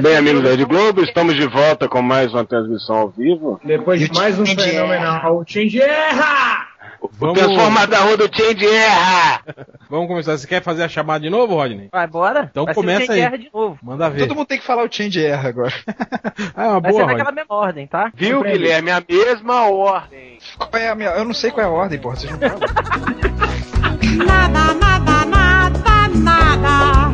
[0.00, 3.60] Bem, amigos da Rede Globo, estamos de volta com mais uma transmissão ao vivo.
[3.64, 5.38] Depois de mais um fenomenal.
[5.38, 6.66] O Change erra!
[7.00, 9.40] O transformador do Change erra!
[9.90, 10.36] Vamos começar.
[10.38, 11.88] Você quer fazer a chamada de novo, Rodney?
[11.92, 12.48] Vai, bora?
[12.50, 13.20] Então Vai ser começa aí.
[13.20, 13.78] erra de novo.
[13.82, 14.20] Manda ver.
[14.26, 15.72] Todo mundo tem que falar o change erra agora.
[16.56, 17.18] Ah, é uma Vai boa, ser Rodney.
[17.18, 18.10] naquela mesma ordem, tá?
[18.14, 18.90] Viu, Guilherme?
[18.90, 20.38] A mesma ordem.
[20.58, 21.10] Qual é a minha...
[21.10, 22.16] Eu não sei qual é a ordem, porra.
[22.16, 22.58] Vocês não falam.
[24.26, 27.11] Nada, nada, nada, nada.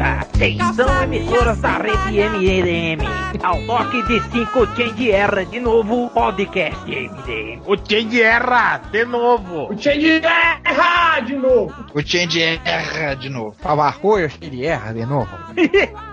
[0.00, 0.80] Calem a boca.
[0.80, 3.02] Atenção, emissoras da rede MDM.
[3.42, 7.62] Ao toque de 5 Change erra de novo, podcast MDM.
[7.66, 9.72] O Change erra de novo.
[9.72, 11.74] O Change erra de novo.
[11.94, 13.54] O change erra de novo.
[13.64, 15.28] Abarrou, ele erra de novo.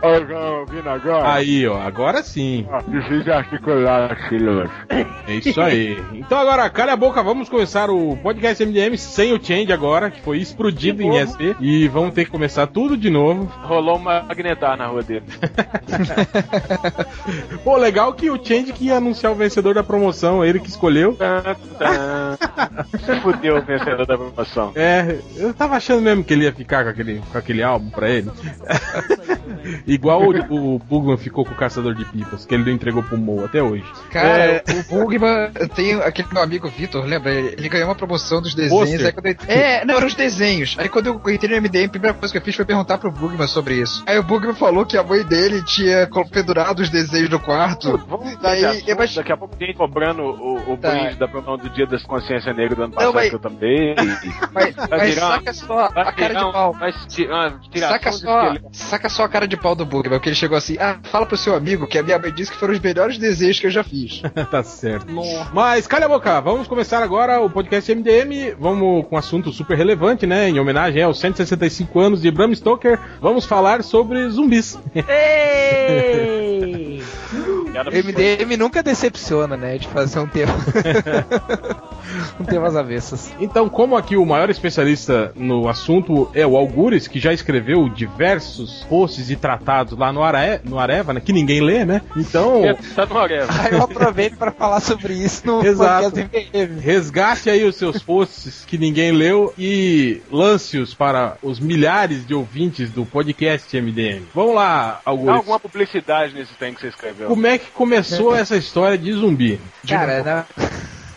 [0.02, 1.34] Ouvindo agora?
[1.34, 2.68] Aí, ó, agora sim.
[2.88, 4.70] Difícil articular aquilo.
[4.90, 5.98] É isso aí.
[6.14, 10.22] Então agora, cala a boca, vamos começar o podcast MDM sem o Change agora, que
[10.22, 11.56] foi explodido em SP.
[11.60, 13.52] E vamos ter que começar tudo de novo.
[13.78, 15.24] Rolou um magnetar na rua dele.
[17.64, 21.16] Pô, legal que o Change que ia anunciar o vencedor da promoção, ele que escolheu.
[23.22, 24.72] Fudeu o vencedor da promoção.
[24.76, 28.10] É, eu tava achando mesmo que ele ia ficar com aquele, com aquele álbum pra
[28.10, 28.32] ele.
[29.86, 33.18] Igual o, o Bugman ficou com o Caçador de Pipas, que ele não entregou pro
[33.18, 33.86] Mo até hoje.
[34.10, 34.64] Cara, É.
[34.70, 37.32] o Bugman, tem aquele meu amigo Vitor, lembra?
[37.32, 38.90] Ele ganhou uma promoção dos desenhos.
[38.90, 39.06] Pôster.
[39.06, 40.76] Aí quando eu- É, não, eram os desenhos.
[40.80, 43.12] Aí quando eu entrei no MDM, a primeira coisa que eu fiz foi perguntar pro
[43.12, 44.04] Bugman sobre isso.
[44.08, 47.98] Aí o Bugman falou que a mãe dele tinha pendurado os desenhos no quarto.
[48.08, 50.92] Vamos Daí, eu acho- Daqui a pouco tem cobrando o, o Tá.
[50.92, 53.40] brinde da promoção do Dia das Consciência Negra do ano Não, passado mas- que eu
[53.40, 53.96] também.
[54.54, 56.76] Mas, mas virar- saca só a cara de pau.
[57.32, 57.54] Ah,
[57.88, 61.00] Saca só, saca só a cara de pau do Bugman, porque ele chegou assim, ah,
[61.04, 63.68] fala pro seu amigo que a minha mãe disse que foram os melhores desenhos que
[63.68, 64.22] eu já fiz.
[64.52, 65.08] tá certo.
[65.54, 68.56] Mas calha a boca, vamos começar agora o podcast MDM.
[68.60, 70.50] Vamos com um assunto super relevante, né?
[70.50, 74.78] Em homenagem aos 165 anos de Bram Stoker, vamos falar sobre zumbis.
[74.96, 76.96] Ei!
[77.78, 79.78] Piada MDM nunca decepciona, né?
[79.78, 80.54] De fazer um tema.
[82.40, 83.32] um tema às avessas.
[83.40, 88.84] Então, como aqui o maior especialista no assunto é o Algures, que já escreveu diversos
[88.90, 91.22] posts e tratados lá no, Arae, no Areva, né?
[91.24, 92.02] Que ninguém lê, né?
[92.16, 92.62] Então,
[92.96, 93.48] Tá no Areva.
[93.62, 96.12] Aí eu aproveito pra falar sobre isso no Exato.
[96.12, 96.80] podcast MDM.
[96.80, 102.90] resgate aí os seus posts que ninguém leu e lance-os para os milhares de ouvintes
[102.90, 104.24] do podcast MDM.
[104.34, 105.36] Vamos lá, Dá Algures.
[105.36, 107.28] alguma publicidade nesse trem que você escreveu.
[107.28, 109.60] Como é que começou essa história de zumbi?
[109.88, 110.46] Cara, na,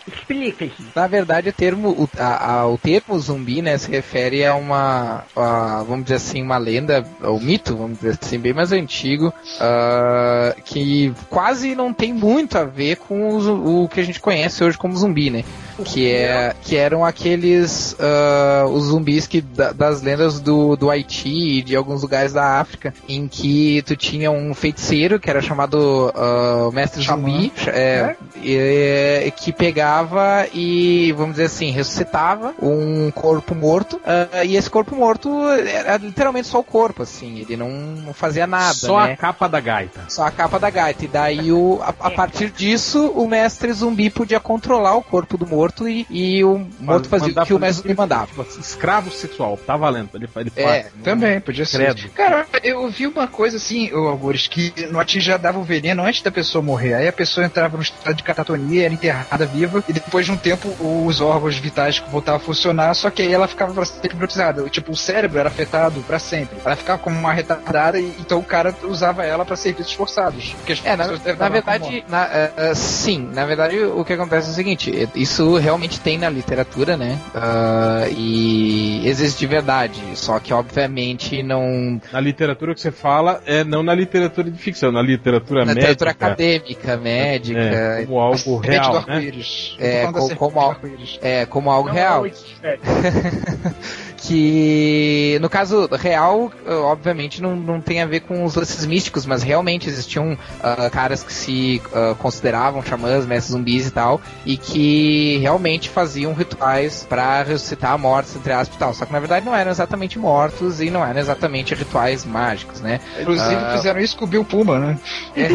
[0.06, 0.82] Explica isso.
[0.94, 5.24] na verdade o termo, o, a- a- o termo zumbi, né, se refere a uma,
[5.36, 10.54] a, vamos dizer assim, uma lenda, ou mito, vamos dizer assim, bem mais antigo, ah,
[10.64, 14.76] que quase não tem muito a ver com o, o que a gente conhece hoje
[14.78, 15.44] como zumbi, né?
[15.84, 21.58] Que, é, que eram aqueles ah, os zumbis que da- das lendas do, do Haiti
[21.58, 26.12] e de alguns lugares da África, em que tu tinha um feiticeiro que era chamado
[26.14, 27.20] ah, Mestre Xamã.
[27.30, 34.56] Zumbi, é, e- que pegava e, vamos dizer assim, ressuscitava um corpo morto, ah, e
[34.56, 39.04] esse corpo morto era literalmente só o corpo, assim, ele não, não fazia nada, Só
[39.06, 39.12] né?
[39.12, 40.00] a capa da gaita.
[40.08, 41.04] Só a capa da gaita.
[41.04, 45.46] E daí, o, a, a partir disso, o mestre zumbi podia controlar o corpo do
[45.46, 48.26] morto e, e o morto fazia o que o mestre zumbi mandava.
[48.26, 50.10] Tipo assim, Escravo sexual, tá valendo.
[50.14, 50.86] Ele, ele É, faz.
[51.02, 51.78] Também, podia ser.
[51.94, 52.08] Credo.
[52.10, 56.02] Cara, eu vi uma coisa assim, ô Algures, que no Ati já dava o veneno
[56.04, 56.94] antes da pessoa morrer.
[56.94, 60.36] Aí a pessoa entrava no estado de catatonia, era enterrada viva, e depois de um
[60.36, 60.68] tempo
[61.06, 64.68] os órgãos vitais voltavam a funcionar, só que aí ela ficava pra sempre hipnotizada.
[64.68, 66.58] Tipo, o cérebro era afetado pra sempre.
[66.64, 70.54] Ela ficava como uma retardada, e então o cara usava ela pra serviços forçados.
[70.54, 74.50] Porque as É, na, na verdade, na- eh, sim, na verdade o que acontece é
[74.50, 77.18] o seguinte, isso realmente tem na literatura, né?
[77.34, 83.62] Ah, e existe de verdade, só que obviamente não Na literatura que você fala é
[83.64, 85.88] não na literatura de ficção, na literatura na médica.
[85.92, 89.32] literatura acadêmica, médica, É, como algo real, né?
[89.78, 90.12] É, como
[90.52, 91.18] do al- arco-íris.
[91.22, 92.26] é como algo Não, real.
[92.26, 92.78] é,
[94.22, 99.24] que no caso real, eh, obviamente não, não tem a ver com os lances místicos,
[99.24, 104.56] mas realmente existiam ah, caras que se ah, consideravam xamãs, mestres zumbis e tal, e
[104.56, 108.94] que realmente faziam rituais pra ressuscitar mortos, entre aspas e tal.
[108.94, 113.00] Só que na verdade não eram exatamente mortos e não eram exatamente rituais mágicos, né?
[113.20, 113.72] Inclusive Ah.
[113.76, 114.98] fizeram isso com o Bill Puma, né?
[115.36, 115.48] É,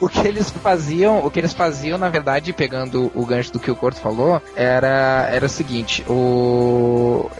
[0.00, 3.58] o, o que eles faziam, o que eles faziam, na verdade, pegando o gancho do
[3.58, 7.30] que o Corto falou, era, era o seguinte, o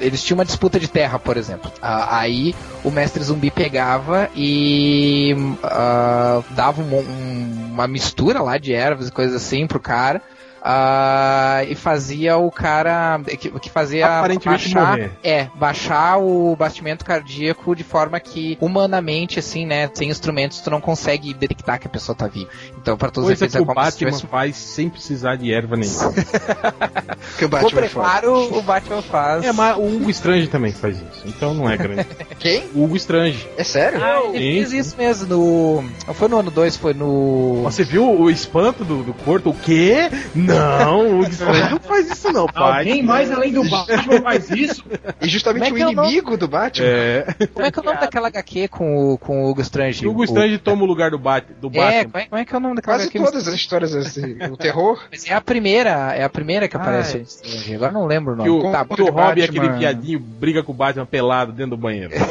[0.00, 1.70] eles tinham uma disputa de terra, por exemplo.
[1.80, 2.54] Aí
[2.84, 9.12] o mestre zumbi pegava e ah, dava um- um- uma mistura lá de ervas e
[9.12, 10.22] coisas assim pro cara.
[10.68, 15.10] Ah, e fazia o cara que, que fazia Aparentemente baixar, morrer.
[15.22, 20.80] é, baixar o batimento cardíaco de forma que, humanamente, assim, né, sem instrumentos, tu não
[20.80, 22.50] consegue detectar que a pessoa tá viva.
[22.76, 24.26] Então, para todos os efeitos, é o como se Batman tivesse...
[24.26, 26.12] faz sem precisar de erva nenhuma.
[27.38, 27.92] Que o O Batman faz.
[27.92, 29.44] preparo, o Batman faz.
[29.44, 32.06] É, mas o Hugo Strange também faz isso, então não é grande.
[32.38, 32.64] Quem?
[32.74, 33.46] O Hugo Strange.
[33.56, 34.02] É sério?
[34.02, 35.84] Ah, ele fez isso mesmo no.
[36.06, 37.62] Não foi no ano 2, foi no.
[37.64, 39.50] Você viu o espanto do, do Corto?
[39.50, 40.08] O quê?
[40.34, 42.78] Não, o Hugo Strange não faz isso não, pai.
[42.80, 44.84] Alguém mais além do Batman faz isso?
[45.20, 46.86] E justamente Como é o que é o inimigo do Batman.
[46.86, 50.06] É, Como é que é o nome daquela HQ com o, com o Hugo Strange?
[50.06, 52.04] o Hugo Strange toma o lugar do, Bat, do É, Batman.
[52.10, 53.24] como é, como é que é o nome daquela Quase HQ?
[53.24, 54.36] todas as histórias assim.
[54.50, 55.02] O terror.
[55.10, 57.20] Mas É a primeira, é a primeira que Ah, aparece é.
[57.20, 57.74] o Hugo Strange.
[57.74, 58.48] Agora não lembro o nome.
[58.48, 61.70] Que o, Tá, que o Robin, Batman- aquele viadinho, briga com o Batman pelado dentro
[61.70, 62.12] do banheiro.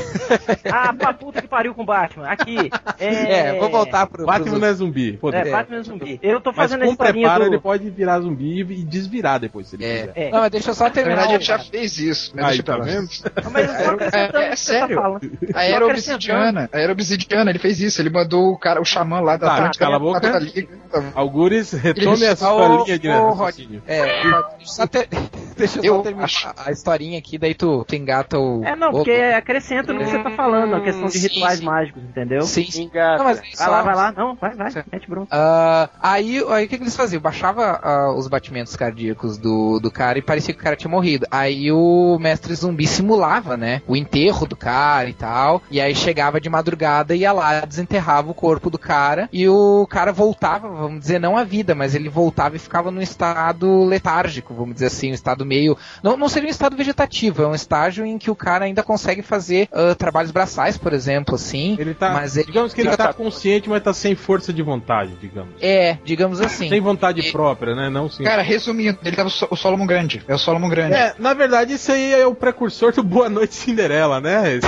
[0.71, 2.27] Ah, pra puta que pariu com o Batman.
[2.27, 2.69] Aqui.
[2.99, 4.25] É, É, vou voltar pro.
[4.25, 5.13] Batman pros- não é zumbi.
[5.13, 5.51] Pô, É, É.
[5.51, 6.19] Batman zumbi.
[6.21, 7.49] Eu tô mas fazendo a com historinha preparo do...
[7.55, 9.99] ele pode virar zumbi e desvirar depois, se ele É.
[9.99, 10.13] quiser.
[10.15, 10.31] É.
[10.31, 11.15] Não, mas deixa eu só Na terminar.
[11.15, 12.31] verdade, o- ele já fez isso.
[12.35, 13.07] Mas Aí, tá vendo?
[13.51, 15.19] Mas É, é você tá sério?
[15.53, 16.69] A era obsidiana.
[16.71, 18.01] A era obsidiana, ele fez isso.
[18.01, 19.85] Ele mandou o cara, o xamã lá da Tá, Atlântica.
[19.85, 20.19] cala a boca.
[20.19, 20.67] da Liga.
[21.13, 23.83] Algures, retome a Ele- sua Ô, linha de raciocínio.
[23.87, 25.09] É, deixa eu só, ter-
[25.57, 28.63] deixa eu só terminar acho- a historinha aqui, daí tu, tu engata o.
[28.63, 31.59] É, não, o- porque acrescenta no que você tá falando, a questão de Sim, rituais
[31.59, 31.65] sim.
[31.65, 32.41] mágicos, entendeu?
[32.43, 32.83] Sim, sim.
[32.83, 33.17] Engata.
[33.17, 34.11] Não, mas Vai lá, vai lá.
[34.11, 35.27] Não, vai, vai, mete bronca.
[35.31, 37.21] Ah, aí, aí o que, que eles faziam?
[37.21, 37.79] Baixava
[38.11, 41.25] os batimentos cardíacos do, do cara e parecia que o cara tinha morrido.
[41.31, 43.81] Aí o mestre zumbi simulava, né?
[43.87, 45.61] O enterro do cara e tal.
[45.69, 49.29] E aí chegava de madrugada e ia lá, desenterrava o corpo do cara.
[49.31, 53.01] E o cara voltava, vamos dizer, não à vida, mas ele voltava e ficava num
[53.01, 55.77] estado letárgico, vamos dizer assim, um estado meio.
[56.03, 59.21] Não, não seria um estado vegetativo, é um estágio em que o cara ainda consegue
[59.21, 61.75] fazer ah, trabalhos braçais, por exemplo, assim.
[61.79, 64.51] Ele tá, Mas ele- digamos que ele ele tá tá- consciente, mas tá sem força
[64.53, 65.53] de vontade, digamos.
[65.61, 66.69] É, digamos assim.
[66.69, 67.84] Sem vontade E- própria, né?
[67.89, 68.23] Não sim.
[68.23, 70.23] Cara, resumindo, ele tava o So- o Solomon Grande.
[70.27, 70.93] É o Solomon Grande.
[70.95, 74.55] É, na verdade, isso aí é o precursor do Boa Noite Cinderela, né?
[74.55, 74.67] Esse,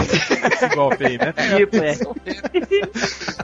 [0.53, 1.33] esse golpe aí, né?
[1.57, 1.95] Tipo, é.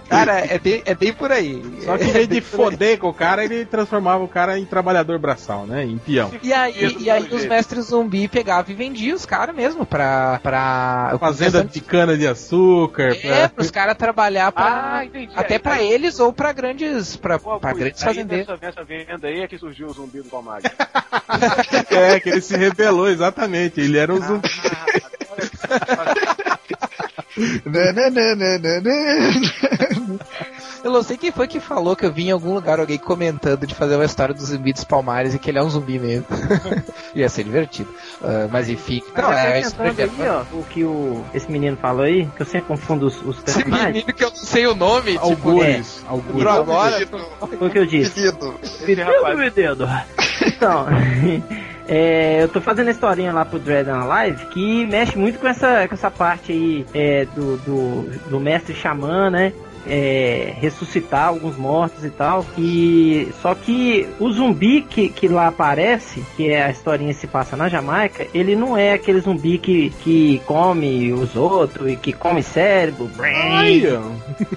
[0.09, 1.61] Cara, é bem, é bem por aí.
[1.83, 5.17] Só que em vez de foder com o cara, ele transformava o cara em trabalhador
[5.19, 5.83] braçal, né?
[5.83, 6.31] Em peão.
[6.41, 10.39] E aí, e aí os mestres zumbi pegavam e vendiam os caras mesmo pra.
[10.43, 13.15] pra Fazenda de cana de açúcar.
[13.23, 14.97] É, pra- pros caras trabalhar pra.
[14.97, 15.31] Ah, entendi.
[15.35, 17.15] até Aí- pra eles ou pra grandes.
[17.15, 18.47] pra, Pô, pra grandes aí fazendeiros.
[18.47, 20.69] Nessa, nessa venda aí é que surgiu o zumbi do Palmagem.
[21.89, 23.79] É, que ele se rebelou, exatamente.
[23.79, 24.49] Ele era um zumbi.
[30.83, 33.65] Eu não sei quem foi que falou que eu vi em algum lugar alguém comentando
[33.65, 36.25] de fazer uma história do zumbi dos palmares e que ele é um zumbi mesmo.
[37.15, 37.89] Ia ser divertido.
[38.21, 39.01] Ah, mas enfim.
[39.15, 42.45] Não, Mas é acrescentando aí, ó, o que o, esse menino falou aí, que eu
[42.45, 45.25] sempre confundo os, os Esse menino que eu não sei o nome, tipo.
[45.25, 46.03] Algures.
[46.05, 46.35] Algures.
[46.35, 47.07] Entrou agora.
[47.07, 48.19] foi o que eu disse.
[48.27, 49.37] Esse rapaz.
[49.37, 49.87] meu dedo.
[50.45, 50.85] Então,
[51.87, 55.47] é, eu tô fazendo a historinha lá pro Dread on Live que mexe muito com
[55.47, 59.53] essa, com essa parte aí é, do, do, do mestre xamã, né?
[59.85, 62.45] É, ressuscitar alguns mortos e tal.
[62.57, 67.27] E só que o zumbi que, que lá aparece, que é a historinha que se
[67.27, 72.13] passa na Jamaica, ele não é aquele zumbi que, que come os outros e que
[72.13, 74.01] come cérebro, Ai, brain,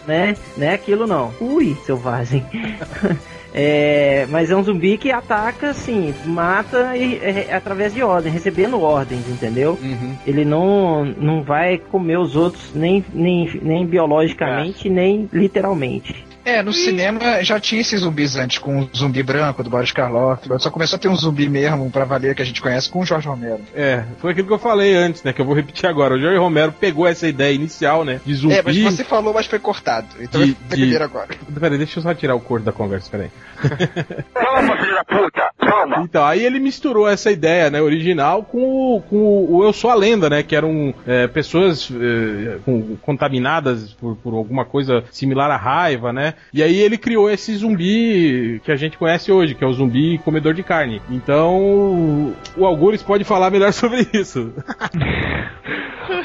[0.07, 0.37] né?
[0.57, 1.33] Não é aquilo não.
[1.41, 2.45] Ui, selvagem.
[3.55, 8.81] É, mas é um zumbi que ataca, assim, mata e, é, através de ordem, recebendo
[8.81, 9.79] ordens, entendeu?
[9.83, 10.17] Uhum.
[10.27, 16.26] Ele não, não vai comer os outros nem, nem, nem biologicamente, nem literalmente.
[16.47, 20.47] É, no cinema já tinha esses zumbis antes, com o zumbi branco do Boris Karloff.
[20.61, 23.05] Só começou a ter um zumbi mesmo pra valer que a gente conhece com o
[23.05, 23.61] Jorge Romero.
[23.75, 25.33] É, foi aquilo que eu falei antes, né?
[25.33, 26.15] Que eu vou repetir agora.
[26.15, 28.21] O Jorge Romero pegou essa ideia inicial, né?
[28.25, 28.55] De zumbi.
[28.55, 30.07] É, mas você falou, mas foi cortado.
[30.21, 31.29] Então De- eu vou de- agora.
[31.59, 33.31] Peraí, deixa eu só tirar o corpo da conversa, peraí.
[34.33, 35.51] Toma, filho da puta!
[35.59, 36.03] Toma!
[36.05, 38.59] Então, aí ele misturou essa ideia, né, original com
[38.97, 39.17] o, com
[39.51, 44.35] o Eu Sou a Lenda, né, que eram é, pessoas é, com- contaminadas por, por
[44.35, 48.97] alguma coisa similar à raiva, né, e aí ele criou esse zumbi que a gente
[48.99, 51.01] conhece hoje, que é o zumbi comedor de carne.
[51.11, 54.53] Então, o Algures pode falar melhor sobre isso.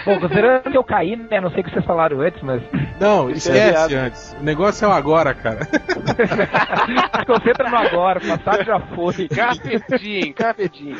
[0.06, 1.42] Bom, considerando que eu caí, né?
[1.42, 2.62] Não sei o que vocês falaram antes, mas.
[3.00, 4.36] Não, é esquece antes.
[4.40, 5.60] O negócio é o agora, cara.
[7.26, 9.28] Concentra no agora, o passado já foi.
[9.28, 10.96] Carpedim, carpedim.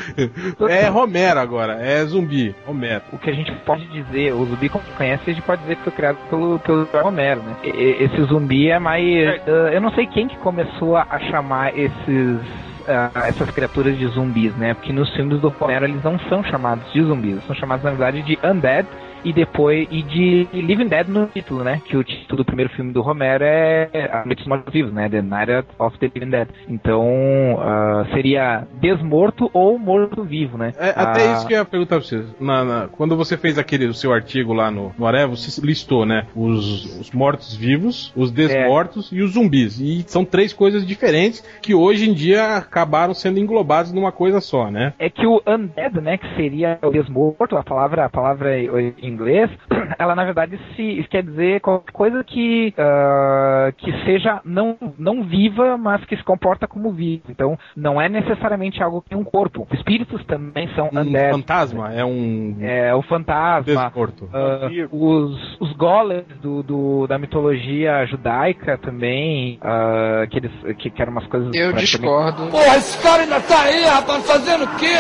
[0.70, 2.56] É Romero agora, é zumbi.
[2.66, 3.02] Romero.
[3.12, 5.84] O que a gente pode dizer, o zumbi como conhece, a gente pode dizer que
[5.84, 7.56] foi criado pelo, pelo Romero, né?
[7.64, 9.01] E- Esse zumbi é mais.
[9.02, 12.40] Eh, eu não sei quem que começou a, chamar esses.
[12.88, 14.74] ah, essas criaturas de zumbis, né?
[14.74, 18.22] Porque nos filmes do Romero eles não são chamados de zumbis, são chamados na verdade
[18.24, 18.88] de undead
[19.24, 21.82] e depois e de Living Dead no título, né?
[21.86, 25.10] Que o título do primeiro filme do Romero é A Noite dos Mortos Vivos, né?
[25.10, 26.48] The Night of the Living Dead.
[26.68, 30.74] Então ah, seria desmorto ou morto vivo, né?
[30.78, 32.26] É, até Ah, isso que eu ia perguntar pra vocês.
[32.40, 36.06] Na- na- quando você fez aquele o seu artigo lá no, no Aré, você listou,
[36.06, 36.26] né?
[36.36, 39.80] Os, os mortos-vivos, os desmortos e os zumbis.
[39.80, 44.70] E são três coisas diferentes que hoje em dia acabaram sendo englobados numa coisa só,
[44.70, 44.94] né?
[45.00, 49.50] é que o undead, né, que seria o desmorto, a palavra, a palavra em inglês,
[50.00, 55.78] ela na verdade se quer dizer qualquer coisa que ah, que seja não não viva,
[55.78, 57.24] mas que se comporta como vivo.
[57.30, 59.68] Então, não é necessariamente algo que tem um corpo.
[59.74, 61.32] Espíritos também são Um undead.
[61.32, 63.64] fantasma é um É o fantasma.
[63.66, 64.30] desmorto.
[64.34, 71.02] ah, os, os golems do, do- da mitologia judaica também, ah, que, eles, que, que
[71.02, 71.54] eram umas coisas.
[71.54, 72.48] Eu discordo.
[72.48, 74.92] Porra, esse cara ainda tá aí, rapaz, fazendo o quê?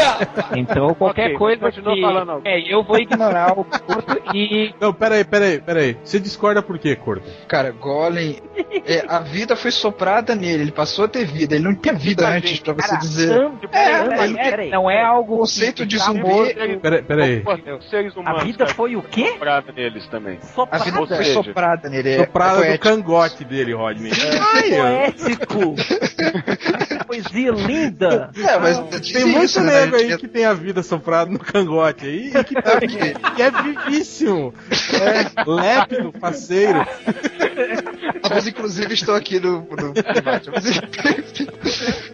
[0.58, 2.02] Então, qualquer Ok, coisa que...
[2.02, 2.42] falando.
[2.46, 3.66] É, eu vou ignorar o
[4.02, 4.74] corpo e...
[4.80, 5.98] Não, peraí, peraí, peraí.
[6.04, 7.24] Você discorda por quê, Corto?
[7.48, 8.38] Cara, Golem,
[8.86, 12.28] é, a vida foi soprada nele, ele passou a ter vida, ele não tinha vida
[12.28, 13.52] antes pra você dizer.
[13.72, 15.36] É, mas é, não é algo...
[15.36, 16.80] O conceito de tá zumbi-.
[16.82, 17.44] Peraí, peraí.
[17.78, 18.44] Os seres A humanos.
[18.44, 19.32] vida cara, foi o quê?
[19.32, 20.40] soprada neles também.
[20.72, 22.10] A vida Ou foi seja, soprada nele.
[22.10, 24.12] é- Soprada é do cangote dele, Rodney.
[24.56, 25.76] Ai, Poético!
[27.12, 28.32] Poesia linda!
[28.42, 28.78] É, mas
[29.12, 29.82] Tem muito isso, né?
[29.86, 33.42] nego aí Tinha- que tem a vida soprada no cangote aí e que, tá- que
[33.42, 34.54] é vivíssimo.
[34.94, 36.80] É lépido, faceiro.
[38.30, 39.62] Mas inclusive estou aqui no.
[39.62, 40.50] no debate.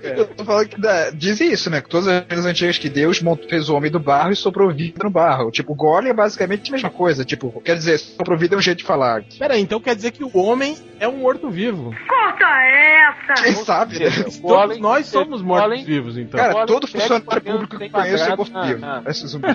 [0.04, 1.82] Eu tô falando que dá- dizem isso, né?
[1.82, 4.74] Que todas as lendas antigas que Deus montou, fez o homem do barro e soprou
[4.74, 5.52] vida no barro.
[5.52, 7.24] Tipo, o Golem é basicamente a mesma coisa.
[7.26, 9.24] Tipo, quer dizer, soprou vida é um jeito de falar.
[9.38, 11.94] Peraí, então quer dizer que o homem é um morto-vivo.
[13.44, 14.10] Quem sabe, né?
[14.10, 16.40] Todos Golem- nós somos mortos-vivos, então.
[16.40, 18.86] Cara, todo funcionário público que eu conheço é quadrado, morto vivo.
[18.86, 19.02] ah, ah.
[19.04, 19.48] Parece zumbi.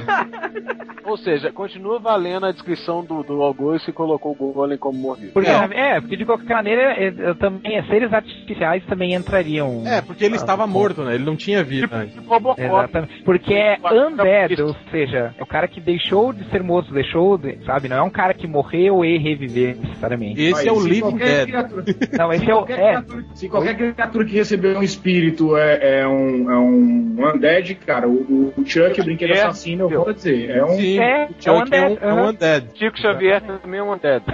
[1.04, 5.22] Ou seja, continua valendo a descrição do, do Augusto e colocou o Golem como morto.
[5.32, 6.00] Porque, é.
[6.00, 9.82] porque de qualquer maneira, é, é, também, seres artificiais também entrariam.
[9.86, 11.14] É, porque ele estava morto, né?
[11.14, 12.14] Ele não tinha vida antes.
[12.14, 12.62] Tipo Robocop.
[12.62, 13.22] Exatamente.
[13.24, 17.58] Porque é undead, ou seja, é o cara que deixou de ser morto, deixou, de,
[17.64, 17.88] sabe?
[17.88, 20.40] Não é um cara que morreu e reviveu necessariamente.
[20.40, 21.48] Esse é o Living Dead.
[21.48, 21.84] criatura-
[22.16, 22.64] Não, esse se é o.
[22.68, 25.21] É, Se qualquer criatura que recebeu um espírito
[25.56, 29.42] é, é um, é um undead, cara, o, o Chuck, o brinquedo É.
[29.42, 30.76] assassino, eu vou dizer, é um.
[30.76, 32.66] Sim, É, o Chuck é um, undead, é um undead.
[32.74, 34.24] Chico Xavier também é um undead.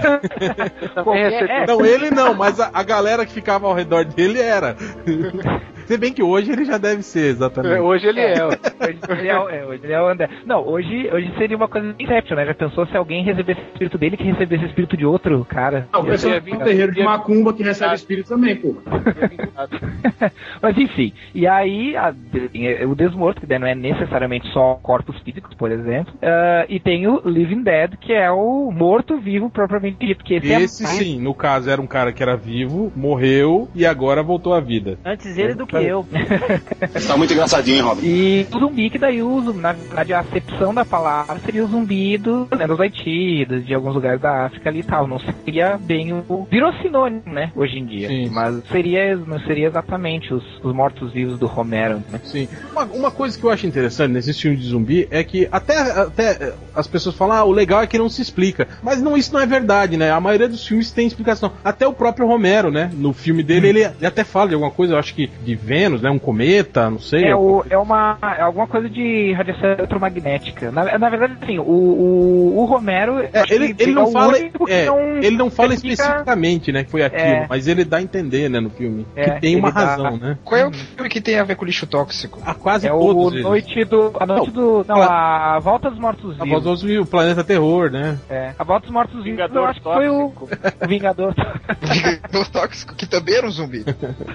[1.48, 1.66] é.
[1.66, 4.76] Não, ele não, mas a, a galera que ficava ao redor dele era.
[5.88, 7.80] Se bem que hoje ele já deve ser, exatamente.
[7.80, 8.44] Hoje ele é.
[8.44, 8.48] ó.
[8.48, 10.32] Hoje ele é, o- é, hoje ele é o undead.
[10.46, 12.46] Não, hoje, hoje seria uma coisa Inception, né?
[12.46, 15.88] Já pensou se alguém recebesse o espírito dele que recebesse o espírito de outro cara?
[15.94, 18.76] O pessoal Ia do vir- terreiro de macumba que recebe espírito também, pô.
[20.60, 22.14] Mas enfim, e aí a-
[22.52, 27.06] tem o desmorto, que não é necessariamente só corpos físicos, por exemplo, ah, e tem
[27.06, 31.34] o Living Dead, que é o morto-vivo propriamente dito, que esse, Esse é sim, no
[31.34, 34.98] caso era um cara que era vivo, morreu e agora voltou à vida.
[35.04, 36.06] Antes ele do que eu.
[37.06, 38.02] Tá muito engraçadinho, Robin?
[38.04, 42.18] E o zumbi que daí uso, na verdade a acepção da palavra seria o zumbi
[42.18, 45.06] do, né, dos Haiti, de alguns lugares da África ali e tal.
[45.06, 46.46] Não seria bem o.
[46.50, 48.08] Virou sinônimo, né, hoje em dia.
[48.08, 48.28] Sim.
[48.30, 52.20] Mas seria, não seria exatamente os, os mortos-vivos do Romero, né?
[52.24, 52.48] Sim.
[52.72, 56.52] Uma, uma coisa que eu acho interessante nesses filmes de zumbi é que até, até
[56.74, 58.68] as pessoas falam, ah, o legal é que não se explica.
[58.82, 60.10] Mas não, isso não é verdade, né?
[60.10, 61.52] A maioria dos filmes tem explicação.
[61.64, 62.90] Até o próprio Romero, né?
[62.94, 66.02] No filme dele, ele, ele até fala de alguma coisa, eu acho que de Vênus,
[66.02, 66.10] né?
[66.10, 67.24] Um cometa, não sei.
[67.26, 70.70] É, alguma o, é uma é alguma coisa de radiação eletromagnética.
[70.72, 73.18] Na, na verdade, assim, o, o, o Romero.
[73.20, 76.84] É, ele, ele é não o fala, é, não ele não fala explica- especificamente, né,
[76.84, 77.46] que foi aquilo, É.
[77.48, 80.16] mas ele dá a entender, né, no filme, É, que tem uma ele dá- razão,
[80.16, 80.38] né?
[80.44, 82.40] Qual é o filme que tem a ver com lixo tóxico?
[82.44, 83.42] A quase É todos o eles.
[83.44, 84.12] noite do.
[84.18, 84.84] A noite do.
[84.88, 86.64] Não, a Volta dos Mortos A Vivos.
[86.64, 88.18] voz do o Planeta Terror, né?
[88.30, 91.34] É, a Volta dos Mortos Vivos eu acho que foi o, o Vingador.
[91.82, 93.84] Vingador tóxico, que também era um zumbi.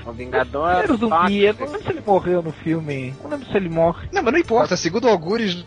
[0.05, 3.13] O Vingador Era o zumbi, eu não lembro se ele morreu no filme.
[3.23, 4.07] Não lembro se ele morre.
[4.11, 5.63] Não, mas não importa, segundo o Algures,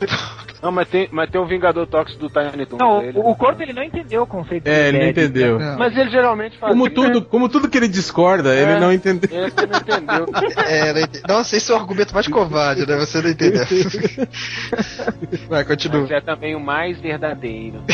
[0.63, 2.79] Não, mas tem, mas tem o Vingador Tóxico do Tiny Toon.
[2.79, 3.19] Não, dele.
[3.19, 5.59] o, o Corto ele não entendeu o conceito É, de ele não entendeu.
[5.79, 6.95] Mas ele geralmente faz Como isso.
[6.95, 8.81] tudo, como tudo que ele discorda, ele É.
[8.81, 9.29] não entendeu.
[9.47, 10.27] Esse não entendeu.
[10.67, 12.97] É, não ente- Nossa, esse é o argumento mais covarde, né?
[12.97, 13.65] Você não entendeu.
[15.49, 16.01] Vai, continua.
[16.03, 17.83] Mas é também o mais verdadeiro.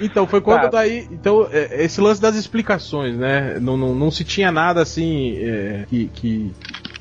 [0.00, 0.68] Então, foi quando Tá.
[0.68, 1.06] daí.
[1.10, 3.58] Então, é, esse lance das explicações, né?
[3.60, 6.10] Não, não, não se tinha nada assim é, que.
[6.14, 6.52] que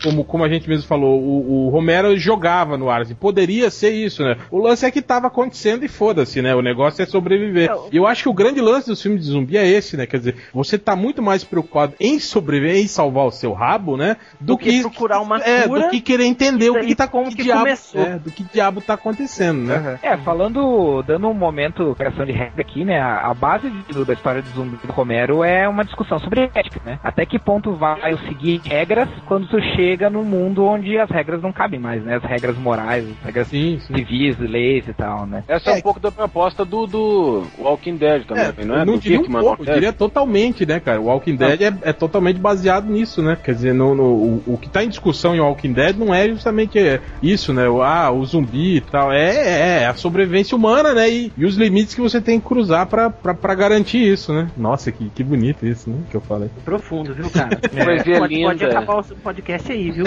[0.03, 3.91] como, como a gente mesmo falou, o, o Romero jogava no ar, assim, poderia ser
[3.91, 4.35] isso, né?
[4.49, 6.55] O lance é que tava acontecendo e foda-se, né?
[6.55, 7.69] O negócio é sobreviver.
[7.91, 10.07] E eu acho que o grande lance dos filmes de zumbi é esse, né?
[10.07, 14.17] Quer dizer, você tá muito mais preocupado em sobreviver, em salvar o seu rabo, né?
[14.39, 17.07] Do, Do que procurar uma é, cura do que querer entender o que, que tá
[17.07, 18.01] como que que diabo, começou.
[18.01, 19.99] é, do que diabo tá acontecendo, né?
[20.01, 22.99] É, falando, dando um momento criação de regra aqui, né?
[22.99, 26.81] A, a base de- da história do zumbi do Romero é uma discussão sobre ética,
[26.83, 26.99] né?
[27.03, 31.41] Até que ponto vai eu seguir regras quando tu chega num mundo onde as regras
[31.41, 32.15] não cabem mais, né?
[32.15, 33.95] As regras morais, as regras Sim, sim.
[33.95, 35.43] civis, leis e tal, né?
[35.47, 38.81] Essa é, um pouco da proposta do, do Walking Dead também, não é?
[38.81, 41.01] Eu não do diria um Hickman, pouco, eu diria totalmente, né, cara?
[41.01, 43.37] O Walking Dead é, é totalmente baseado nisso, né?
[43.43, 46.27] Quer dizer, no, no- o, o que tá em discussão em Walking Dead não é
[46.29, 46.79] justamente
[47.21, 47.67] isso, né?
[47.67, 49.11] O, ah, o zumbi e tal.
[49.11, 51.09] É, é a sobrevivência humana, né?
[51.09, 54.47] E, e os limites que você tem que cruzar pra, pra, pra garantir isso, né?
[54.55, 55.97] Nossa, que, que bonito isso, né?
[56.09, 56.49] Que eu falei.
[56.63, 57.57] Profundo, viu, cara?
[57.57, 58.60] Poesia pode, linda.
[58.61, 60.05] Pode acabar o podcast aí, viu?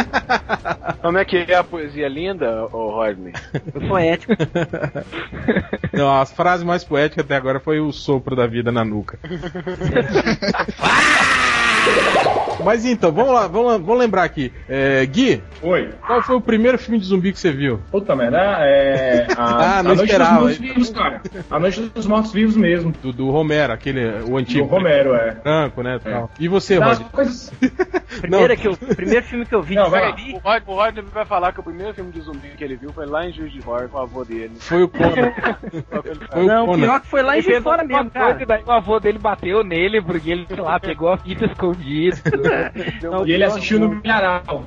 [1.03, 3.33] Como é que é a poesia linda, ô Rodney?
[3.89, 4.33] Poético.
[5.93, 9.19] Não, as frases mais poéticas até agora foi o sopro da vida na nuca.
[12.65, 14.53] Mas então, vamos lá, vamos, lá- vamos lembrar aqui.
[14.69, 15.91] É, Gui, Oi.
[16.07, 17.79] qual foi o primeiro filme de zumbi que você viu?
[17.91, 19.27] Puta merda, é.
[19.37, 19.45] A,
[19.79, 20.33] Ah, não a Noite esperava.
[20.49, 21.23] dos Mortos-Vivos, cara.
[21.51, 22.93] A Noite dos Mortos-Vivos mesmo.
[23.03, 24.65] Do, do Romero, aquele, o Do antigo.
[24.67, 25.33] Romero, é.
[25.33, 25.99] Branco, né?
[26.03, 26.31] Tal.
[26.39, 27.11] E você, Das Rod?
[27.11, 27.53] coisas.
[28.21, 30.35] Primeiro, que eu, primeiro filme que eu vi Não, de vai zumbi.
[30.67, 33.27] O Rod- vai falar que o primeiro filme de zumbi que ele viu foi lá
[33.27, 34.53] em Juiz de Fora com o avô dele.
[34.61, 35.33] Foi o Conan.
[36.33, 36.83] Foi o Não, Conan.
[36.87, 38.39] pior que foi lá em Juiz de Fora mesmo, cara.
[38.47, 42.17] daí o avô dele bateu nele porque ele, sei lá, pegou a fita escondida.
[43.03, 44.65] Não, E ele assistiu no Milharal.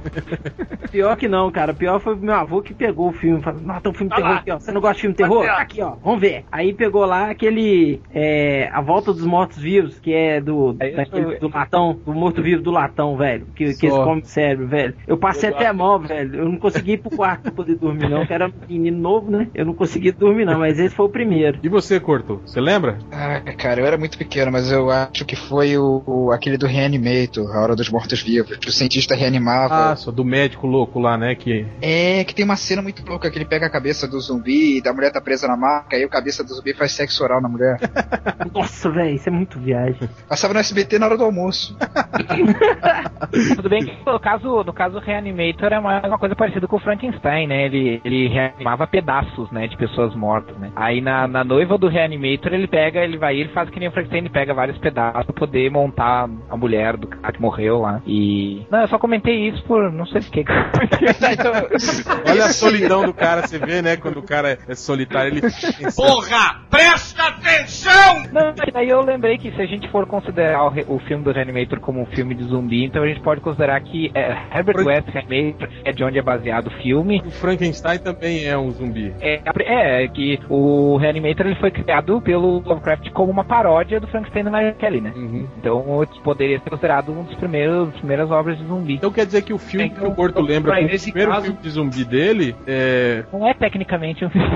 [0.91, 1.74] Pior que não, cara.
[1.74, 3.41] Pior foi o meu avô que pegou o filme.
[3.41, 4.60] Falou, não, tem um filme de terror aqui, ó.
[4.60, 5.46] Você não gosta de filme de terror?
[5.46, 5.96] Tá Aqui, ó.
[6.03, 6.46] Vamos ver.
[6.51, 8.01] Aí pegou lá aquele.
[8.13, 10.75] É, a Volta dos Mortos-Vivos, que é do.
[10.79, 12.00] É daquele- do latão.
[12.06, 13.46] Do morto-vivo do latão, velho.
[13.56, 14.94] Que, que eles comem cérebro, velho.
[15.06, 16.36] Eu passei até mal, velho.
[16.36, 18.25] Eu não consegui ir pro quarto pra poder dormir, não.
[18.25, 19.48] Que era menino novo, né?
[19.53, 20.60] Eu não consegui dormir, não.
[20.60, 21.60] Mas esse foi o primeiro.
[21.62, 22.41] E você, Corto?
[22.46, 22.98] Você lembra?
[23.12, 26.65] Ah, cara, eu era muito pequeno, mas eu acho que foi o, o- aquele do
[26.67, 29.92] Reanimator, A Hora dos Mortos-Vivos, que o cientista reanimava.
[29.92, 31.36] Ah, só do médico louco lá, né?
[31.36, 31.66] Que.
[31.82, 34.82] É, que tem uma cena muito louca, que ele pega a cabeça do zumbi e
[34.82, 37.48] da mulher tá presa na maca, aí o cabeça do zumbi faz sexo oral na
[37.48, 37.78] mulher.
[38.54, 39.16] Nossa, velho.
[39.16, 40.10] Isso é muito viagem.
[40.28, 41.78] Passava no SBT na hora do almoço.
[43.56, 46.78] Tudo bem que no caso, no caso o Reanimator é uma, uma coisa parecida com
[46.78, 47.66] o Frankenstein, né?
[47.66, 50.72] Ele, ele reanimava pedaços, né, de pessoas mortas, né?
[50.76, 53.92] Aí na, na noiva do Reanimator ele pega, ele vai, ele faz que nem o
[53.92, 58.02] Frankenstein, ele pega vários pedaços pra poder montar a mulher do cara que morreu lá.
[58.06, 60.46] E não, eu só comentei isso por não sei porquê.
[62.30, 63.98] Olha a solidão do cara, você vê, né?
[63.98, 65.41] Quando o cara é solitário, ele.
[65.96, 68.24] Porra, presta atenção!
[68.32, 71.24] Não, e daí eu lembrei que se a gente for considerar o, re- o filme
[71.24, 74.76] do Reanimator como um filme de zumbi, então a gente pode considerar que é, Herbert
[74.76, 77.22] Por- West Reanimator é de onde é baseado o filme.
[77.26, 79.13] O Frankenstein também é um zumbi.
[79.22, 84.48] É, é, que o Reanimator ele foi criado pelo Lovecraft como uma paródia do Frankenstein
[84.48, 85.13] e Mary Kelly, né?
[85.15, 85.48] Uhum.
[85.58, 88.94] Então poderia ser considerado um dos primeiros, primeiras obras de zumbi.
[88.96, 91.32] Então quer dizer que o filme Então, que o Corto lembra aí, como o primeiro
[91.32, 93.24] caso- filme de zumbi dele é...
[93.32, 94.48] Não é tecnicamente um filme.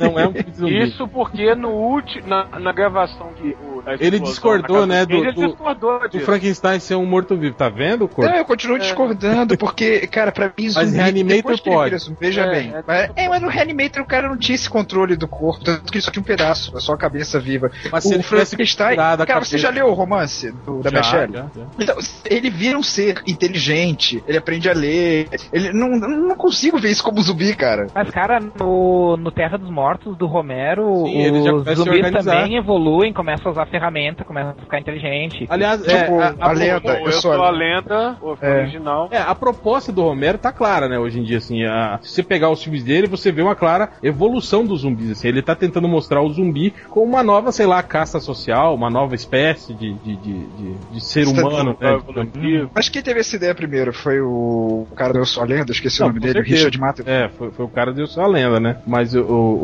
[0.00, 0.82] não é um filme de zumbi.
[0.82, 3.56] Isso porque no último, na, na gravação que
[3.98, 6.24] Ele discordou, né, do- ele do- discordou O disso.
[6.24, 8.30] Frankenstein ser um morto-vivo, tá vendo, Corto?
[8.30, 10.90] Não, eu continuo discordando, porque, cara, pra mim zumbi...
[10.96, 11.96] Reanimator que ele pode.
[12.20, 12.72] veja É, bem.
[12.74, 15.90] é, mas, é, mas no Reanimator o cara não tinha esse controle do corpo, tanto
[15.90, 17.70] que ele só tinha um pedaço, só a cabeça viva.
[17.90, 18.96] Mas o Frankenstein...
[18.96, 21.32] Cara, você cabeça- já leu o romance do, da Já, Michelle?
[21.32, 21.62] já, já.
[21.78, 21.96] Então,
[22.28, 25.28] ele vira um ser inteligente, ele aprende a ler.
[25.52, 27.86] Ele não, não consigo ver isso como zumbi, cara.
[27.94, 33.48] Mas, cara, no, no Terra dos Mortos, do Romero, Sim, os zumbis também evoluem, começam
[33.48, 35.46] a usar ferramenta, começam a ficar inteligente.
[35.50, 36.98] Aliás, é, Tipo, a, a a- lenda.
[37.00, 38.60] Eu eu sou sou a- a lenda, o É.
[38.60, 39.08] original.
[39.10, 42.22] É, a proposta do Romero tá clara, né, hoje em dia, assim, a- se você
[42.22, 45.88] pegar os filmes dele, você vê uma clara evolução dos zumbis, assim, ele tá tentando
[45.88, 50.16] mostrar o zumbi como uma nova, sei lá, casta social, uma nova espécie de, de,
[50.16, 52.70] de, de- de ser Está humano, É, né, evolutivo.
[52.74, 53.92] Mas quem teve essa ideia primeiro?
[53.92, 56.42] Foi o, o cara do Eu Sou a Lenda, esqueci Não, o nome dele, o
[56.42, 56.56] certeza.
[56.56, 57.10] Richard Matheson.
[57.10, 58.76] É, foi, foi o cara deu só a lenda, né?
[58.86, 59.54] Mas o, o-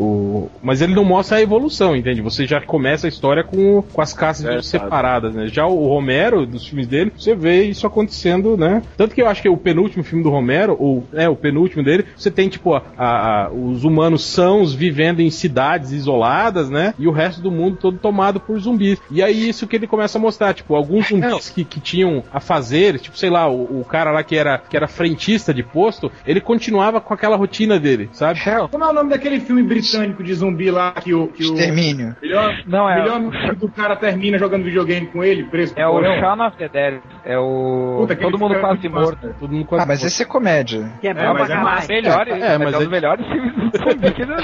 [0.45, 2.21] o- mas ele não mostra a evolução, entende?
[2.21, 5.47] Você já começa a história com, o- com com as caças É, separadas, né?
[5.47, 8.81] Já o Romero, dos filmes dele, você vê isso acontecendo, né?
[8.95, 12.05] Tanto que eu acho que o penúltimo filme do Romero, ou é o penúltimo dele,
[12.15, 16.93] você tem, tipo, a, a- os humanos sãos vivendo em cidades isoladas, né?
[16.97, 18.99] E o resto do mundo todo tomado por zumbis.
[19.11, 22.39] E aí isso que ele começa a mostrar, tipo, alguns zumbis que, que tinham a
[22.39, 26.09] fazer, tipo, sei lá, o, o cara lá que era, que era frentista de posto,
[26.25, 28.39] ele continuava com aquela rotina dele, sabe?
[28.71, 31.27] Como é o nome daquele filme britânico de zumbi lá que o.
[31.27, 32.15] Que o Extermínio.
[32.21, 36.01] melhor, Não, é melhor do cara termina jogando videogame com ele, preso É o?
[36.03, 36.99] Shaun of the Dead.
[37.25, 37.97] É o.
[38.01, 39.17] Puta, Todo mundo é quase morto.
[39.21, 39.35] cara.
[39.39, 40.91] Todo mundo quase Ah, mas esse é comédia.
[41.01, 41.63] Que é É, mas é caralho.
[41.63, 41.87] massa.
[41.93, 44.37] Melhores, É, mas mas é é- os melhores filmes do zumbi que não-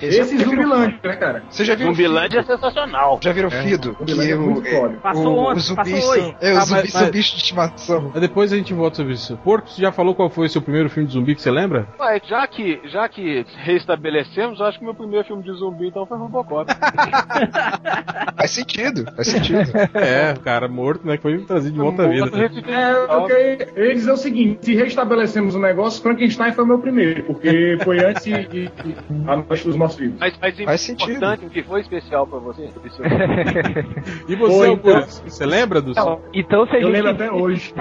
[0.00, 1.42] Esse Zumbilândia, né, cara?
[1.48, 3.18] Você já viu Zumbilândia é sensacional.
[3.22, 3.94] Já viram Fido?
[4.04, 4.96] Que é o, foda.
[5.02, 6.20] Passou o- ontem, os zumbis passou hoje.
[6.22, 8.10] são, é, Ah, os mas- zumbis são mas- bichos de estimação.
[8.12, 9.36] Mas Depois a gente volta sobre isso.
[9.38, 11.86] Porco, você já falou qual foi o seu primeiro filme de zumbi que você lembra?
[11.98, 16.06] Ué, já que, já que reestabelecemos, eu acho que meu primeiro filme de zumbi então
[16.06, 16.70] foi Robocop.
[18.36, 19.60] Faz sentido, faz sentido.
[19.94, 21.16] É, o cara morto, né?
[21.16, 22.30] Que foi trazido de volta à vida.
[22.34, 22.50] É, eu
[23.26, 27.22] queria- eu ia dizer o seguinte: se restabelecemos o negócio, Frankenstein foi o meu primeiro,
[27.24, 30.18] porque foi antes de, de, de A Noite dos Mortos Vivos.
[30.18, 31.10] Mas, mas Faz sentido.
[31.12, 32.68] importante, o que foi especial pra você?
[34.28, 36.20] E você, Foi, Augusto, você lembra do seu?
[36.32, 37.72] Então, se a Eu gente, lembro até hoje.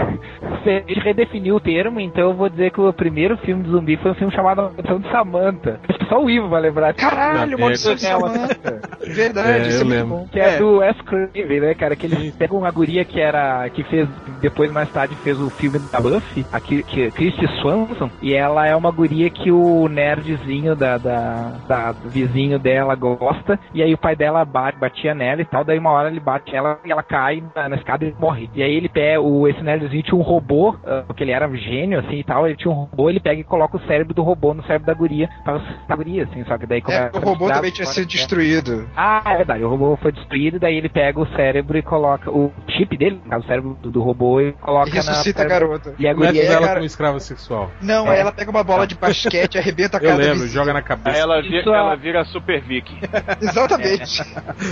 [0.63, 3.69] se a gente redefiniu o termo, então eu vou dizer que o primeiro filme de
[3.69, 5.79] zumbi foi um filme chamado A Maldição de Samantha.
[5.87, 6.93] Que só o Ivo vai lembrar.
[6.93, 8.19] Caralho, Na maldição de merda.
[8.27, 8.81] Samantha.
[9.07, 10.08] Verdade, É, isso é eu muito lembro.
[10.31, 11.95] Que é, do Wes Craven, né, cara?
[11.95, 13.69] Que ele pega uma guria que era.
[13.69, 14.07] que fez.
[14.41, 18.75] Depois, mais tarde, fez o filme da Buffy, a Ki- Christy Swanson, e ela é
[18.75, 23.97] uma guria que o nerdzinho da, da, da- do vizinho dela gosta, e aí o
[23.97, 27.03] pai dela bate, batia nela e tal, daí uma hora ele bate ela e ela
[27.03, 28.49] cai na, na escada e morre.
[28.55, 31.55] E aí ele pega, o, esse nerdzinho tinha um robô, ah, porque ele era um
[31.55, 34.23] gênio, assim e tal, ele tinha um robô, ele pega e coloca o cérebro do
[34.23, 37.47] robô no cérebro da guria, pra a guria, assim, só que daí É, o robô
[37.47, 38.07] também tinha sido né?
[38.07, 38.87] destruído.
[38.95, 39.63] Ah, é verdade.
[39.63, 43.43] O robô foi destruído, daí ele pega o cérebro e coloca o chip dele, o
[43.43, 45.49] cérebro do, do robô, e coloca E ressuscita a na.
[45.49, 45.93] garota.
[45.99, 46.41] E a Mete guria.
[46.43, 47.71] é, ela cara- como escrava sexual.
[47.81, 48.15] Não, É.
[48.15, 50.79] aí ela pega uma bola de basquete, arrebenta a Eu cara da lembro, joga na
[50.79, 51.17] Aí cabeça.
[51.17, 52.97] ela, vira, Isso é- ela vira Super Vicky.
[53.41, 54.21] Exatamente.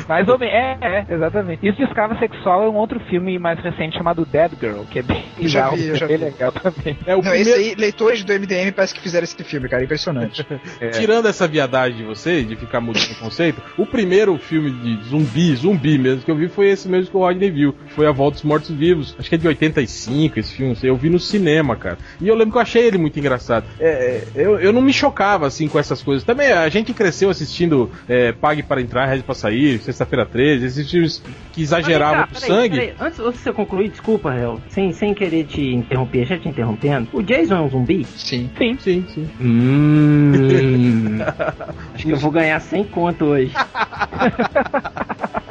[0.08, 0.54] Mais ou menos.
[0.54, 1.68] É, é, exatamente.
[1.68, 5.02] Isso de escrava sexual é um outro filme mais recente chamado Dead Girl, que é
[5.04, 6.24] bem Eu já bizarro, vi, eu já bem vi.
[6.26, 6.98] legal também.
[7.06, 7.50] É o Não, primeiro...
[7.50, 9.84] esse aí, leitores do MDM parece que fizeram esse filme, cara.
[9.84, 10.46] Impressionante.
[10.80, 10.90] É.
[10.98, 15.56] Tirando essa viadagem de vocês, de ficar mudando o conceito, o primeiro filme de zumbi,
[15.56, 17.76] zumbi mesmo, que eu vi foi esse mesmo que o Rodney viu.
[17.96, 19.16] Foi A Volta dos Mortos Vivos.
[19.18, 20.90] Acho que é de 85 esse filme, sei.
[20.90, 21.98] Eu vi no cinema, cara.
[22.20, 23.66] E eu lembro que eu achei ele muito engraçado.
[23.80, 26.24] É, é, eu, eu não me chocava, assim, com essas coisas.
[26.24, 30.90] Também a gente cresceu assistindo é, Pague para Entrar, Rede para Sair, Sexta-feira 13, esses
[30.90, 32.78] filmes que exageravam peraí, sangue.
[32.78, 32.94] peraí.
[33.00, 37.08] Antes, antes de você concluir, desculpa, Hel, sem, sem querer te interromper, já te interrompendo.
[37.14, 38.06] O Jason é um zumbi?
[38.06, 38.50] Sim.
[38.58, 39.30] Sim, sim, sim.
[39.40, 41.20] Hum.
[41.94, 43.52] Acho que eu vou ganhar 100 conto hoje.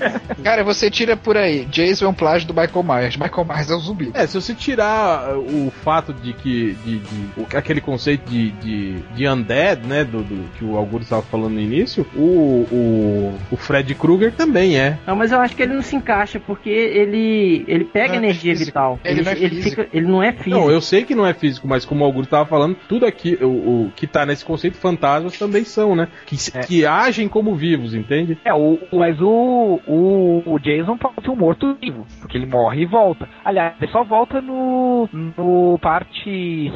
[0.42, 1.64] Cara, você tira por aí.
[1.66, 3.16] Jason é um plágio do Michael Myers.
[3.16, 4.10] Michael Myers é um zumbi.
[4.14, 6.76] É, se você tirar uh, o fato de que.
[6.84, 10.04] De, de- o- aquele conceito de, de, de undead, né?
[10.04, 14.78] Do, do- que o Augusto estava falando no início, o, o, o Fred Krueger também
[14.78, 14.98] é.
[15.06, 18.18] Não, mas eu acho que ele não se encaixa porque ele ele pega Não é
[18.18, 18.66] energia físico.
[18.66, 19.00] vital.
[19.04, 19.70] Ele não é ele, físico.
[19.82, 20.50] fica, ele não é físico.
[20.50, 23.36] Não, eu sei que não é físico, mas como o Augusto estava falando, tudo aqui,
[23.40, 23.46] o,
[23.86, 26.08] o que tá nesse conceito fantasmas também são, né?
[26.26, 28.38] Que, que agem como vivos, entende?
[28.44, 32.86] É, o- mas o, o, o Jason pode ser um morto-vivo, porque ele morre e
[32.86, 33.28] volta.
[33.44, 36.72] Aliás, ele só volta no, no parte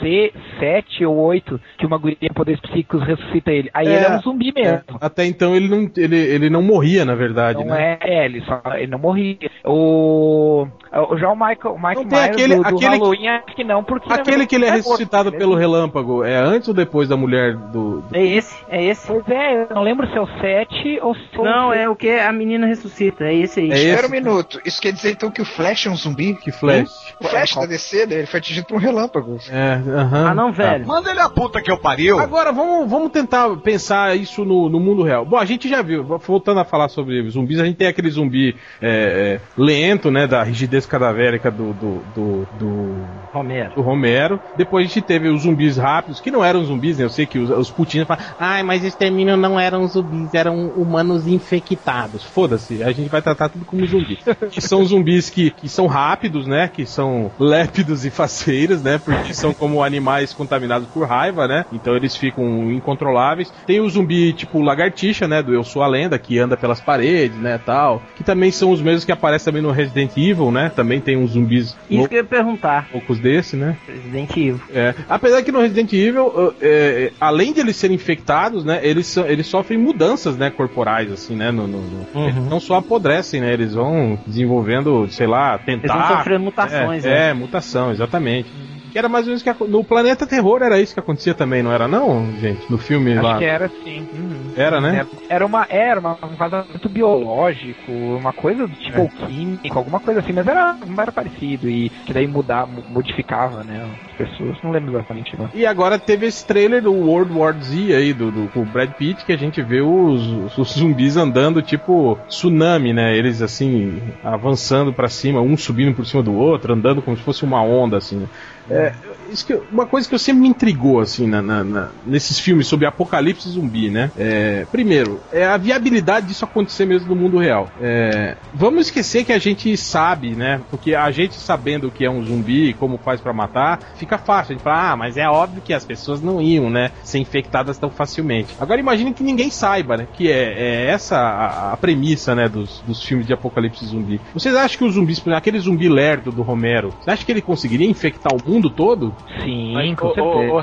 [0.00, 3.70] C, 7 ou 8, que uma guria com poderes psíquicos ressuscita ele.
[3.72, 4.80] Aí É, ele é um zumbi mesmo.
[5.00, 7.98] Até então ele não, ele, ele não morria, na verdade, Não né?
[8.00, 9.36] é, é, ele só ele não morria.
[9.64, 13.28] O, o já o Michael, o Michael tem Myers aquele- do, do aquele que- Halloween
[13.28, 15.60] acho que não, porque Aquele que ele é morto, ressuscitado é pelo zumbi.
[15.60, 18.00] relâmpago, é antes ou depois da mulher do.
[18.02, 19.06] do- É esse, é esse.
[19.06, 22.08] Pois é, eu não lembro se é o 7 ou se Não, é o que
[22.10, 23.70] a menina ressuscita, é esse aí.
[23.70, 24.06] É Espera esse?
[24.06, 24.60] um minuto.
[24.64, 26.34] Isso quer dizer então que o Flash é um zumbi?
[26.34, 27.14] Que flash.
[27.20, 28.16] O Flash da DC, né?
[28.16, 29.38] Ele foi atingido por um relâmpago.
[29.50, 30.28] É, aham.
[30.28, 30.86] Ah não, velho.
[30.86, 32.18] Manda ele a puta que eu pariu.
[32.18, 35.24] Agora, vamos, vamos tentar pensar isso no, no mundo real.
[35.24, 38.56] Bom, a gente já viu, voltando a falar sobre zumbis, a gente tem aquele zumbi
[38.80, 43.74] é, é, lento, né, da rigidez cadavérica do, do, do, do, Romero.
[43.74, 44.40] do Romero.
[44.56, 47.38] Depois a gente teve os zumbis rápidos, que não eram zumbis, né, eu sei que
[47.38, 52.24] os, os putinhos falam, ai, mas Extermínio não eram zumbis, eram humanos infectados.
[52.36, 54.18] Foda-se, a gente vai tratar tudo como zumbi.
[54.52, 59.32] que são zumbis que, que são rápidos, né, que são lépidos e faceiros, né, porque
[59.32, 63.50] são como animais contaminados por raiva, né, então eles ficam incontroláveis.
[63.66, 67.38] Tem o zumbi tipo lagartixa, né, do Eu Sou a Lenda, que anda pelas paredes,
[67.38, 70.70] né, tal, que também são os mesmos que aparecem também no Resident Evil, né?
[70.76, 72.88] Também tem uns zumbis Isso que eu ia perguntar.
[72.92, 73.78] loucos desse, né?
[73.88, 74.60] Resident Evil.
[74.74, 79.16] É, apesar que no Resident Evil, uh, é, além de eles serem infectados, né, eles,
[79.16, 82.25] eles sofrem mudanças, né, corporais, assim, né, no, no- no-.
[82.28, 85.94] Eles não só apodrecem, né, eles vão desenvolvendo, sei lá, tentar...
[85.94, 87.30] Eles vão sofrendo mutações, é, né?
[87.30, 88.50] É, mutação, exatamente.
[88.96, 91.62] Que era mais ou menos que aco- no Planeta Terror era isso que acontecia também,
[91.62, 92.64] não era não, gente?
[92.70, 93.36] No filme Acho lá.
[93.36, 94.08] que era sim.
[94.10, 94.52] Uhum.
[94.56, 95.06] Era, né?
[95.28, 99.08] Era, uma era uma, um vazamento biológico, uma coisa do tipo É.
[99.26, 104.12] químico, alguma coisa assim, mas era, era parecido e que daí mudava, modificava, né, as
[104.14, 104.56] pessoas.
[104.62, 105.36] Não lembro exatamente.
[105.38, 105.50] Não.
[105.52, 108.92] E agora teve esse trailer do World War Z aí, do, do, com o Brad
[108.92, 113.14] Pitt, que a gente vê os, os zumbis andando tipo tsunami, né?
[113.14, 117.44] Eles assim, avançando pra cima, um subindo por cima do outro, andando como se fosse
[117.44, 118.20] uma onda, assim.
[118.20, 118.26] né?
[118.70, 122.38] É, isso que, uma coisa que eu sempre me intrigou, assim, na, na- na- nesses
[122.38, 124.10] filmes sobre apocalipse zumbi, né?
[124.16, 127.68] É, primeiro, é a viabilidade disso acontecer mesmo no mundo real.
[127.80, 130.60] É, vamos esquecer que a gente sabe, né?
[130.70, 134.52] Porque a gente sabendo o que é um zumbi, como faz pra matar, fica fácil.
[134.52, 136.90] A gente fala, ah, mas é óbvio que as pessoas não iam, né?
[137.02, 138.54] Ser infectadas tão facilmente.
[138.58, 140.06] Agora imagine que ninguém saiba, né?
[140.14, 142.48] Que é, é essa a, a premissa, né?
[142.48, 144.20] Dos, dos filmes de apocalipse zumbi.
[144.34, 147.88] Vocês acham que os zumbis, aquele zumbi lerdo do Romero, você acha que ele conseguiria
[147.88, 149.14] infectar o mundo todo?
[149.44, 150.52] Sim, Mas, com ô, certeza.
[150.52, 150.60] ô,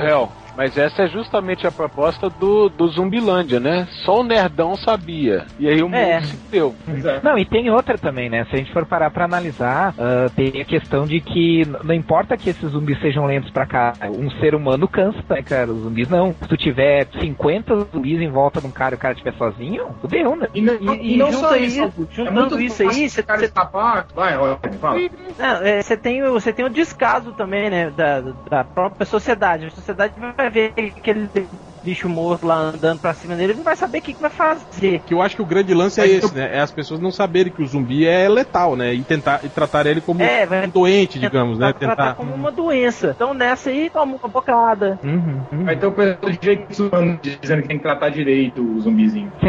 [0.56, 3.88] mas essa é justamente a proposta do, do Zumbilândia, né?
[4.06, 5.46] Só o nerdão sabia.
[5.60, 6.22] E aí o mundo É.
[6.22, 6.76] se deu.
[7.24, 8.46] Não, e tem outra também, né?
[8.46, 12.38] Se a gente for parar pra analisar, ah, tem a questão de que não importa
[12.38, 15.72] que esses zumbis sejam lentos pra cá, um ser humano cansa, né, cara?
[15.72, 16.34] Os zumbis não.
[16.34, 19.88] Se tu tiver 50 zumbis em volta de um cara e o cara estiver sozinho,
[20.02, 20.48] fudeu, né?
[20.54, 23.24] E não, E, e não junta só isso, isso, é juntando isso aí, você o
[23.26, 24.06] cara escapar.
[24.16, 25.00] Vai, olha, fala.
[25.40, 29.66] Não, é, você tem, o- você tem o descaso também, né, da, da própria sociedade.
[29.66, 31.30] A sociedade vai ver aquele
[31.84, 34.30] bicho morto lá andando pra cima dele, ele não vai saber o que, que vai
[34.30, 35.00] fazer.
[35.06, 36.50] Que eu acho que o grande lance é esse, né?
[36.56, 38.94] É as pessoas não saberem que o zumbi é letal, né?
[38.94, 41.74] E tentar e tratar ele como É, um doente, digamos, né?
[41.74, 42.16] tratar Tentar.
[42.16, 43.14] como uma doença.
[43.16, 45.00] Então nessa aí, toma uma bocada.
[45.52, 49.32] Vai ter o pessoal de jeito humano dizendo que tem que tratar direito o zumbizinho.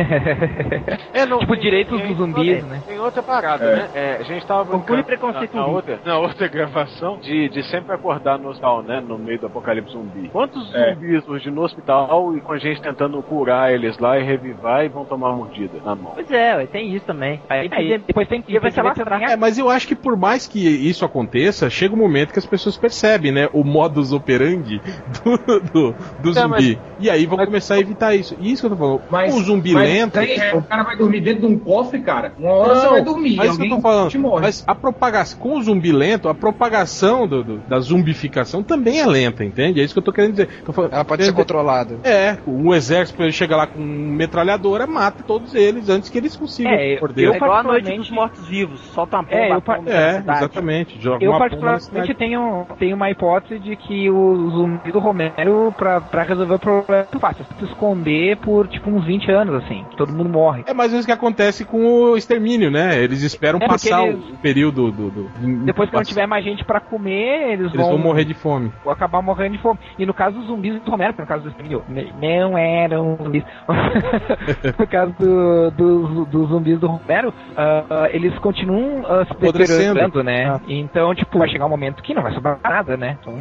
[1.12, 2.82] É, não, tipo, direitos dos zumbis, né?
[2.86, 3.76] Tem outra parada, É.
[3.76, 3.88] né?
[3.94, 7.94] É, a gente tava brincando preconceito na, na outra, na outra gravação de, de sempre
[7.94, 9.00] acordar no hospital, né?
[9.06, 10.28] No meio do apocalipse zumbi.
[10.30, 10.94] Quantos É.
[10.94, 14.88] zumbis surgem no hospital e com a gente tentando curar eles lá e revivar e
[14.88, 16.12] vão tomar uma mordida na mão?
[16.14, 17.40] Pois é, ué, tem isso também.
[17.48, 19.22] Aí, Aí depois tem que vai se alastrar.
[19.22, 22.46] É, mas eu acho que por mais que isso aconteça, chega um momento que as
[22.46, 23.48] pessoas percebem, né?
[23.52, 24.80] O modus operandi
[25.24, 26.78] do, do, do É, zumbi.
[27.00, 28.36] E aí vão começar a evitar isso.
[28.40, 29.02] E isso que eu tô falando.
[29.10, 30.18] Mas, o zumbi mas lento.
[30.18, 32.32] aí, é, o cara vai dormir dentro de um cofre, cara.
[32.38, 33.36] Uma hora você Não, vai dormir.
[33.36, 34.40] Mas isso que eu tô falando.
[34.40, 39.06] Mas a propagação, com o zumbi lento, a propagação do, do- da zumbificação também é
[39.06, 39.80] lenta, entende?
[39.80, 40.48] É isso que eu tô querendo dizer.
[40.64, 41.96] Tô falando- Ela pode ser controlada.
[42.02, 42.13] É,
[42.46, 46.98] um exército, ele chega lá com metralhadora, mata todos eles antes que eles consigam É,
[47.00, 47.26] morder.
[47.26, 48.80] eu É igual a noite particularmente- dos mortos-vivos.
[48.92, 51.00] Solta uma bomba É, eu pa- É, exatamente.
[51.00, 56.00] Joga Eu uma particularmente tenho, tenho uma hipótese de que o zumbi do Romero, pra,
[56.00, 57.44] pra resolver o problema, é muito fácil.
[57.58, 59.84] Se esconder por tipo uns 20 anos, assim.
[59.96, 60.64] Todo mundo morre.
[60.66, 62.98] É mais ou menos o que acontece com o extermínio, né?
[63.02, 65.10] Eles esperam É, passar eles- o período do.
[65.10, 65.30] do
[65.64, 68.72] Depois que não tiver mais gente pra comer, eles, Eles vão morrer de fome.
[68.84, 69.78] vão acabar morrendo de fome.
[69.98, 71.82] E no caso dos zumbis do Romero, no caso do extermínio,
[72.20, 73.44] não eram zumbis.
[74.78, 80.22] no caso do- dos dos zumbis do Romero, ah, ah, eles continuam ah, se deteriorando,
[80.22, 80.50] né?
[80.50, 80.60] Ah.
[80.68, 83.16] Então, tipo, vai chegar um momento que não vai sobrar nada, né?
[83.20, 83.34] Então,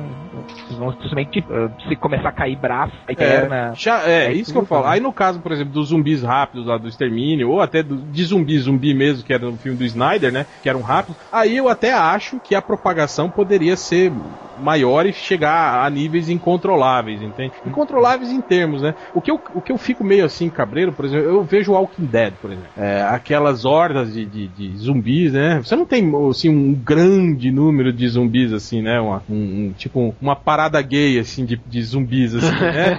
[0.67, 3.71] eles vão simplesmente, ah, se começar a cair braço, a perna...
[3.71, 4.83] É, já, é, Aí isso que eu tudo, falo.
[4.85, 4.91] né?
[4.91, 8.23] Aí no caso, por exemplo, dos zumbis rápidos lá do Extermínio, ou até do, de
[8.23, 10.45] zumbi, zumbi mesmo, que era no filme do Snyder, né?
[10.61, 11.17] Que eram rápidos.
[11.31, 14.11] Aí eu até acho que a propagação poderia ser
[14.57, 17.53] maior e chegar a níveis incontroláveis, entende?
[17.65, 18.95] Incontroláveis em termos, né?
[19.13, 22.05] O que eu, o que eu fico meio assim, cabreiro, por exemplo, eu vejo Walking
[22.05, 22.69] Dead, por exemplo.
[22.75, 25.57] É, aquelas hordas de, de, de zumbis, né?
[25.63, 28.99] Você não tem, assim, um grande número de zumbis, assim, né?
[28.99, 29.35] Uma, um,
[29.69, 32.97] um- tipo, uma parada gay, assim, de, de zumbis, assim, né?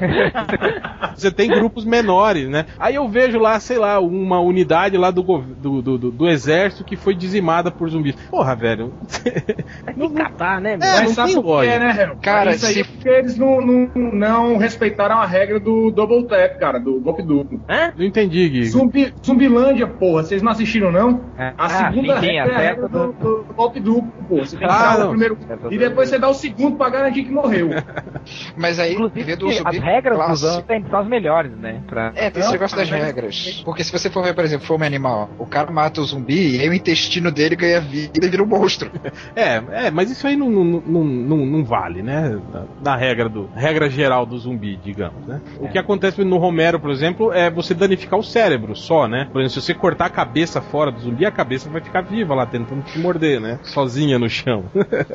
[1.16, 2.66] Você tem grupos menores, né?
[2.78, 6.84] Aí eu vejo lá, sei lá, uma unidade lá do, do, do, do- do exército
[6.84, 8.16] que foi dizimada por zumbis.
[8.30, 8.92] Porra, velho.
[9.86, 10.74] Tem que catar, né?
[10.74, 11.78] É, Mas não sabe tem lógica.
[11.78, 12.16] né, Hel?
[12.22, 16.26] Cara, Isso aí se- é porque eles não, não, não respeitaram a regra do double
[16.26, 17.61] tap, cara, do golpe duplo.
[17.68, 17.92] Hã?
[17.96, 18.64] Não entendi, Gui.
[18.66, 21.20] Zumbi, Zumbilândia, porra, vocês não assistiram, não?
[21.37, 24.37] A Ah, segunda sim, regra é a regra do, do- do golpe duplo, pô.
[24.38, 25.38] Você tem que Ah, dar o primeiro
[25.70, 27.70] e depois você dá o segundo pra garantir que morreu.
[28.57, 30.72] Mas aí, Inclusive, do as zumbi regras dos clássico.
[30.72, 31.80] anos são as melhores, né?
[31.87, 32.12] Pra...
[32.14, 33.62] É, tem esse negócio das mas- regras.
[33.64, 36.61] Porque se você for ver, por exemplo, fome animal, o cara mata o zumbi e
[36.61, 38.90] aí o intestino dele ganha vida e vira um monstro.
[39.37, 41.04] É, é, mas isso aí não, não, não,
[41.36, 42.38] não não, vale, né?
[42.52, 45.40] Da, da regra do regra geral do zumbi, digamos, né?
[45.58, 49.28] O que acontece no Romero, por exemplo, é você danificar o cérebro só, né?
[49.32, 52.34] Por exemplo, se você cortar a cabeça fora do zumbi, a cabeça vai ficar viva
[52.34, 53.58] lá tentando te morder, né?
[53.62, 54.64] Sozinha no chão.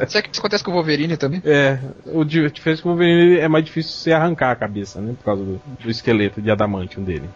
[0.08, 1.42] Será que isso acontece com o Wolverine também?
[1.46, 5.14] É, o diferença é que o Wolverine é mais difícil você arrancar a cabeça, né?
[5.18, 7.30] Por causa do, do esqueleto de adamantium dele.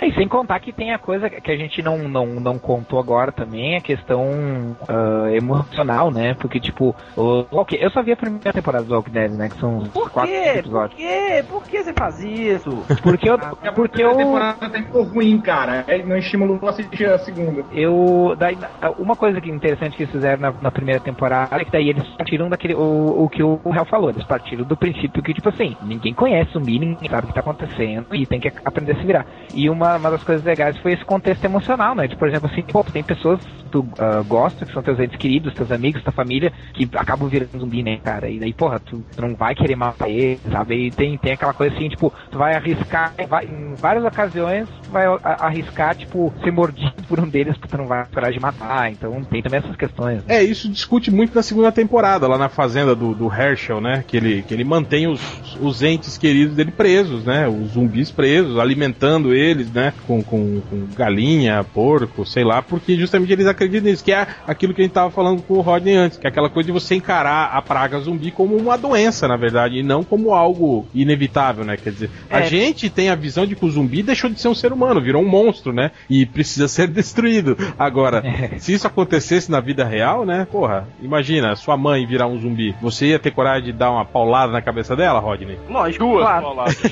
[0.00, 2.98] É, e sem contar que tem a coisa que a gente não, não, não contou
[2.98, 6.34] agora também, a questão ah, emocional, né?
[6.34, 9.48] Porque, tipo, o, ok, eu só vi a primeira temporada do Walking Dead, né?
[9.48, 10.42] Que são Por quatro quê?
[10.52, 10.96] Por episódios.
[11.00, 11.44] quê?
[11.48, 12.70] Por que você faz isso?
[13.02, 13.34] Porque eu.
[13.64, 14.26] A Porque primeira eu.
[14.26, 15.84] temporada terminou ruim, cara.
[15.86, 17.64] É, Não estimulou a assistir a segunda.
[17.72, 18.34] Eu.
[18.38, 18.56] Daí,
[18.98, 22.06] uma coisa que interessante que eles fizeram na, na primeira temporada é que daí eles
[22.16, 22.74] partiram daquele.
[22.74, 26.52] O, o que o Real falou, eles partiram do princípio que, tipo assim, ninguém conhece
[26.52, 29.26] zumbi, ninguém sabe o que tá acontecendo e tem que aprender a se virar.
[29.54, 32.06] E uma, uma das coisas legais foi esse contexto emocional, né?
[32.06, 35.16] Tipo, por exemplo, assim, pô, tem pessoas que tu ah, gosta, que são teus entes
[35.16, 38.28] queridos, teus amigos, tua família, que acabam virando zumbi, né, cara?
[38.28, 40.86] E daí, porra, tu, tu não vai querer matar eles, sabe?
[40.86, 44.90] E tem, tem aquela coisa assim, tipo, tu vai arriscar, vai, em várias ocasiões, tu
[44.90, 48.90] vai arriscar, tipo, ser mordido por um deles, porque tu não vai esperar de matar.
[48.90, 50.18] Então tem também essas questões.
[50.18, 50.36] né?
[50.36, 54.04] É, isso discute muito na segunda temporada, lá na fazenda do, do Herschel, né?
[54.06, 55.20] Que ele, que ele mantém os,
[55.60, 57.48] os entes queridos dele presos, né?
[57.48, 59.92] Os zumbis presos, alimentando eles, né?
[60.06, 64.74] Com, com, com galinha, porco, sei lá, porque justamente eles acreditam nisso, que é aquilo
[64.74, 66.94] que a gente tava falando com o Rodney antes, que é aquela coisa de você
[66.94, 71.76] encarar a praga zumbi como uma doença, na verdade, e não como algo inevitável, né?
[71.76, 72.46] Quer dizer, a É.
[72.46, 75.22] gente tem a visão de que o zumbi deixou de ser um ser humano, virou
[75.22, 75.90] um monstro, né?
[76.08, 77.56] E precisa ser destruído.
[77.78, 78.22] Agora,
[78.58, 80.46] se isso acontecesse na vida real, né?
[80.50, 82.74] Porra, imagina, sua mãe virar um zumbi.
[82.80, 85.58] Você ia ter coragem de dar uma paulada na cabeça dela, Rodney?
[85.68, 86.42] Lógico, Duas claro.
[86.42, 86.78] pauladas.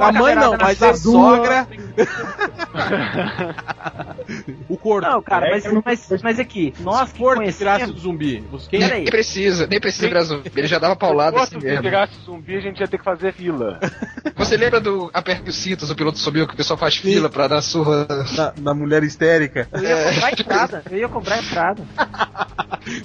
[0.00, 1.66] A mãe não, mas a sogra.
[4.68, 5.08] o corpo.
[5.08, 7.90] Não, cara, É, mas, mas, mas aqui, nós que conhecemos...
[7.96, 8.42] o zumbi.
[8.68, 8.80] Quem.
[8.80, 10.50] Nem precisa, nem precisa virar zumbi.
[10.56, 11.82] Ele já dava paulada assim Se mesmo.
[11.82, 13.78] pegasse zumbi, a gente ia ter que fazer fila.
[14.36, 17.48] Você lembra do Aperte os Cintos, o piloto subiu, que o pessoal faz fila pra
[17.48, 18.06] dar surra?
[18.36, 19.66] na, na mulher histérica.
[19.72, 21.82] Eu ia cobrar entrada, eu ia cobrar entrada.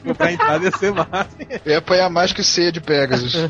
[0.05, 1.29] Comprar entrada ia ser massa.
[1.65, 3.33] Eu ia apanhar mais que o C de Pegasus.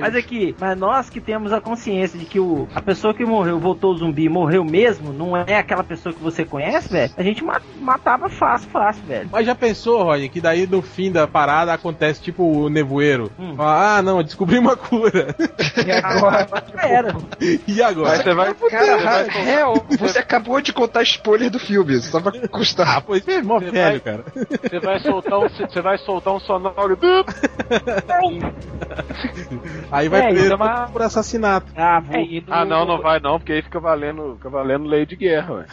[0.00, 3.58] Mas aqui, mas nós que temos a consciência de que o, a pessoa que morreu
[3.58, 7.42] voltou zumbi e morreu mesmo, não é aquela pessoa que você conhece, velho, a gente
[7.44, 9.28] ma- matava fácil, fácil, velho.
[9.30, 13.30] Mas já pensou, Rodney, que daí no fim da parada acontece tipo o nevoeiro.
[13.38, 13.54] Hum.
[13.56, 15.34] Fala, ah, não, eu descobri uma cura.
[15.86, 16.46] E agora?
[16.82, 17.16] Era.
[17.66, 18.16] e agora?
[18.22, 18.54] Você vai.
[18.54, 23.02] Cara, você vai- real, você acabou de contar spoiler do filme, só pra Ah, custar.
[23.02, 24.24] pois é, mó Você velho, vai- cara.
[24.62, 26.98] Você vai soltar um, você vai soltar um sonoro.
[29.90, 31.66] Aí vai É, preso é uma- por assassinato.
[31.76, 32.16] Ah, vou.
[32.16, 35.16] É, no- Ah, não, não vai não, porque aí fica valendo, fica valendo lei de
[35.16, 35.64] guerra, ué.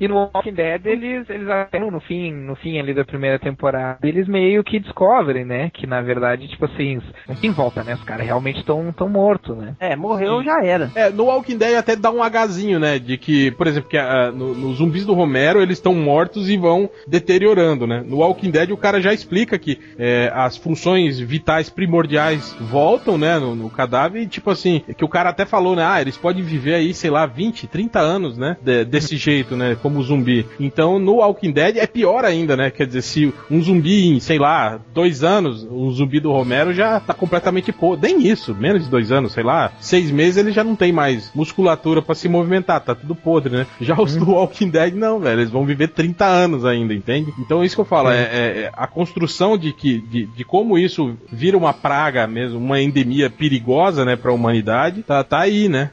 [0.00, 3.19] E e no Walking Dead, eles, eles até no fim, no fim ali da primeira
[3.38, 5.70] temporada, eles meio que descobrem, né?
[5.72, 7.94] Que na verdade, tipo assim, não tem volta, né?
[7.94, 9.74] Os caras realmente estão tão mortos, né?
[9.80, 10.90] É, morreu, já era.
[10.94, 12.98] É, no Walking Dead até dá um Hzinho, né?
[12.98, 13.98] De que, por exemplo, que
[14.34, 18.02] no- nos zumbis do Romero eles estão mortos e vão deteriorando, né?
[18.06, 23.38] No Walking Dead o cara já explica que é, as funções vitais primordiais voltam, né?
[23.38, 25.84] No, no cadáver e, tipo assim, que o cara até falou, né?
[25.86, 28.56] Ah, eles podem viver aí, sei lá, 20, 30 anos, né?
[28.62, 29.76] de- desse jeito, né?
[29.82, 30.46] Como zumbi.
[30.58, 32.70] Então no Walking Dead é pior ainda, né?
[32.70, 36.98] Quer dizer, se um zumbi em, sei lá, dois anos, um zumbi do Romero já
[37.00, 37.96] tá completamente pô.
[37.96, 41.30] Nem isso, menos de dois anos, sei lá, seis meses ele já não tem mais
[41.34, 43.66] musculatura pra se movimentar, tá tudo podre, né?
[43.80, 47.32] Já os do Walking Dead não, velho, eles vão viver 30 anos ainda, entende?
[47.38, 50.44] Então é isso que eu falo, é, é- é a construção de que de, de
[50.44, 55.68] como isso vira uma praga mesmo, uma endemia perigosa, né, pra humanidade, tá, tá aí,
[55.68, 55.90] né?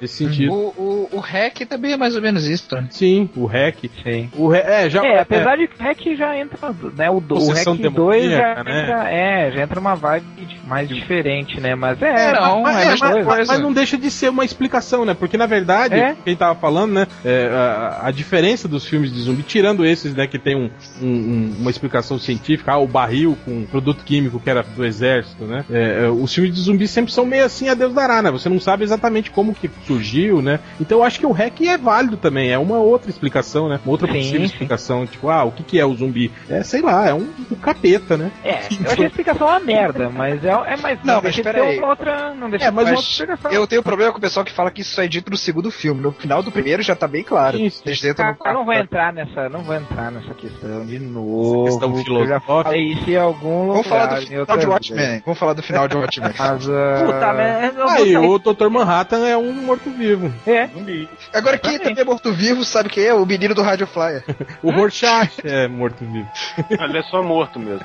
[0.00, 0.52] Nesse sentido.
[0.52, 2.86] O, o, o hack também é mais ou menos isso, né?
[2.90, 3.90] Sim, o REC.
[4.02, 4.28] Sim.
[4.36, 6.49] O re, é, já, É, apesar de que o Hack já entra,
[6.96, 7.10] né?
[7.10, 8.82] O, do- o Possessão Hack 2 já né?
[8.82, 11.74] entra, é, já entra uma vibe de- mais diferente, né?
[11.74, 13.48] Mas é, não, mas, é é, a mas.
[13.48, 15.14] Mas não deixa de ser uma explicação, né?
[15.14, 16.16] Porque na verdade, É.
[16.24, 17.06] quem tava falando, né?
[17.24, 20.70] é, a, a diferença dos filmes de zumbi, tirando esses, né, que tem um,
[21.02, 25.44] um- um- uma explicação científica, ah, o barril com produto químico que era do exército,
[25.44, 25.64] né?
[25.70, 28.30] É, é, os filmes de zumbi sempre são meio assim a Deus dará, né?
[28.30, 30.60] Você não sabe exatamente como que surgiu, né?
[30.80, 33.80] Então eu acho que o REC é válido também, é uma outra explicação, né?
[33.84, 34.44] Uma outra Sim, possível sim.
[34.46, 36.30] explicação, tipo, ah, o que que é o zumbi?
[36.48, 38.30] É, sei lá, é um, um capeta, né?
[38.44, 40.98] É, eu achei a explicação uma merda, mas é, é mais.
[41.04, 41.78] Não, mas deixa de pera ter aí.
[41.78, 42.34] uma outra.
[42.34, 43.50] Não deixa É, mas uma- outra explicação.
[43.52, 46.00] Eu tenho problema com o pessoal que fala que isso é dito no segundo filme.
[46.00, 47.56] No final do primeiro já tá bem claro.
[47.58, 47.82] Isso.
[47.86, 50.98] Eles tentam Ah, no eu não vou entrar nessa, não vou entrar nessa questão de
[50.98, 51.64] novo.
[51.66, 52.62] questão Eu já filosófica.
[52.64, 53.72] falei isso em algum lugar.
[53.82, 54.66] Vamos falar do final de.
[54.66, 55.22] Watchmen.
[55.24, 56.30] Vamos falar do final de Watchmen.
[56.38, 58.68] Mas, ah, Puta, mas Aí, sair- o Dr.
[58.68, 60.32] Manhattan é um morto-vivo.
[60.46, 61.08] É, Zumbi.
[61.32, 63.14] Agora, quem também é morto-vivo sabe quem é?
[63.14, 64.24] O menino do Rádio Flyer.
[64.62, 66.28] O Rorschach é morto-vivo.
[66.70, 67.84] Ele é só morto mesmo.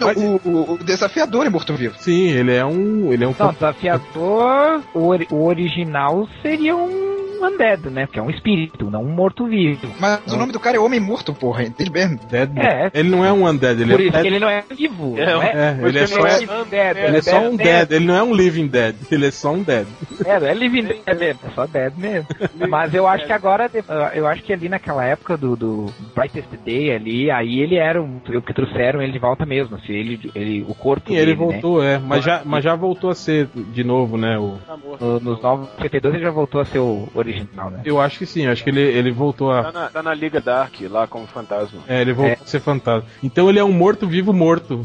[0.00, 1.94] Não, o, o- o desafiador é morto-vivo.
[1.98, 3.12] Sim, ele é um.
[3.12, 8.06] Ele é um Não, desafiador, o, o original seria um undead, né?
[8.10, 9.88] Que é um espírito, não um morto-vivo.
[9.98, 11.64] Mas o nome do cara é Homem Morto, porra.
[11.64, 12.18] Entende mesmo?
[12.30, 12.50] Dead.
[12.58, 12.90] É.
[12.94, 14.22] Ele não é um undead, ele Por é um isso dead.
[14.22, 15.18] que ele não é vivo.
[15.18, 17.40] É, não É, Por ele é isso que só, ele não dead, ele é só
[17.40, 19.86] um dead, ele não é um living dead, ele é só um dead.
[20.24, 22.26] É, é living dead, é só dead mesmo.
[22.68, 23.70] Mas eu acho que agora,
[24.14, 28.18] eu acho que ali naquela época do, do Brightest Day ali, aí ele era um,
[28.18, 31.52] porque trouxeram ele de volta mesmo, assim, ele, ele o corpo Sim, ele dele, né?
[31.52, 34.38] voltou, é, mas já, mas já voltou a ser de novo, né?
[34.38, 35.04] O, Tá morto.
[35.04, 37.80] No- Nos 952 ele já voltou a ser o original, né?
[37.84, 39.72] eu acho que sim, acho que ele, ele voltou Tá a.
[39.72, 41.80] na, tá na Liga Dark, lá como fantasma.
[41.88, 42.38] É, ele voltou É.
[42.42, 43.08] a ser fantasma.
[43.22, 44.82] Então ele é um morto-vivo morto.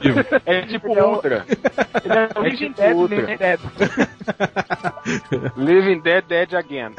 [0.00, 0.20] Vivo.
[0.46, 1.46] É tipo Ele é o- Ultra.
[2.04, 3.16] Ele é É Living tipo Dead, Ultra.
[3.20, 3.60] Living Dead.
[5.56, 6.92] Living Dead, Dead Again.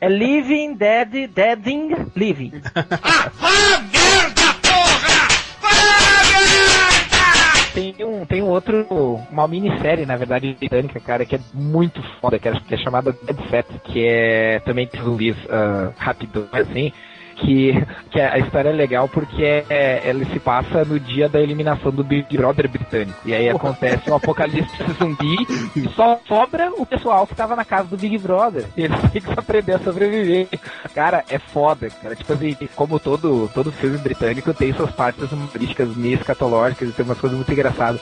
[0.00, 2.52] É Living, Dead, Deading, Living.
[3.34, 3.50] Vá
[3.92, 4.55] merda,
[8.56, 8.86] outro,
[9.30, 13.12] uma minissérie, na verdade, britânica, cara, que é muito foda, que é, que é chamada
[13.12, 16.92] Dead Set, que é também de zumbis uh, rápido, assim.
[17.36, 17.74] Que,
[18.10, 22.02] que a história é legal porque é, ela se passa no dia da eliminação do
[22.02, 23.18] Big Brother britânico.
[23.26, 25.36] E aí acontece um apocalipse zumbi
[25.76, 28.64] e só sobra o pessoal que tava na casa do Big Brother.
[28.74, 30.48] E eles têm que aprender a sobreviver.
[30.94, 32.16] Cara, é foda, cara.
[32.16, 37.04] Tipo assim, como todo, todo filme britânico tem suas partes humorísticas meio escatológicas e tem
[37.04, 38.00] umas coisas muito engraçadas.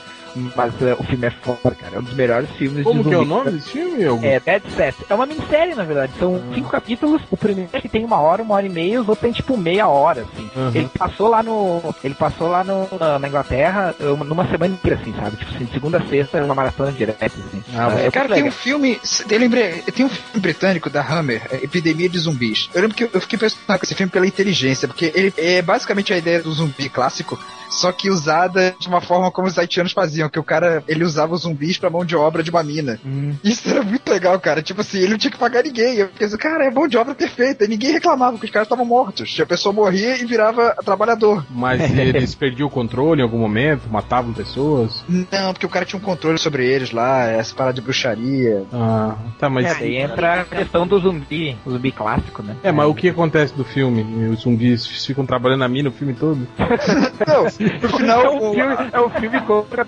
[0.55, 1.95] Mas eh, o filme é foda, cara.
[1.95, 4.03] É um dos melhores filmes Como de que é o nome desse filme?
[4.05, 4.25] Algum?
[4.25, 4.95] É, Dead Set.
[5.09, 6.11] É uma minissérie, na verdade.
[6.19, 7.21] São cinco capítulos.
[7.31, 9.87] O primeiro que tem uma hora, uma hora e meia, os outros tem tipo meia
[9.87, 10.49] hora, assim.
[10.55, 10.71] Uhum.
[10.75, 11.95] Ele passou lá no.
[12.03, 12.87] Ele passou lá no,
[13.19, 15.37] na, Inglaterra uma- numa semana inteira, assim, sabe?
[15.37, 17.63] Tipo assim, de segunda a sexta, uma maratona direta, assim.
[17.73, 18.51] Ah, É, Cara, muito tem um legal.
[18.51, 18.99] filme.
[19.29, 22.69] Eu lembrei, tem um filme britânico da Hammer, é Epidemia de Zumbis.
[22.73, 25.61] Eu lembro que eu- eu fiquei pensando com esse filme pela inteligência, porque ele é
[25.61, 29.91] basicamente a ideia do zumbi clássico, só que usada de uma forma como os haitianos
[29.91, 32.99] faziam, que o cara ele usava os zumbis pra mão de obra de uma mina.
[33.43, 34.61] Isso era muito legal, cara.
[34.61, 35.95] Tipo assim, ele não tinha que pagar ninguém.
[35.95, 37.65] Eu fiquei assim, cara, é mão de obra perfeita.
[37.65, 39.37] E ninguém reclamava que os caras estavam mortos.
[39.39, 41.45] A pessoa morria e virava trabalhador.
[41.49, 45.03] Mas eles perdiam o controle em algum momento, matavam pessoas.
[45.07, 48.63] Não, porque o cara tinha um controle sobre eles lá, essa parada de bruxaria.
[48.73, 49.65] Ah, tá, mas.
[49.65, 52.55] É, daí entra a questão do zumbi, o zumbi clássico, né?
[52.63, 54.29] É, mas o que acontece do filme?
[54.29, 56.47] Os zumbis ficam trabalhando na mina o filme todo?
[57.27, 58.21] Não, no final.
[58.21, 59.85] É um filme, é um filme contra o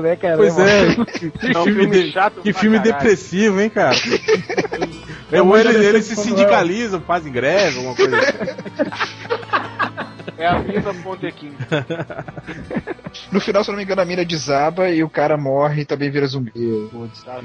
[0.00, 0.36] né, cara?
[0.36, 2.92] Pois é, que É filme, chato que filme caralho.
[2.94, 3.96] depressivo, hein, cara?
[5.32, 8.34] É Ou muita eles, eles se sindicalizam, fazem greve, alguma coisa assim.
[10.38, 11.52] É a mina Pontequim.
[13.30, 15.84] No final, se eu não me engano, a mina desaba e o cara morre e
[15.84, 16.52] também vira zumbi.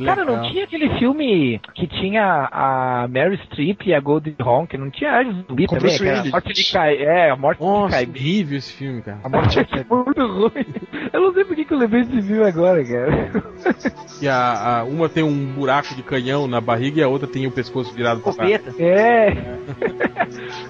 [0.03, 4.79] Cara, não tinha aquele filme que tinha a Mary Streep e a Goldie Hawn, que
[4.79, 5.89] não tinha zumbi Com também?
[5.95, 6.97] Bruce que era a morte de Kai.
[7.03, 8.05] É, a morte de Nossa, Kai.
[8.07, 9.19] horrível esse filme, cara.
[9.23, 10.65] A morte É muito ruim.
[11.13, 13.31] Eu não sei por que que eu lembrei desse filme agora, cara.
[14.21, 17.45] E a, a- uma tem um buraco de canhão na barriga e a outra tem
[17.45, 18.57] o pescoço virado pra trás.
[18.57, 18.83] Copeta.
[18.83, 19.37] É.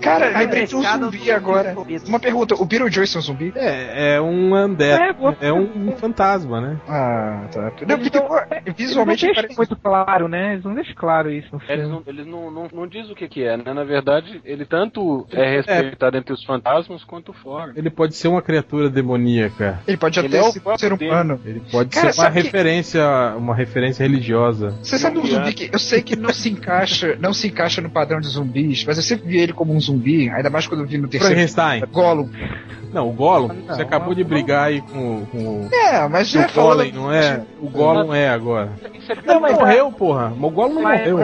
[0.02, 1.74] Cara, lembrei de um zumbi agora.
[1.74, 2.09] Copeta.
[2.10, 3.54] Uma pergunta: o Beetlejuice é um zumbi?
[3.56, 5.02] É, é um undead.
[5.02, 6.78] É, boa É, um, um fantasma, né?
[6.88, 7.72] Ah, tá.
[7.88, 9.58] Não, Eles porque, não- Eles visualmente não parece.
[9.58, 10.54] muito claro, né?
[10.54, 11.88] Eles não deixam claro isso no Eles filme.
[11.88, 13.74] não, eles não, não, não dizem o que, que é, né?
[13.74, 17.74] Na verdade, ele tanto é respeitado entre os fantasmas quanto fora.
[17.76, 19.80] Ele pode ser uma criatura demoníaca.
[19.88, 21.40] Ele pode Ele até é o ser um humano.
[21.46, 23.04] Ele pode Cara, ser uma que- referência,
[23.38, 24.72] uma referência religiosa.
[24.82, 27.90] Você sabe um zumbi que eu sei que não se encaixa, não se encaixa no
[27.90, 30.88] padrão de zumbis, mas eu sempre vi ele como um zumbi, ainda mais quando eu
[30.88, 31.34] vi no terceiro.
[31.36, 31.82] Frankenstein.
[32.00, 32.30] Gollum.
[32.94, 35.70] Não, o Gollum, Não, você acabou de brigar aí com, com o.
[35.74, 37.42] É, mas já o Golem, não é?
[37.62, 38.70] O Gollum é agora.
[39.10, 40.34] É Não, mas morreu, porra.
[40.40, 41.20] O Gollum não morreu.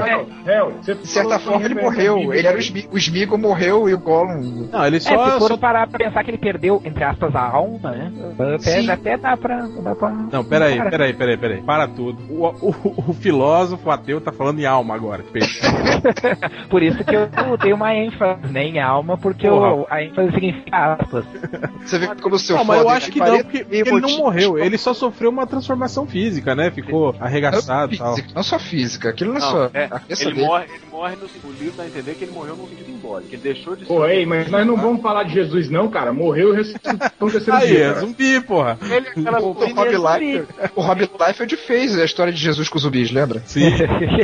[0.82, 2.34] De certa forma ele morreu.
[2.34, 4.70] Ele era o Smeagol, o Smeagol morreu e o Gollum.
[4.72, 5.34] Não, ele É, só.
[5.34, 8.12] se for só- parar pra pensar que ele perdeu, entre aspas, a alma, né?
[8.56, 8.90] Até, Sim.
[8.90, 9.62] até dá pra.
[9.84, 11.62] Dá pra Não, peraí, peraí, peraí, peraí.
[11.62, 12.20] Para tudo.
[12.30, 15.24] O, o- o filósofo ateu tá falando em alma agora.
[16.70, 17.28] Por isso que eu
[17.62, 21.26] dei uma ênfase né, em alma, porque o- a ênfase significa aspas.
[21.86, 24.18] Você vê como o seu Não, mas eu acho ele que não, porque, ele não
[24.18, 24.58] morreu.
[24.58, 26.72] Ele só sofreu uma transformação física, né?
[26.72, 28.16] Ficou arregaçado e tal.
[28.34, 29.70] não só física, aquilo não é Não, só.
[29.74, 30.48] é, cabeça ele, dele.
[30.48, 32.96] morre, ele morre no o livro dá a entender que ele morreu no sentido
[33.30, 33.88] que Ele deixou de ser.
[33.88, 36.12] Pô, ei, mas nós não vamos falar de Jesus, não, cara.
[36.12, 37.86] Morreu e ressuscitou no terceiro Aí, dia.
[37.86, 38.78] é zumbi, porra.
[38.82, 42.68] Ele é aquela O, o Rob Liefeld, o Rob Liefeld fez a história de Jesus
[42.68, 43.42] com os zumbis, lembra?
[43.46, 43.66] Sim.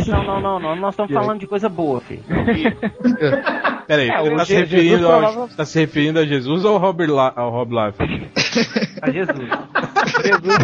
[0.08, 0.76] Não, não, não, não.
[0.76, 2.24] Nós estamos falando de coisa boa, filho.
[3.88, 7.10] Peraí, É, o tá se, referindo ao, tá se referindo a Jesus ou ao Robert
[7.22, 8.32] La, ao Rob Liefeld?
[9.02, 9.50] A Jesus.
[10.24, 10.60] Jesus,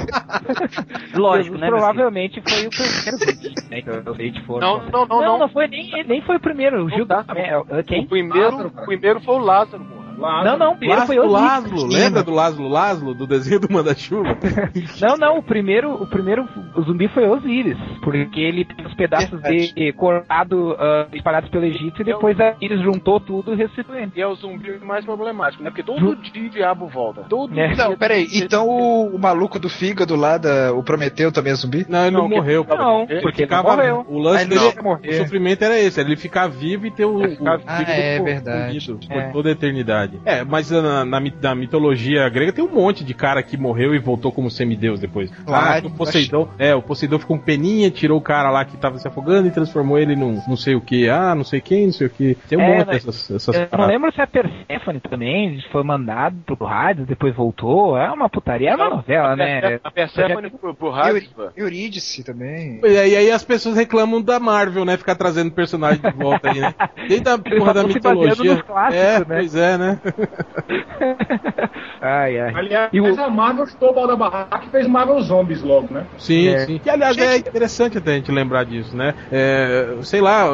[1.16, 3.70] Lógico, Jesus né, provavelmente foi o primeiro zumbi, né?
[3.70, 3.80] né?
[3.80, 4.66] Então eu sei de força.
[4.66, 5.39] Não, não, não, não, não.
[5.39, 6.84] não foi nem, nem foi o primeiro.
[6.86, 7.26] O Gil tá.
[7.36, 8.03] é, quem?
[8.03, 9.84] O primeiro, o primeiro foi o Lázaro,
[10.18, 10.43] porra.
[10.43, 13.72] Não, não, o primeiro foi Lázaro, o Lázaro, lembra do Lázaro Lázaro, do desenho do
[13.72, 14.38] Manda-Chuva?
[15.01, 19.39] Não, não, o primeiro, o primeiro o zumbi foi Osíris, porque ele tem os pedaços
[19.41, 24.11] de cortado ah, espalhados pelo Egito e depois a Iris juntou tudo e ressuscitou ele.
[24.15, 25.70] E é o zumbi mais problemático, né?
[25.70, 27.22] Porque todo dia o diabo volta.
[27.30, 27.68] Todo É.
[27.74, 27.76] dia.
[27.88, 31.86] Não, peraí, então o, o maluco do fígado lá, da, o Prometeu também é zumbi?
[31.89, 32.65] Não, ele não, Não, morreu.
[32.65, 32.76] pô.
[32.76, 34.05] Não, Ele porque ele ficava- morreu.
[34.07, 34.68] O lance ele dele,
[35.09, 38.24] o sofrimento era esse, era ele ficar vivo e ter o, o Ah, é co-
[38.26, 38.80] verdade.
[39.07, 39.30] por É.
[39.32, 40.07] toda a eternidade.
[40.26, 43.99] É, mas na, na, na mitologia grega tem um monte de cara que morreu e
[43.99, 45.32] voltou como semideus depois.
[45.45, 48.78] Claro, ah, o Poseidon, é, o Poseidon ficou com peninha, tirou o cara lá que
[48.78, 51.86] tava se afogando e transformou ele num não sei o que, ah, não sei quem,
[51.88, 52.36] não sei o que.
[52.47, 55.84] Tem um É, monte mas dessas, essas Eu não lembro se a Persephone também foi
[55.84, 57.97] mandado pro rádio, depois voltou.
[57.97, 59.80] É uma putaria, é uma novela, né?
[59.84, 61.53] A Persephone pro, pro Raspa.
[61.55, 62.80] Eurídice também.
[62.84, 64.97] E aí, aí as pessoas reclamam da Marvel, né?
[64.97, 66.74] Ficar trazendo personagem de volta aí, né?
[67.08, 68.64] Desde a porra da mitologia.
[68.64, 69.26] clássicos, é, né?
[69.28, 69.97] pois é, né?
[72.02, 72.54] ai, ai.
[72.56, 75.93] Aliás, E o- a Marvel chutou o pau da barraca e fez Marvel Zombies logo,
[75.93, 76.06] né?
[76.18, 76.60] Sim, É.
[76.60, 76.80] sim.
[76.80, 79.14] Que aliás é interessante até a gente lembrar disso, né?
[79.32, 80.45] É, sei lá,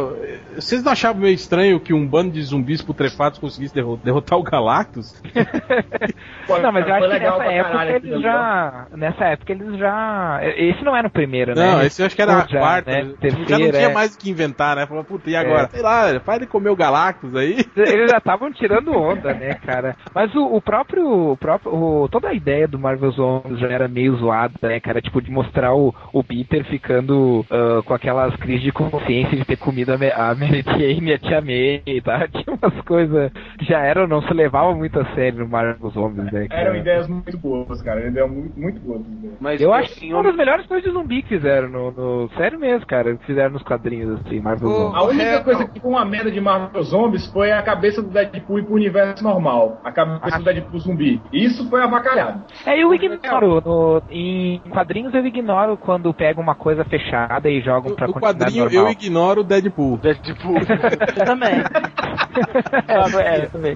[0.56, 4.44] vocês não achavam meio estranho que um bando de zumbis putrefatos conseguisse derro- derrotar o
[4.44, 5.22] Galactus?
[6.48, 8.88] Pô, Não, mas eu acho que legal nessa época eles já.
[8.96, 10.40] Nessa época eles já.
[10.58, 11.66] Esse não era o primeiro, né?
[11.72, 12.92] Não, esse eu acho que era a Já, quarta.
[12.92, 13.14] né?
[13.48, 13.94] Já não tinha é.
[13.94, 14.86] mais o que inventar, né?
[14.86, 15.68] Falou, puta, e agora?
[15.70, 17.66] Sei lá, faz ele comer o Galactus aí.
[17.76, 19.96] Eles já estavam tirando onda, né, cara?
[20.14, 21.32] Mas o, o próprio.
[21.34, 25.02] O próprio o- toda a ideia do Marvel Zombies já era meio zoada, né, cara?
[25.02, 29.58] Tipo, de mostrar o, o Peter ficando ah, com aquelas crises de consciência de ter
[29.58, 32.28] comido a, a Mary Jane e a Tia May, tá?
[32.32, 36.32] Tinha umas coisas que já eram, não se levavam muito a sério no Marvel Zombies,
[36.32, 36.62] né, cara?
[36.62, 38.02] Eram ideias muito boas, cara.
[38.02, 39.02] Eram muito, muito boas.
[39.02, 39.34] as ideias.
[39.40, 42.60] Mas Eu acho que uma das melhores coisas de zumbi que fizeram no, no- Sério
[42.60, 43.16] mesmo, cara.
[43.16, 44.96] Que fizeram nos quadrinhos, assim, Marvel Zombies.
[44.96, 48.60] A única coisa que foi uma merda de Marvel Zombies foi a cabeça do Deadpool
[48.60, 49.80] ir pro universo normal.
[49.84, 51.22] A cabeça do Deadpool zumbi.
[51.32, 52.44] Isso foi avacalhado.
[52.66, 53.62] É, eu ignoro.
[53.66, 58.44] no- em quadrinhos eu ignoro quando pego uma coisa fechada e jogam pra O continuidade
[58.56, 58.92] quadrinho eu normal.
[58.92, 59.98] ignoro o Deadpool.
[59.98, 60.58] Deadpool.
[61.18, 61.64] Eu também.
[62.88, 63.76] é, é, também.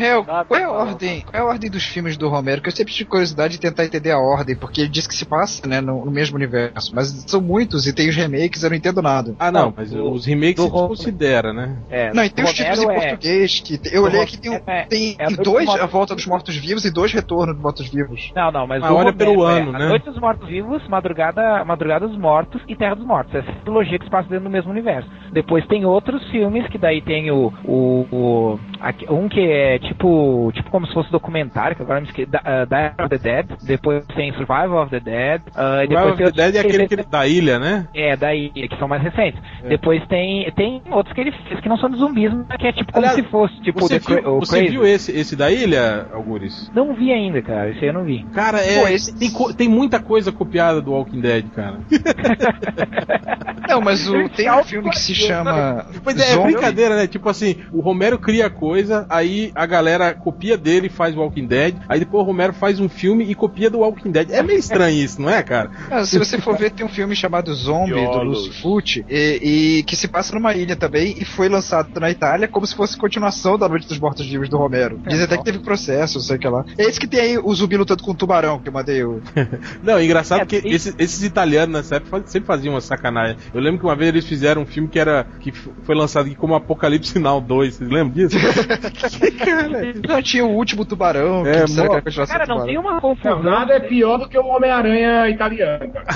[0.00, 1.20] Hel, Nada, qual é a ordem?
[1.22, 2.60] Qual é a ordem dos filmes do Romero?
[2.62, 5.24] Que eu sempre tive curiosidade de tentar entender a ordem, porque ele diz que se
[5.24, 6.92] passa, né, no, no mesmo universo.
[6.94, 9.34] Mas são muitos e tem os remakes, eu não entendo nada.
[9.38, 11.76] Ah, não, Não, mas do- os remakes se considera, né?
[11.90, 14.50] É, Não, e tem os títulos em é- português, que eu do olhei aqui, tem,
[14.52, 18.32] um- é- tem é dois A Volta dos Mortos-Vivos e dois Retorno dos Mortos-Vivos.
[18.34, 19.84] Não, não, mas Ah, o olha Romero pelo é ano, né?
[19.84, 23.34] A Noite dos Mortos Vivos, Madrugada, Madrugada dos Mortos e Terra dos Mortos.
[23.34, 25.08] Essa trilogia que se passa dentro do mesmo universo.
[25.32, 30.50] Depois tem outros filmes que daí tem o, o, o- aqui- um que é tipo
[30.54, 33.46] tipo como se fosse documentário, que agora me esqueci, da, uh, Diary of the Dead.
[33.64, 35.40] Depois tem Survival of the Dead.
[35.56, 37.88] uh, e tem of the Dead é aquele que ele- da ilha, né?
[37.94, 39.40] É, daí, que são mais recentes.
[39.68, 42.72] Depois tem, tem outros que ele fez que não são de zumbis, mas que é
[42.72, 44.70] tipo como Aliás, se fosse, tipo, Você, viu, o você Crazy.
[44.72, 46.70] viu esse, esse da ilha, Algures?
[46.74, 47.70] Não vi ainda, cara.
[47.70, 48.24] Esse aí eu não vi.
[48.34, 51.78] Cara, é, Pô, esse- tem, co- tem muita coisa copiada do Walking Dead, cara.
[53.68, 55.86] Não, mas o, tem um filme que se chama.
[56.02, 56.52] Pois é, é Zombie.
[56.52, 57.06] brincadeira, né?
[57.06, 61.46] Tipo assim, o Romero cria coisa, aí a galera copia dele e faz o Walking
[61.46, 64.30] Dead, aí depois o Romero faz um filme e copia do Walking Dead.
[64.30, 65.70] É meio estranho isso, não é, cara?
[65.90, 68.22] Ah, se você for ver, tem um filme chamado Zombie, do.
[68.22, 72.46] Lucio Fucci, e, e que se passa numa ilha também, e foi lançado na Itália
[72.46, 75.00] como se fosse continuação da Noite dos Mortos Vivos do Romero.
[75.06, 76.64] Diz até que teve processo, não sei o que lá.
[76.78, 79.20] É esse que tem aí o zumbi lutando com o tubarão, que eu mandei o.
[79.82, 83.36] Não, é engraçado É, que e- esses, esses italianos nessa época sempre faziam uma sacanagem.
[83.52, 86.34] Eu lembro que uma vez eles fizeram um filme que era que foi lançado aqui
[86.34, 88.36] como Apocalipse Now 2, vocês lembram disso?
[89.20, 92.66] que cara, é Não, tinha o último tubarão, É, que mó- que Cara, não tubarão.
[92.66, 93.42] tem uma Não, confusão.
[93.42, 96.06] nada é pior do que o Homem-Aranha italiano, cara.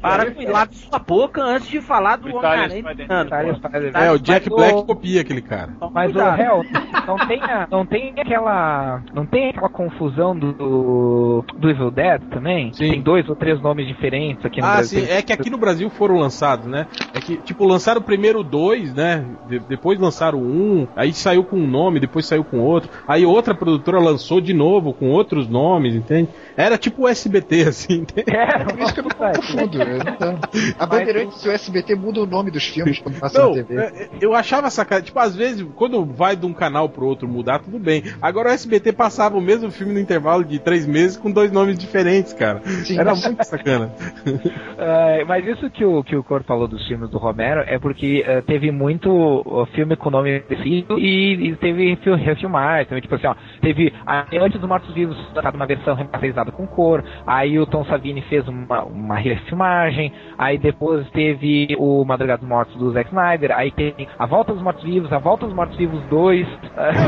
[0.00, 2.84] Para com lá de sua boca antes de falar do Homem-Aranha.
[3.94, 5.72] É, o Jack Black copia aquele cara.
[5.92, 6.62] Mas o réu,
[7.16, 9.02] não tem, a- não tem aquela.
[9.14, 12.72] Não tem aquela confusão do, do Evil Dead também?
[12.72, 12.90] Sim.
[12.90, 15.00] Tem dois ou três nomes diferentes aqui no Ah, Brasil.
[15.04, 16.86] sim, é que aqui no Brasil foram lançados, né?
[17.14, 19.24] É que, tipo, lançaram primeiro dois, né?
[19.48, 22.90] De- depois lançaram um, aí saiu com um nome, depois saiu com outro.
[23.06, 26.28] Aí outra produtora lançou de novo com outros nomes, entende?
[26.56, 28.30] Era tipo o SBT, assim, entende?
[28.30, 29.82] É, Por isso que eu não confundo.
[29.82, 30.38] eu não-
[30.78, 33.76] A Bandeirantes e o SBT mudam o nome dos filmes quando passa Não, na TV.
[33.80, 35.06] é, eu achava sacanagem.
[35.06, 38.02] Tipo, às vezes, quando vai de um canal pro outro mudar, tudo bem.
[38.20, 41.78] Agora o SBT passava o mesmo filme no intervalo de três meses com dois nomes
[41.78, 42.60] diferentes, cara.
[42.60, 43.90] Sim, Era muito sacana.
[44.78, 48.24] É, mas isso que o, que o Cor falou dos filmes do Romero é porque
[48.26, 49.44] é, teve muito
[49.74, 53.92] filme com nome parecido e, e teve teve fil- refilmar, então, tipo assim, ó, teve
[54.40, 55.16] antes dos Mortos Vivos
[55.54, 61.08] uma versão remasterizada com cor, aí o Tom Savini fez uma, uma refilmagem, aí depois
[61.10, 65.12] teve o Madrugada dos Mortos do Zack Snyder, aí tem a Volta dos Mortos Vivos,
[65.12, 66.46] a Volta dos Mortos Vivos 2,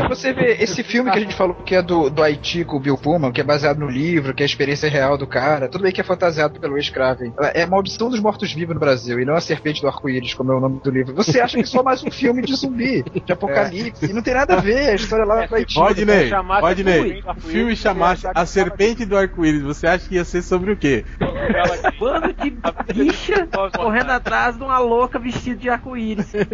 [0.08, 2.80] Você vê esse filme que a gente falou que é do, do Haiti com o
[2.80, 5.82] Bill Pullman, que é baseado no livro, que é a experiência real do cara, tudo
[5.82, 7.32] bem que é fantasiado pelo Wes Craven.
[7.54, 10.60] É Maldição dos Mortos-Vivos no Brasil, e não a Serpente do Arco-Íris, como é o
[10.60, 11.14] nome do livro.
[11.14, 14.34] Você acha que é só mais um filme de zumbi, de apocalipse, e não tem
[14.34, 15.78] nada a ver, a história lá do Haiti.
[15.78, 20.72] Rodney, Arco-Íris, o filme chamasse A Serpente do Arco-Íris, você acha que ia ser sobre
[20.72, 21.04] o quê?
[21.98, 22.50] Bando de
[22.94, 26.32] bicha correndo atrás de uma louca vestida de arco-íris.
[26.34, 26.44] Ia,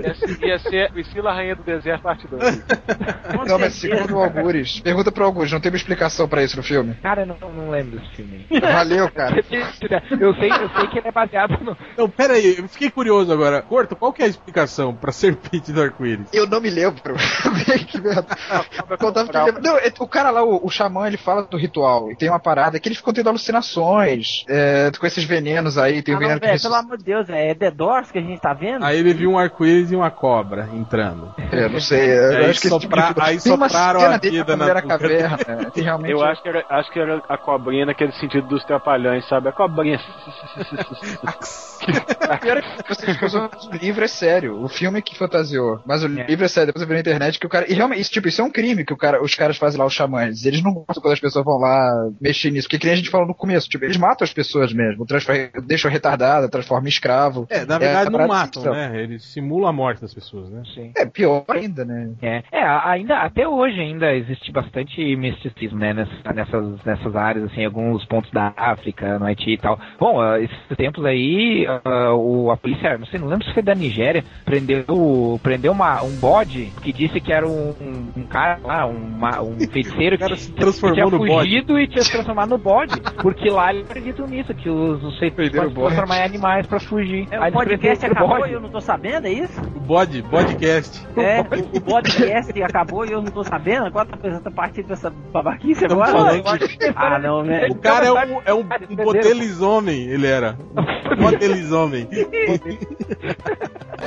[0.47, 2.63] ia ser Priscila Rainha do Deserto, parte 2.
[3.23, 4.03] Com Não, mas certeza.
[4.03, 6.95] segundo o Algures, pergunta pro Algures, não tem uma explicação pra isso no filme.
[7.03, 8.47] cara, eu não, não lembro desse filme.
[8.61, 9.37] Valeu, cara.
[10.21, 11.77] Eu sei, eu sei que ele é baseado no.
[11.93, 13.63] Então, pera aí, eu fiquei curioso agora.
[13.63, 16.29] Corto, qual que é a explicação pra Serpente do Arco-Íris?
[16.33, 17.15] Eu não me lembro.
[17.89, 18.27] que merda.
[19.63, 22.11] Não, é- o cara lá, o, o xamã, ele fala do ritual.
[22.11, 26.03] E tem uma parada que eles ficam tendo alucinações é, com esses venenos aí.
[26.03, 28.23] Tem Ah, o não, veneno que pelo amor de Deus, é The Doors que a
[28.23, 28.85] gente tá vendo?
[28.85, 31.35] Aí ele viu um arco-íris e uma cobra entrando.
[31.53, 32.11] É, não sei.
[32.11, 33.10] Eu Aí acho que esse sopra- de...
[33.19, 35.37] aí Tem uma sopraram cena a vida a na caverna.
[35.37, 35.73] né?
[35.75, 36.13] Realmente...
[36.13, 39.49] Eu acho que, era, acho que era a cobrinha naquele sentido dos trapalhões, sabe?
[39.49, 40.01] A cobrinha.
[42.41, 44.63] Pior é que o livro é sério.
[44.63, 45.81] O filme é que fantasiou.
[45.87, 46.67] Mas o livro é sério.
[46.67, 47.71] Depois eu vi na internet que o cara.
[47.71, 49.87] E realmente, isso, tipo, isso é um crime que o cara, os caras fazem lá,
[49.87, 50.45] os xamãs.
[50.45, 51.91] Eles não gostam quando as pessoas vão lá
[52.21, 52.69] mexer nisso.
[52.69, 53.69] Porque que nem a gente falou no começo.
[53.69, 55.07] Tipo, eles matam as pessoas mesmo.
[55.07, 55.51] Transfer...
[55.67, 57.47] Deixam retardada, transformam em escravo.
[57.49, 59.03] É, na verdade a não matam, né?
[59.03, 60.63] Eles simulam a morte das pessoas, né?
[60.75, 60.93] Sim.
[60.97, 62.11] É pior ainda, né?
[62.23, 62.63] É, é,
[63.01, 68.31] ainda até hoje ainda existe bastante misticismo, né, nessa- nessas, nessas áreas, assim, alguns pontos
[68.31, 69.79] da África, no Haiti e tal.
[69.99, 73.63] Bom, ah, esses tempos aí, ah, o, a polícia, não sei, não lembro se foi
[73.63, 77.75] da Nigéria, prendeu, prendeu uma, um bode que disse que era um,
[78.17, 81.33] um, cara lá, uma- um feiticeiro que, se que transformou tinha no bode.
[81.49, 85.19] fugido e tinha se transformado no bode, porque lá eles acreditam nisso, que os, os
[85.19, 87.27] feiticeiros podem transformar em animais pra fugir.
[87.31, 88.51] É, Aí o podcast acabou bode.
[88.51, 89.61] e eu não tô sabendo, é isso?
[89.77, 91.07] O bode, podcast.
[91.17, 91.41] É,
[91.75, 93.87] o, o podcast acabou e eu não tô sabendo?
[93.87, 96.13] Agora tá pensando partir dessa babaquice agora?
[96.13, 97.67] falando de- Ah, não, né?
[97.71, 98.61] O cara é um, é um,
[98.91, 100.57] um botelizomem, ele era.
[100.77, 102.07] Um botelizomem.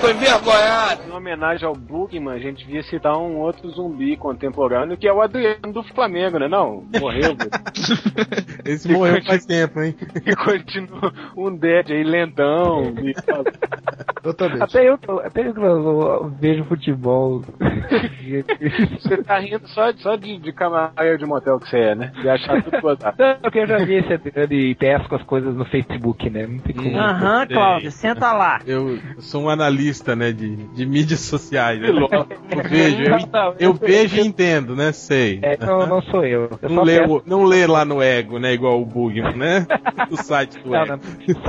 [0.02, 1.02] Tô envergonhado.
[1.08, 5.22] Em homenagem ao Bookman, a gente devia citar um outro zumbi contemporâneo, que é o
[5.22, 6.48] Adriano do Flamengo, né?
[6.48, 7.36] Não, morreu.
[8.66, 9.96] Esse morreu faz tempo, hein?
[10.26, 12.94] e continua um dead aí, lentão.
[13.04, 13.14] E...
[14.22, 14.64] Totalmente.
[14.64, 17.42] Até eu, até eu, eu vejo futebol.
[19.00, 22.12] Você tá rindo só, só de, de camarada de motel que você é, né?
[22.22, 23.16] De achar tudo gozado.
[23.20, 26.48] Não, porque eu já vi esse Adriano e pesco as coisas no Facebook, né?
[26.48, 26.98] Não tem como.
[26.98, 28.60] Aham, Cláudio, senta lá.
[28.66, 31.80] Eu sou um analista, né, de, de mídias sociais.
[31.80, 31.90] né?
[31.90, 34.92] Eu vejo, eu, eu vejo e entendo, né?
[34.92, 35.40] Sei.
[35.42, 36.50] É, não, não sou eu.
[36.62, 38.54] eu Não lê, peço- o- não lê lá no Ego, né?
[38.54, 39.66] Igual o Bugman, né?
[40.10, 40.88] No site do Não, Ego.
[40.88, 41.00] não.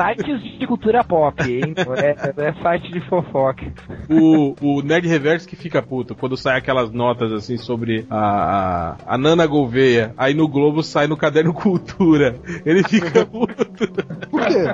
[0.06, 1.74] Sites de cultura pop, hein?
[1.86, 2.14] Não é,
[2.48, 3.64] é site de fofoca.
[4.08, 9.14] O, o Nerd Reverso que fica puto quando sai aquelas notas assim sobre a, a,
[9.14, 10.12] a Nana Gouveia.
[10.16, 12.36] Aí no Globo sai no caderno Cultura.
[12.64, 13.88] Ele fica puto.
[14.30, 14.64] Por quê?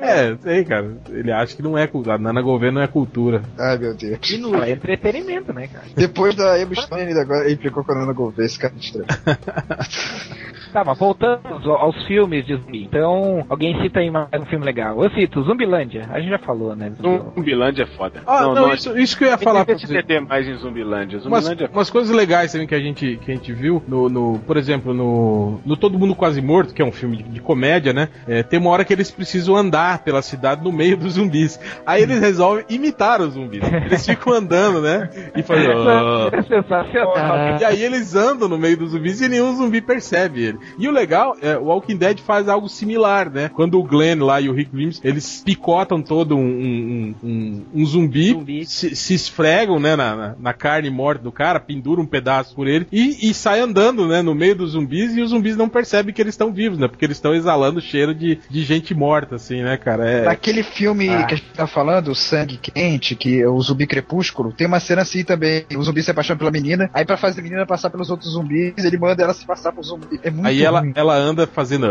[0.00, 0.96] é, sei, cara.
[1.08, 2.16] Ele acha que não é cultura.
[2.16, 3.42] A Nana Gouveia não é cultura.
[3.58, 4.18] Ai, meu Deus.
[4.62, 5.84] É entretenimento, né, cara?
[5.94, 9.06] Depois da Emma Stone, ele agora implicou com a Ana Gouveia, esse cara é estranho.
[10.72, 12.84] Tá, mas voltando aos, aos filmes de zumbi.
[12.84, 15.02] Então, alguém cita aí mais um filme legal.
[15.02, 16.06] Eu cito, Zumbilândia.
[16.10, 16.92] A gente já falou, né?
[17.00, 18.22] Zumbilândia é foda.
[18.26, 19.92] Ah, não, isso, isso que eu ia falar pra Tem você.
[19.92, 21.18] meter mais em Zumbilândia.
[21.24, 24.08] Umas, Zumbilândia é umas coisas legais também que a gente, que a gente viu, no,
[24.08, 27.40] no- por exemplo, no, no Todo Mundo Quase Morto, que é um filme de, de
[27.40, 28.08] comédia, né?
[28.26, 31.58] É, tem uma hora que eles precisam andar pela cidade no meio dos zumbis.
[31.86, 33.62] Aí eles resolvem imitar os zumbis.
[33.86, 35.08] Eles ficam andando, né?
[35.36, 35.66] E fazem.
[35.70, 36.28] "Ah".
[36.32, 37.58] É sensacional.
[37.60, 40.74] E aí eles andam no meio dos zumbis e nenhum zumbi percebe ele.
[40.78, 43.48] E o legal é o Walking Dead faz algo similar, né?
[43.48, 47.84] Quando o Glenn lá e o Rick Grimes, eles picotam todo um, um, um- um
[47.86, 48.66] zumbi, Zumbi.
[48.66, 52.66] Se, se esfregam, né, na, na- na carne morta do cara, penduram um pedaço por
[52.66, 56.12] ele e, e sai andando, né, no meio dos zumbis e os zumbis não percebem
[56.14, 56.88] que eles estão vivos, né?
[56.88, 60.08] Porque eles estão exalando cheiro de, de gente morta, assim, né, cara?
[60.08, 61.24] É, Naquele filme Ah.
[61.24, 64.80] que a gente tá falando, o Sangue Quente, que é o zumbi crepúsculo, tem uma
[64.80, 65.64] cena assim também.
[65.76, 68.74] O zumbi se apaixona pela menina, aí pra fazer a menina passar pelos outros zumbis,
[68.84, 70.20] ele manda ela se passar por zumbi.
[70.22, 70.92] É muito aí ela, ruim.
[70.94, 71.86] ela anda fazendo.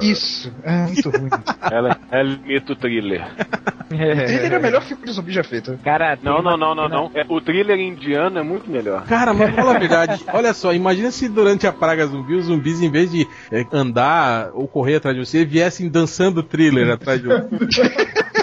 [0.00, 1.30] Isso, é muito ruim.
[1.70, 3.24] Ela, ela imita o thriller.
[3.90, 5.78] Ele é o melhor filme de zumbi já feito.
[5.82, 7.10] Cara, Não, não, não, não, não.
[7.14, 9.04] É, o thriller indiano é muito melhor.
[9.06, 10.22] Cara, mas fala a verdade.
[10.32, 14.50] Olha só, imagina se durante a praga zumbi, os zumbis, em vez de eh, andar
[14.54, 17.48] ou correr atrás de você, viessem dançando thriller atrás de você.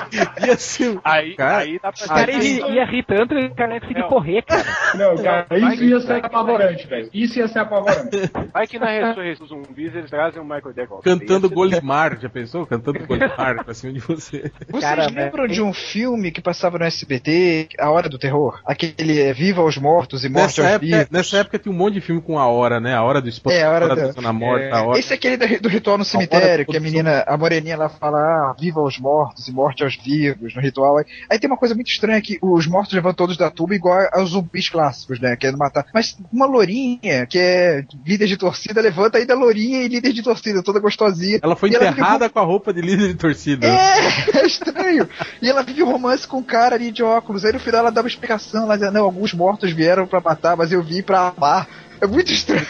[0.47, 0.99] Ia ser.
[1.03, 3.73] Aí, Cara, aí dá pra O cara Aí- ia, ia rir tanto que o cara
[3.75, 4.07] ia conseguir Não.
[4.09, 4.65] correr, cara.
[4.95, 7.09] Não, cara, isso ia ser apavorante, velho.
[7.13, 8.09] Isso ia ser apavorante.
[8.53, 11.01] Vai que na ressurreição dos zumbis eles trazem o Michael Jackson.
[11.03, 12.65] Cantando Golimar, já pensou?
[12.65, 14.51] Cantando Golimar pra cima de você.
[14.69, 18.59] Vocês Cara, lembram de um filme que passava no SBT, A Hora do Terror?
[18.65, 21.09] Aquele é Viva aos Mortos e Morte Nessa aos época, Vivos.
[21.11, 22.93] nessa época tinha um monte de filme com a hora, né?
[22.95, 24.99] A hora do esporte, É, a hora da- da Zona Morta, a hora.
[24.99, 27.89] Esse é aquele do ritual no hora cemitério, do que a menina, a moreninha lá
[27.89, 30.97] fala, ah, viva aos mortos e morte aos vivos no ritual.
[30.97, 34.07] Aí, aí tem uma coisa muito estranha que os mortos levantam todos da tuba igual
[34.13, 35.35] aos zumbis clássicos, né?
[35.35, 35.85] Querendo matar.
[35.93, 40.63] Mas uma lourinha, que é líder de torcida, levanta ainda lourinha e líder de torcida,
[40.63, 41.39] toda gostosinha.
[41.41, 43.67] Ela foi enterrada com a roupa de líder de torcida.
[43.67, 45.07] É, é estranho.
[45.41, 47.45] E ela vive um romance com um cara ali de óculos.
[47.45, 50.55] Aí no final ela dá uma explicação, ela diz, não, alguns mortos vieram pra matar,
[50.55, 51.67] mas eu vim pra amar.
[52.01, 52.65] É muito estranho.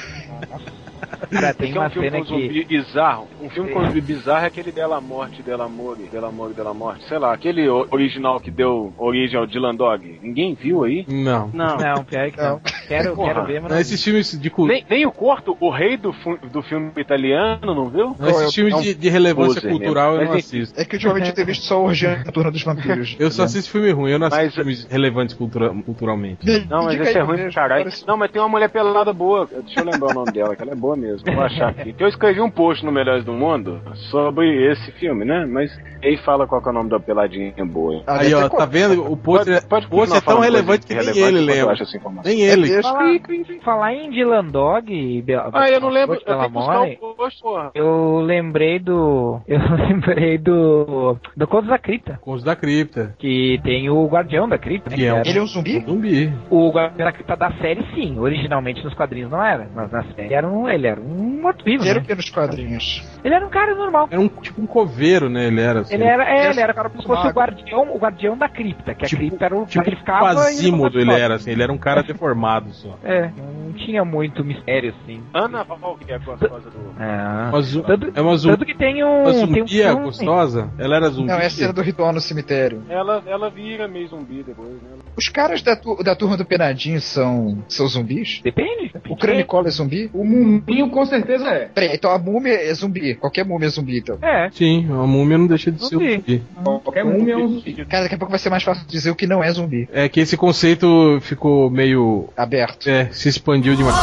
[1.31, 2.77] Cara, tem Tem um uma filme cena com zumbi que.
[2.77, 3.27] bizarro.
[3.41, 7.07] Um filme com zumbi bizarro é aquele Dela Morte, Dela Morte, Dela Morte, Dela Morte.
[7.07, 10.19] Sei lá, aquele original que deu origem ao Dylan Dog.
[10.21, 11.05] Ninguém viu aí?
[11.07, 11.49] Não.
[11.53, 11.77] Não.
[11.89, 12.59] Não, pior que não.
[12.87, 13.33] Quero, Porra.
[13.33, 13.81] quero ver, mas Não, não.
[13.81, 14.73] esses filmes de cultura.
[14.73, 18.15] Nem, nem o Corto, o rei do, fu- do filme italiano, não viu?
[18.27, 20.25] Esses filmes de, de relevância cultural eu mesmo.
[20.29, 20.79] não Mas, assisto.
[20.79, 23.15] É que ultimamente eu tenho visto só Orgia Turno dos Vampiros.
[23.19, 26.45] Eu só assisto filme ruim, eu não assisto Mas- filmes relevantes cultura- culturalmente.
[26.69, 27.89] Não, mas esse é ruim pra caralho.
[28.07, 29.47] Não, mas tem uma mulher pelada boa.
[29.65, 31.31] Deixa eu lembrar o nome dela, que ela é boa mesmo.
[31.33, 31.93] Vou achar aqui.
[31.93, 33.81] Que eu escrevi um post no Melhores do Mundo
[34.11, 35.45] sobre esse filme, né?
[35.45, 35.71] Mas
[36.03, 38.03] aí fala qual que é o nome da peladinha boa.
[38.07, 39.11] Ah, Aí, deve ó, tá co- vendo?
[39.11, 41.73] O pôster Pode- pode o pôster é tão relevante que coisa nem ele lembra.
[41.73, 42.31] acho essa informação.
[42.31, 42.67] Nem ele.
[42.69, 43.19] deixa- Falar,
[43.63, 46.15] falar em Dylan Dog e Be- Ah, eu não lembro.
[46.15, 47.71] Eu que More, post, porra.
[47.75, 49.39] Eu lembrei do.
[49.47, 51.17] Eu lembrei do.
[51.35, 52.17] Do Contos da Cripta.
[52.21, 53.15] Com os da cripta.
[53.19, 54.95] Que tem o Guardião da Cripta, né?
[54.95, 55.79] Que é um- Ele é um zumbi?
[55.85, 56.33] Zumbi.
[56.49, 58.17] O Guardião da Cripta da série, sim.
[58.19, 59.67] Originalmente nos quadrinhos não era.
[59.75, 61.84] Mas na série era um, ele era um morto-vivo.
[61.84, 62.05] Ele era Né?
[62.05, 63.03] o que nos quadrinhos?
[63.23, 64.07] Ele era um cara normal.
[64.11, 65.45] Era um tipo um coveiro, né?
[65.47, 65.93] Ele era assim.
[65.93, 68.93] Ele era, é, Ele ele era como se fosse o guardião, o guardião da cripta,
[68.93, 71.51] que a Tipo- cripta era o Tipo ele um ficava Quasimodo ele era, assim.
[71.51, 72.97] Ele era um cara deformado só.
[73.03, 75.21] É, não tinha muito mistério assim.
[75.34, 77.01] Ana Val, que é a gostosa do.
[77.01, 77.49] É.
[77.49, 78.53] Uma zu- Tanto, É uma zumbi.
[78.57, 80.69] tanto que tem um, Uma tem um zumbia filme, gostosa?
[80.77, 81.27] Ela era zumbi.
[81.27, 82.84] Não, é a cena do ritual no cemitério.
[82.89, 84.89] Ela, ela vira meio zumbi depois, né?
[85.17, 88.41] Os caras da, tu- da turma do Penadinho são, são zumbis?
[88.43, 88.91] Depende.
[89.09, 90.09] O Cranicola é zumbi?
[90.13, 90.23] O
[90.70, 91.65] Muminho com certeza é.
[91.74, 93.15] Peraí, então a múmia é zumbi.
[93.15, 94.17] Qualquer múmia é zumbi, então.
[94.22, 96.13] É, Sim, a múmia não deixa de ser um Zumbi.
[96.15, 96.43] zumbi.
[96.84, 97.86] Qualquer múmia é um zumbi.
[97.86, 99.88] Cara, daqui a pouco vai ser mais fácil dizer o que não é zumbi.
[99.91, 102.30] É que esse conceito ficou meio.
[102.38, 102.88] Aberto.
[102.89, 103.95] É, se expandiu demais.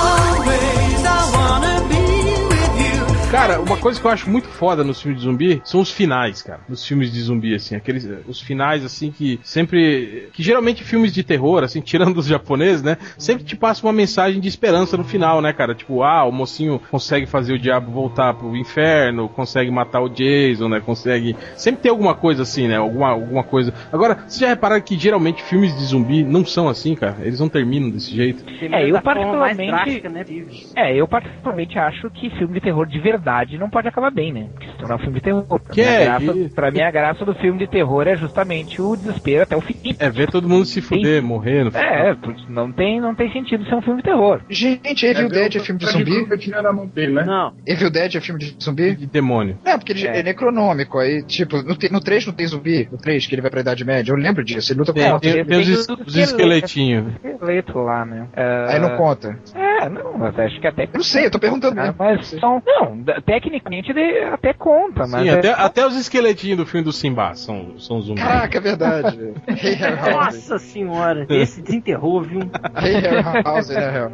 [3.31, 6.43] Cara, uma coisa que eu acho muito foda nos filmes de zumbi são os finais,
[6.43, 6.61] cara.
[6.68, 8.09] Nos filmes de zumbi, assim, aqueles.
[8.27, 10.29] Os finais, assim, que sempre.
[10.33, 12.97] Que geralmente filmes de terror, assim, tirando os japoneses, né?
[13.18, 15.74] Sempre te passa uma mensagem de esperança no final, né, cara?
[15.74, 20.68] Tipo, ah, o mocinho consegue fazer o diabo voltar pro inferno, consegue matar o Jason,
[20.68, 20.81] né?
[20.81, 21.35] Consegue.
[21.57, 22.77] Sempre tem alguma coisa assim, né?
[22.77, 23.74] Alguma, alguma coisa.
[23.93, 27.16] Agora, vocês já repararam que geralmente filmes de zumbi não são assim, cara?
[27.22, 28.45] Eles não terminam desse jeito.
[28.72, 30.24] É, eu particularmente- drástica, né,
[30.77, 33.16] é, eu particularmente acho que filme de terror de verdade
[33.59, 34.49] não pode acabar bem, né?
[34.53, 35.45] Porque se tornar um filme de terror.
[35.47, 38.07] Pra, Que mim, é, a graça, e- pra mim, a graça do filme de terror
[38.07, 39.77] é justamente o desespero até o fim.
[39.99, 41.85] É ver todo mundo se fuder, morrer no final.
[41.87, 42.17] É,
[42.49, 44.41] não tem, não tem sentido ser um filme de terror.
[44.49, 46.27] Gente, Evil Dead é filme de zumbi?
[46.31, 47.25] Eu tirei na mão dele, né?
[47.25, 47.53] Não.
[47.67, 48.95] Evil Dead é filme de zumbi?
[48.97, 49.59] De demônio.
[49.64, 50.23] Não, porque ele é, É.
[50.23, 50.99] necronômico.
[50.99, 52.89] Aí, tipo, no, no 3 não tem zumbi?
[52.91, 54.12] No 3, que ele vai pra Idade Média.
[54.12, 54.73] Eu lembro disso.
[54.73, 57.12] Ele luta com Tem, a tem, os, es- os que é esqueletinhos.
[57.25, 58.27] Esqueleto lá, né?
[58.35, 59.39] É, Aí não conta.
[59.55, 60.85] É, não, mas acho que até.
[60.85, 65.23] Eu não sei, eu tô perguntando Ah, mas são, não, tecnicamente de- até conta, mas
[65.23, 68.23] Sim, é- até, até os esqueletinhos do filme do Simba são, são zumbis.
[68.23, 69.19] Caraca, é verdade.
[70.13, 72.41] Nossa senhora, esse desenterrou, viu?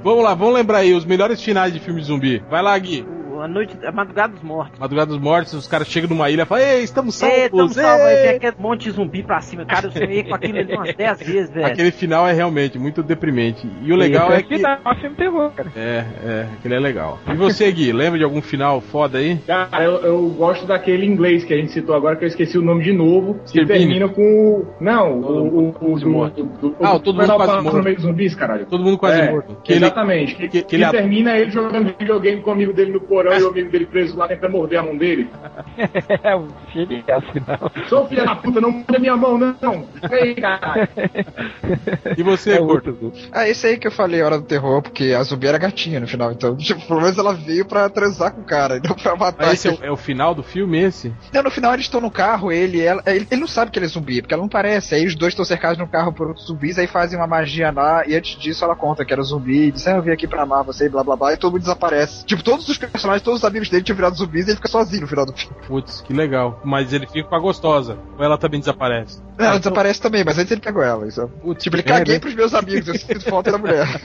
[0.03, 2.43] Vamos lá, vamos lembrar aí os melhores finais de filme de zumbi.
[2.51, 3.07] Vai lá, Gui.
[3.43, 4.79] O- A noite, a madrugada dos mortos.
[4.79, 7.75] Madrugada dos Mortos, os caras chegam numa ilha e falam, ei, estamos É, tamo salvos!
[7.75, 9.65] salvo, aí ei!" tem aquele monte de zumbi pra cima.
[9.65, 11.67] Cara, eu sonhei com aquilo ali umas 10 vezes, velho.
[11.67, 13.69] Aquele final é realmente muito deprimente.
[13.83, 14.57] E o legal Esse é que.
[14.57, 15.73] final, é um filme terror, cara.
[15.77, 17.19] É, é, aquele é legal.
[17.29, 19.37] E você, Gui, lembra de algum final foda aí?
[19.47, 22.63] Cara, eu, eu gosto daquele inglês que a gente citou agora, que eu esqueci o
[22.63, 24.67] nome de novo, que termina com o.
[24.81, 25.69] Não, o.
[25.81, 26.31] o, o do,
[26.71, 27.77] do, Ah, o Todo Mundo o Quase Morto.
[27.77, 28.67] no meio dos zumbis, caralho.
[28.67, 29.57] Todo mundo quase É, morto.
[29.65, 30.35] Que ele, Exatamente.
[30.37, 33.32] Que, que- que, que ele- termina ele jogando videogame com o amigo dele no porão
[33.39, 35.29] e o amigo dele preso lá tentando morder a mão dele.
[36.23, 37.73] É o filho é o final.
[37.89, 39.87] Sou filho da puta, não morde a minha mão, não.
[40.11, 40.89] Ei, caralho.
[42.17, 43.13] e você, É Gordo?
[43.33, 46.07] Ah, esse aí que eu falei, Hora do Terror, porque a zumbi era gatinha no
[46.07, 46.33] final.
[46.33, 49.49] Então, tipo, pelo menos ela veio pra transar com o cara, e não pra matar.
[49.49, 51.13] Ah, esse é o, é o final do filme, esse?
[51.33, 53.03] Não, no final eles estão no carro, ele e ela.
[53.07, 54.95] Ele, ele não sabe que ele é zumbi, porque ela não parece.
[54.95, 58.07] Aí os dois estão cercados no carro por outros zumbis, aí fazem uma magia lá,
[58.07, 60.43] e antes disso ela conta que era zumbi, e diz, ah, eu vim aqui pra
[60.43, 62.25] amar você, e blá blá blá, e todo mundo desaparece.
[62.25, 64.69] Tipo, todos os personagens verdade, todos os amigos dele tinham virado zumbis e ele fica
[64.69, 65.57] sozinho no final do filme.
[65.67, 66.61] Putz, que legal.
[66.65, 67.97] Mas ele fica com a gostosa.
[68.19, 69.23] Ou ela também desaparece.
[69.39, 71.07] Ela desaparece também, mas antes ele pegou ela.
[71.07, 71.29] Isso.
[71.59, 72.21] tipo, ele é, caguei né?
[72.21, 73.87] pros meus amigos, eu sinto falta da mulher.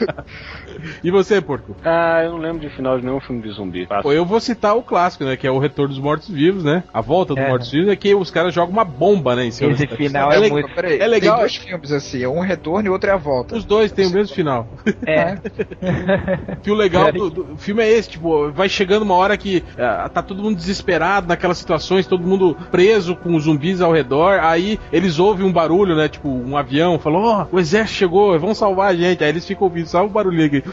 [1.03, 1.75] E você, Porco?
[1.83, 3.85] Ah, eu não lembro de final de nenhum filme de zumbi.
[3.87, 4.03] Passa.
[4.03, 5.35] Pô, eu vou citar o clássico, né?
[5.35, 6.83] Que é o Retorno dos Mortos-Vivos, né?
[6.93, 7.49] A volta dos É.
[7.49, 9.45] Mortos-Vivos é que os caras jogam uma bomba, né?
[9.45, 10.69] Em cima Esse final é, é muito.
[10.69, 11.35] Peraí, É legal.
[11.35, 13.55] Tem dois filmes assim, um retorno e outro é a volta.
[13.55, 14.67] Os dois têm o mesmo final.
[15.05, 15.37] É.
[16.61, 20.09] Que o legal do, do filme é esse, tipo, vai chegando uma hora que ah,
[20.13, 24.79] tá todo mundo desesperado naquelas situações, todo mundo preso com os zumbis ao redor, aí
[24.91, 26.07] eles ouvem um barulho, né?
[26.07, 29.23] Tipo, um avião, falou, ó, o exército chegou, vão salvar a gente.
[29.23, 30.63] Aí eles ficam ouvindo só o barulhinho aqui.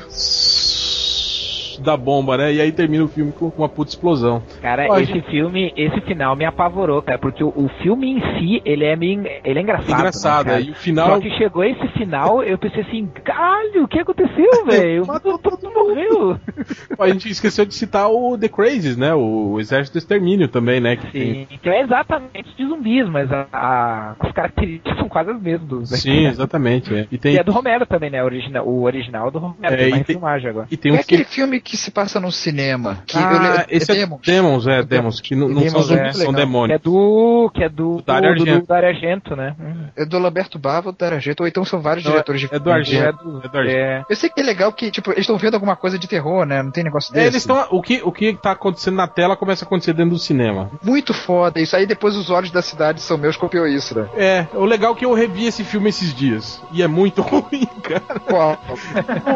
[1.82, 2.52] Da bomba, né?
[2.52, 4.42] E aí termina o filme com uma puta explosão.
[4.60, 8.84] Cara, esse filme, esse final me apavorou, cara, porque o, o filme em si, ele
[8.84, 9.90] é meio, ele é engraçado.
[9.98, 10.64] Engraçado, né, cara?
[10.64, 14.50] e o final- Só que chegou esse final, eu pensei assim, caralho, o que aconteceu,
[14.66, 15.04] velho?
[15.42, 16.38] Todo mundo morreu.
[16.98, 19.14] A gente esqueceu de citar o The Crazies, né?
[19.14, 20.96] O Exército do Extermínio também, né?
[20.96, 25.30] Que tem- Sim, que é exatamente de zumbis, mas a, a- as características são quase
[25.30, 26.94] as mesmas dos Sim, exatamente.
[26.94, 27.06] É.
[27.10, 28.22] E tem, E é do Romero também, né?
[28.22, 30.66] O original, o original do Romero, É, tem tem- filmagem agora.
[30.70, 32.98] e tem é um aquele filme que se passa no cinema.
[33.06, 34.20] Que eu Ah, le- esse é Demons.
[34.24, 36.12] Demons, é, Demons, que não, não são Demons, zumbis, é.
[36.12, 36.34] são Legal.
[36.34, 36.80] Que é demônios.
[36.82, 37.50] do.
[37.54, 37.96] Que é do.
[37.96, 38.60] Do Dario do, Argento.
[38.60, 39.56] do Dario Argento, né?
[39.58, 39.84] Hum.
[39.96, 42.70] É do Lamberto Bava do Argento, ou então são vários Não, diretores de É do.
[42.70, 43.04] Argento.
[43.04, 43.76] É do- É do Argento.
[43.76, 44.04] É.
[44.10, 46.62] Eu sei que é legal que, tipo, eles estão vendo alguma coisa de terror, né?
[46.62, 47.26] Não tem negócio É, desse.
[47.28, 47.66] eles estão.
[47.70, 50.70] O que, o que tá acontecendo na tela começa a acontecer dentro do cinema.
[50.82, 51.60] Muito foda.
[51.60, 54.06] Isso aí depois os olhos da cidade são meus, copiou isso, né?
[54.16, 56.60] É, o legal é que eu revi esse filme esses dias.
[56.72, 58.20] E é muito ruim, cara.
[58.20, 58.58] Qual?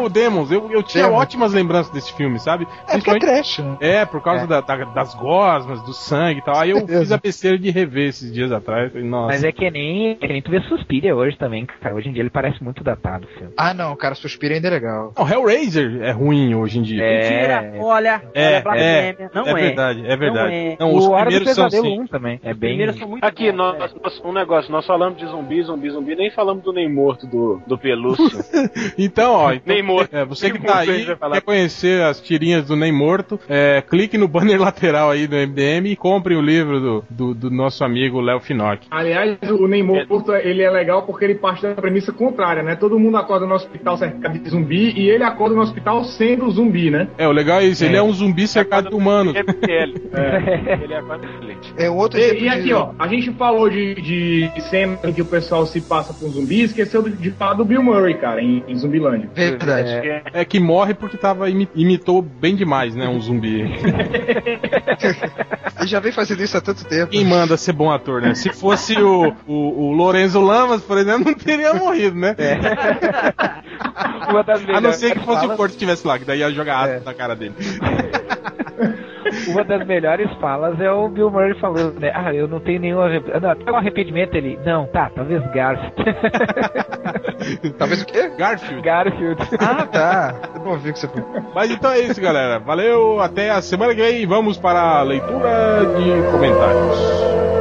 [0.03, 1.21] O Demons, eu, eu tinha Demons.
[1.21, 2.67] ótimas lembranças desse filme, sabe?
[2.87, 3.77] É porque é trash, né?
[3.79, 6.57] É, por causa da- da- das gosmas, do sangue e tal.
[6.57, 8.91] Aí eu fiz a besteira de rever esses dias atrás.
[8.91, 9.27] Falei, Nossa.
[9.27, 11.95] Mas é que nem, que nem tu vê Suspiria hoje também, cara.
[11.95, 13.53] Hoje em dia ele parece muito datado o filme.
[13.57, 15.13] Ah, não, cara, Suspira ainda é legal.
[15.17, 17.03] Não, Hellraiser é ruim hoje em dia.
[17.03, 19.31] Mentira, olha, É, olha, blasfêmia.
[19.33, 19.53] Não é é.
[19.53, 20.49] verdade, é verdade.
[20.49, 20.77] Não é.
[20.79, 22.01] Não, os o Hora do primeiros são Pesadelo assim.
[22.03, 22.39] 1 também.
[22.43, 22.69] É Os bem.
[22.69, 24.01] primeiros são muito Aqui, bons, nós, velho.
[24.03, 27.61] nós- um negócio, nós falamos de zumbi, zumbi, zumbi, nem falamos do Ney morto do,
[27.65, 28.19] do Pelúcio.
[28.97, 30.15] Então, ó, então, Nem morto.
[30.15, 34.17] é, você que Nem tá aí, quer conhecer as tirinhas do Nem Morto, é, clique
[34.17, 38.19] no banner lateral aí do MDM e compre o livro do, do, do nosso amigo
[38.21, 38.87] Léo Finocchi.
[38.91, 42.75] Aliás, o Neymar Morto, ele é legal porque ele parte da premissa contrária, né?
[42.75, 46.89] Todo mundo acorda no hospital cercado de zumbi e ele acorda no hospital sendo zumbi,
[46.89, 47.07] né?
[47.17, 49.35] É, o legal é isso, ele é um zumbi cercado de humanos.
[49.35, 49.69] MPL.
[50.83, 51.73] Ele é excelente.
[51.77, 52.73] É um outro E, exemplo e aqui, de...
[52.73, 56.61] ó, a gente falou de, de cena em que o pessoal se passa por zumbi,
[56.61, 59.29] esqueceu de, de falar do Bill Murray, cara, em, em Zumbilândia.
[59.33, 59.89] Verdade.
[59.89, 61.67] É, É que morre porque tava imi-
[61.99, 63.61] imitou bem demais, né, um zumbi.
[65.79, 67.11] Ele já vem fazendo isso há tanto tempo.
[67.11, 68.33] Quem manda ser bom ator, né?
[68.33, 72.35] Se fosse o, o, o Lorenzo Lamas, por exemplo, não teria morrido, né?
[74.29, 76.51] Uma das A não ser que fosse o Porto que estivesse lá, que daí ia
[76.51, 77.55] jogar ácido na cara dele.
[79.47, 82.11] Uma das melhores falas é o Bill Murray falando, né?
[82.13, 83.41] Ah, eu não tenho nenhum arrependimento.
[83.41, 84.59] Não, tem um arrependimento ele.
[84.65, 85.93] Não, tá, talvez Garfield.
[87.77, 88.29] Talvez o quê?
[88.37, 88.81] Garfield.
[88.81, 89.41] Garfield.
[89.59, 90.35] Ah, tá.
[90.55, 91.45] Eu não ouvi o que você falou.
[91.55, 92.59] Mas então é isso, galera.
[92.59, 94.25] Valeu, até a semana que vem.
[94.25, 97.58] Vamos para a leitura de comentários.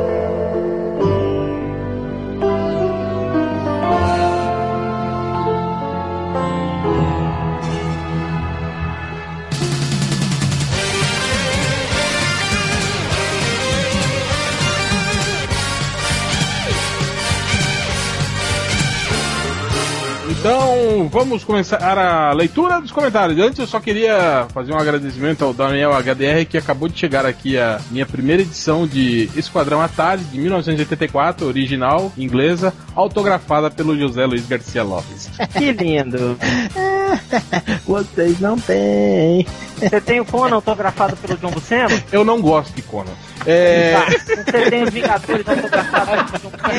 [20.49, 23.38] Então, vamos começar a leitura dos comentários.
[23.38, 27.59] Antes, eu só queria fazer um agradecimento ao Daniel HDR, que acabou de chegar aqui
[27.59, 34.46] a minha primeira edição de Esquadrão Atari, de 1984, original, inglesa, autografada pelo José Luiz
[34.46, 35.28] Garcia Lopes.
[35.53, 36.38] Que lindo.
[37.86, 39.46] Vocês não têm.
[39.76, 42.02] Você tem o Conan autografado pelo John Buscema?
[42.11, 43.12] Eu não gosto de Conan.
[43.46, 43.92] É...
[43.92, 44.06] Tá.
[44.09, 46.78] Você tem os Vingadores autografados pelo John Buscema?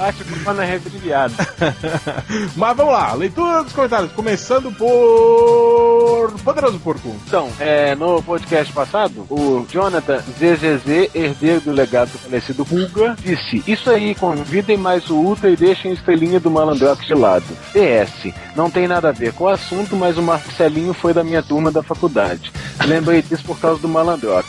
[0.06, 1.34] acho que quando é rebrilhado.
[2.56, 6.32] Mas vamos lá, leitura dos comentários, começando por.
[6.44, 7.16] Poderoso Porco.
[7.26, 13.62] Então, é, no podcast passado, o Jonathan ZZZ, herdeiro do legado do falecido Pulga, disse:
[13.66, 17.44] Isso aí, convidem mais o Ultra e deixem a estrelinha do Malandrox de lado.
[17.72, 21.42] PS, não tem nada a ver com o assunto, mas o Marcelinho foi da minha
[21.42, 22.52] turma da faculdade.
[22.86, 24.48] Lembrei disso por causa do Malandrox.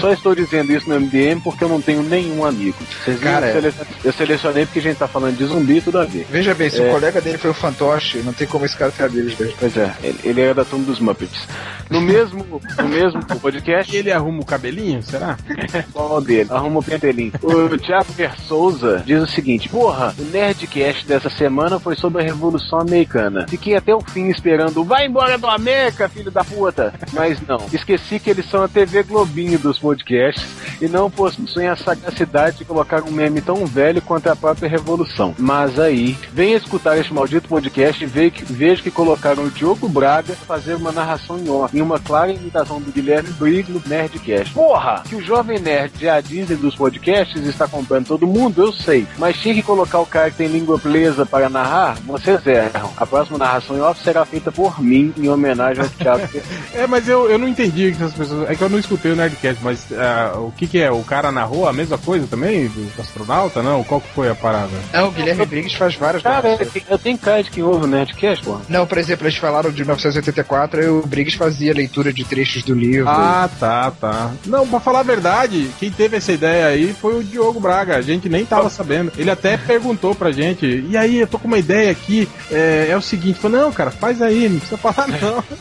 [0.00, 2.76] Só estou dizendo isso no MDM porque eu não tenho nenhum amigo.
[3.04, 3.32] Vocês viram?
[3.32, 6.26] Cara, eu, selecion- eu selecionei porque a gente tá falando de zumbi, tudo a ver.
[6.30, 6.88] Veja bem, se É.
[6.88, 9.54] o colega dele foi o fantoche, não tem como esse cara ter amigos dele.
[9.58, 11.46] Pois é, ele, ele era da turma dos Muppets.
[11.90, 15.36] No mesmo, no mesmo podcast, E ele arruma o cabelinho, será?
[15.92, 16.48] qual dele?
[16.50, 17.32] Arruma o pentelinho.
[17.42, 22.80] O Thiago Versouza diz o seguinte: Porra, o Nerdcast dessa semana foi sobre a Revolução
[22.80, 23.46] Americana.
[23.48, 26.94] Fiquei até o fim esperando, vai embora do América, filho da puta!
[27.12, 27.66] Mas não.
[27.72, 30.46] Esqueci que eles são a TV Globinho dos podcasts
[30.80, 35.34] e não possuem a sagacidade de colocar um meme tão velho quanto a própria Revolução.
[35.38, 40.34] Mas aí, venha escutar este maldito podcast e ve- veja que colocaram o Diogo Braga
[40.34, 44.52] fazer uma narração em off, em uma clara imitação do Guilherme Briggs no Nerdcast.
[44.52, 45.02] Porra!
[45.08, 49.06] Que o Jovem Nerd a Disney dos podcasts está comprando todo mundo, eu sei.
[49.18, 52.90] Mas tinha que colocar o cara que tem língua presa para narrar, vocês erram.
[52.96, 56.28] A próxima narração em off será feita por mim, em homenagem ao Thiago
[56.74, 58.50] É, mas eu, eu não entendi que essas pessoas.
[58.50, 60.90] É que eu não escutei o Nerdcast, mas ah, o que que é?
[60.90, 62.68] O cara narrou a mesma coisa também?
[62.68, 63.62] Do astronauta?
[63.62, 63.82] Não?
[63.84, 64.72] Qual que foi a parada?
[64.92, 66.82] Não, o Guilherme Briggs faz várias Cara, narrações.
[66.88, 68.58] eu tenho cara de quem ouve o Nerdcast, pô.
[68.68, 72.74] Não, por exemplo, eles falaram de 1984 e o Briggs fazia leitura de trechos do
[72.74, 73.08] livro.
[73.08, 74.30] Ah, tá, tá.
[74.44, 77.96] Não, pra falar a verdade, quem teve essa ideia aí foi o Diogo Braga.
[77.96, 79.12] A gente nem tava sabendo.
[79.16, 82.96] Ele até perguntou pra gente, e aí, eu tô com uma ideia aqui, é, é
[82.96, 85.44] o seguinte, falou, não, cara, faz aí, não precisa falar não.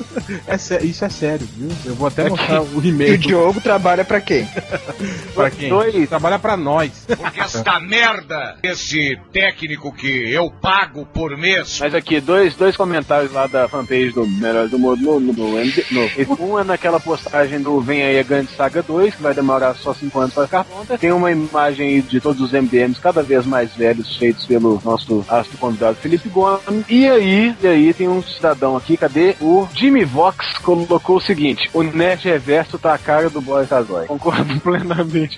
[0.47, 1.69] É sé- isso é sério, viu?
[1.85, 4.47] Eu vou até mostrar o E o e-mail Diogo trabalha pra quem?
[5.35, 6.09] pra quem Dois.
[6.09, 6.91] trabalha pra nós.
[7.07, 13.31] Porque esta merda, esse técnico que eu pago por mês, Mas aqui, dois, dois comentários
[13.31, 15.55] lá da fanpage do Melhor do Mundo no, no, no,
[15.91, 16.45] no.
[16.45, 19.93] Um é naquela postagem do Vem aí a Grande Saga 2, que vai demorar só
[19.93, 20.97] 5 anos para ficar pronta.
[20.97, 25.23] Tem uma imagem aí de todos os MDMs cada vez mais velhos, feitos pelo nosso
[25.29, 26.61] astro convidado Felipe Gomes.
[26.89, 29.35] E aí, e aí tem um cidadão aqui, cadê?
[29.41, 34.05] O Jimmy Vox colocou o seguinte: o Nerd Reverso tá a cara do Boris Azoy.
[34.07, 35.37] Concordo plenamente.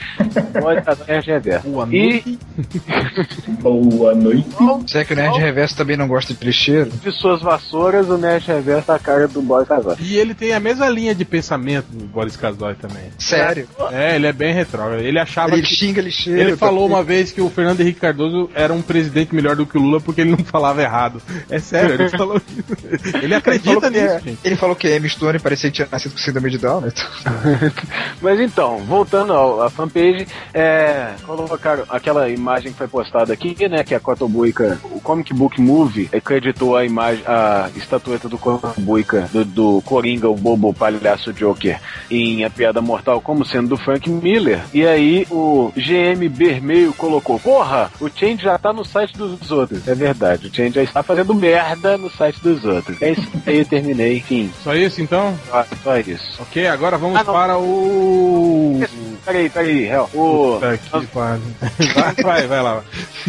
[0.61, 1.67] Boris Azoy Nerd Reverso.
[1.69, 2.37] Boa E
[3.61, 4.47] Boa noite.
[4.87, 6.89] Será que o Nerd Reverso também não gosta de lixeiro?
[6.91, 9.95] de suas vassouras, o Nerd Reverso tá a cara do Boris Azoy.
[9.99, 13.03] E ele tem a mesma linha de pensamento do Boris Casoy também.
[13.17, 13.67] Sério?
[13.91, 15.01] É, ele é bem retrógrado.
[15.01, 15.75] Ele achava Ele que.
[15.75, 16.39] xinga lixeiro.
[16.39, 19.65] Ele tá- falou uma vez que o Fernando Henrique Cardoso era um presidente melhor do
[19.65, 21.21] que o Lula porque ele não falava errado.
[21.49, 23.17] É sério, ele falou isso.
[23.21, 24.39] Ele acredita nisso, é- gente.
[24.43, 26.91] ele falou que a Amy Stone parecia que tinha nascido com síndrome de Down, né?
[28.21, 33.83] Mas então, voltando ao- à fanpage, é, colocaram aquela imagem que foi postada aqui, né,
[33.83, 39.29] que é a Cotobuica, o Comic Book Movie, acreditou a imagem, a estatueta do Cotobuica,
[39.31, 44.09] do, do Coringa, o bobo palhaço Joker, em A Piada Mortal como sendo do Frank
[44.09, 44.61] Miller.
[44.73, 49.87] E aí o GM Vermelho colocou, porra, o Change já tá no site dos outros.
[49.87, 53.01] É verdade, o Change já está fazendo merda no site dos outros.
[53.01, 55.37] É isso aí, eu terminei, enfim, Só isso então?
[55.49, 56.41] só, só isso.
[56.41, 58.79] Ok, agora vamos Ah, para o.
[59.25, 60.09] Peraí, peraí, Hel.
[60.13, 60.59] O...
[60.59, 61.41] Puta que pariu.
[61.95, 62.83] Vai, vai, vai lá.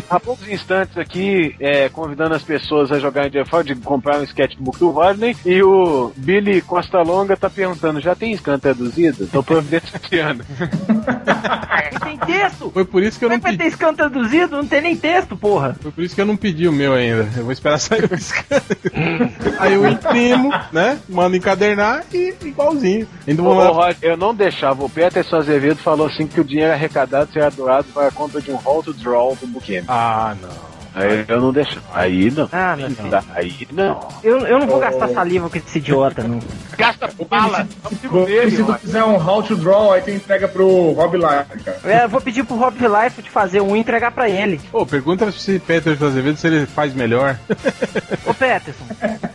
[0.09, 4.79] Há poucos instantes aqui, é, convidando as pessoas a jogarem Jeffrey, de comprar um sketchbook
[4.79, 9.26] do Rodney, e o Billy Costa Longa tá perguntando, já tem scan traduzido?
[9.26, 10.45] Tô providenciando.
[12.05, 12.70] Tem texto!
[12.72, 13.70] Foi por isso que eu Como é não que vai pedi.
[13.70, 14.57] ter scan traduzido?
[14.57, 15.76] Não tem nem texto, porra!
[15.80, 17.28] Foi por isso que eu não pedi o meu ainda.
[17.36, 18.61] Eu vou esperar sair o scan.
[19.59, 20.99] Aí eu imprimo, né?
[21.09, 23.07] Mando encadernar e igualzinho.
[23.26, 23.68] Ainda Ô, vou ô, lá.
[23.86, 24.84] Rod, eu não deixava.
[24.84, 28.51] O Peterson Azevedo falou assim que o dinheiro arrecadado será doado para a compra de
[28.51, 29.84] um Hall to Draw do Bookend.
[29.89, 30.78] Ah, não.
[30.99, 31.82] Aí eu não deixava.
[31.94, 32.49] Aí não.
[32.53, 33.24] Ah, meu Deus.
[33.34, 34.01] Aí não.
[34.22, 36.40] Eu, eu não vou gastar saliva com esse idiota, não.
[36.76, 37.66] Gasta bala!
[37.90, 41.80] Se tu fizer um How to Draw, aí tu entrega pro Rob Life, cara.
[41.84, 44.61] É, eu vou pedir pro Rob Life de fazer um e entregar pra ele.
[44.72, 47.38] Ô, pergunta se Peter Azevedo se ele faz melhor.
[48.26, 48.84] Ô, Peterson,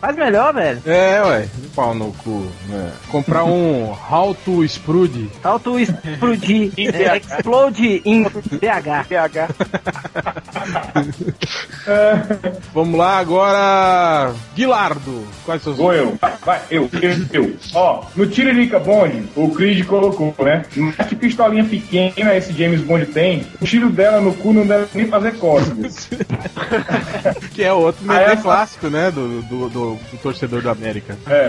[0.00, 0.82] faz melhor, velho.
[0.86, 1.48] É, ué.
[1.74, 2.46] Pau no cu.
[2.68, 2.92] né?
[3.10, 5.30] Comprar um How to Sprude.
[5.42, 6.72] Auto explodir.
[6.78, 9.08] Em é, explode em BH.
[9.08, 9.48] PH.
[12.72, 14.34] Vamos lá agora.
[14.54, 15.26] Guilardo.
[15.44, 16.18] Quais são os Vou eu.
[16.44, 17.56] Vai, eu, eu, eu.
[17.74, 20.64] Ó, no Tiririca Bond, o Creed colocou, né?
[20.76, 24.86] Mas que pistolinha pequena esse James Bond tem, o tiro dela no cu não deve
[24.94, 26.08] nem fazer cócegas.
[27.54, 29.10] Que é outro meme essa- clássico, né?
[29.10, 31.16] Do, do, do- do torcedor da América.
[31.26, 31.48] É.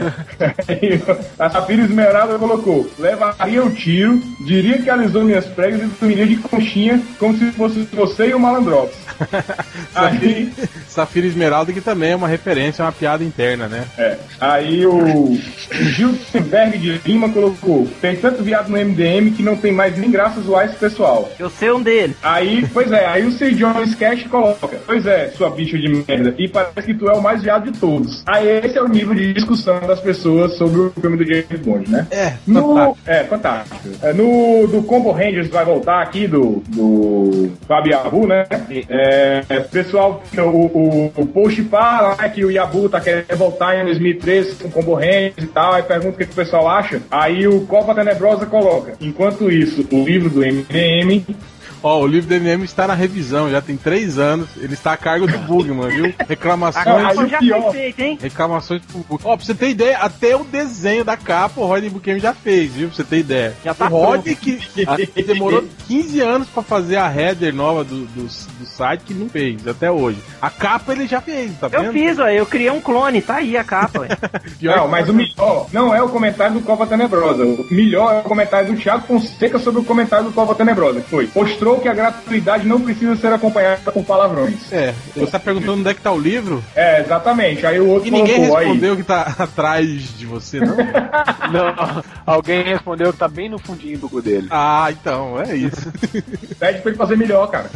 [1.39, 6.37] A Safira Esmeralda colocou: levaria o tiro, diria que alisou minhas pregas e dormiria de
[6.37, 8.93] conchinha, como se fosse você e o Malandrox.
[9.95, 10.51] Aí,
[10.87, 13.85] Safira Esmeralda, que também é uma referência, é uma piada interna, né?
[13.97, 14.17] é.
[14.39, 15.37] Aí o,
[15.71, 20.41] Gilberg de Lima colocou: tem tanto viado no MDM que não tem mais nem graça
[20.41, 21.29] zoar esse pessoal.
[21.39, 22.15] Eu sei um deles.
[22.21, 26.33] Aí, pois é, aí o Sir John Sketch coloca: Pois é, sua bicha de merda,
[26.37, 28.23] e parece que tu é o mais viado de todos.
[28.25, 31.89] Aí esse é o nível de discussão das pessoas sobre o filme do James Bond,
[31.89, 32.07] né?
[32.11, 33.89] É, No, é, fantástico.
[34.01, 38.45] É, no do Combo Rangers vai voltar aqui do, do Fábio Yabu, né?
[38.89, 43.85] É, pessoal, o, o, o post fala né, que o Yabu tá querendo voltar em
[43.85, 47.01] 2013 com Combo Rangers e tal, aí pergunta o que, que o pessoal acha.
[47.09, 51.23] Aí o Copa Tenebrosa coloca: Enquanto isso, o livro do MDM
[51.85, 54.49] Ó, o livro do MDM está na revisão, já tem três anos.
[54.57, 56.13] Ele está a cargo do Bugman, viu?
[56.27, 56.87] Reclamações.
[56.87, 58.17] Aí o já pior- foi feito, hein?
[58.19, 59.19] Reclamações pro Bugman.
[59.23, 62.71] Ó, pra você ter ideia, até o desenho da capa o Rodney Buchanan já fez,
[62.71, 62.87] viu?
[62.87, 63.53] Pra você ter ideia.
[63.63, 68.05] Já tá o Rodney que que demorou 15 anos pra fazer a header nova do,
[68.07, 70.17] do, do site que não fez até hoje.
[70.41, 71.83] A capa ele já fez, tá vendo?
[71.83, 74.07] Eu fiz, ó, eu criei um clone, tá aí a capa,
[74.59, 77.43] Não, mas o melhor não é o comentário do Cova Tenebrosa.
[77.45, 81.01] O melhor é o comentário do Thiago Fonseca sobre o comentário do Cova Tenebrosa.
[81.01, 81.29] que Foi.
[81.35, 84.71] Mostrou que a gratuidade não precisa ser acompanhada com palavrões.
[84.71, 86.63] É, você tá perguntando onde é que tá o livro?
[86.75, 87.65] É, exatamente.
[87.65, 88.65] Aí o outro E ninguém colocou aí.
[88.65, 90.75] respondeu que tá atrás de você, não?
[91.51, 94.47] Não, alguém respondeu que tá bem no fundinho do cu dele.
[94.49, 95.91] Ah, então, é isso.
[96.59, 97.69] Pede pra ele fazer melhor, cara.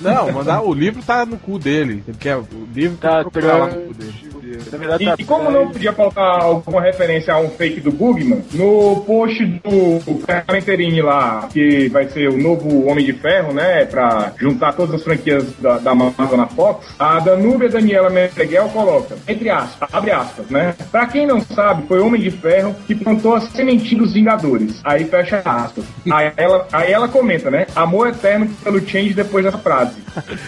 [0.00, 2.02] Não, mandar o livro tá no cu dele.
[2.06, 4.31] Ele quer o livro Tá procurar lá no cu dele.
[4.52, 8.42] Verdade, E, tá e como não podia faltar alguma referência a um fake do Bugman,
[8.52, 14.32] no post do Ferramenterini lá, que vai ser o novo Homem de Ferro, né, pra
[14.38, 19.88] juntar todas as franquias da, da na Fox, a Danúbia Daniela Meneghel coloca, entre aspas,
[19.92, 23.40] abre aspas, né, pra quem não sabe, foi o Homem de Ferro que plantou a
[23.40, 25.84] sementinha dos Vingadores, aí fecha aspas.
[26.10, 29.96] Aí ela, aí ela comenta, né, amor eterno pelo Change depois dessa frase.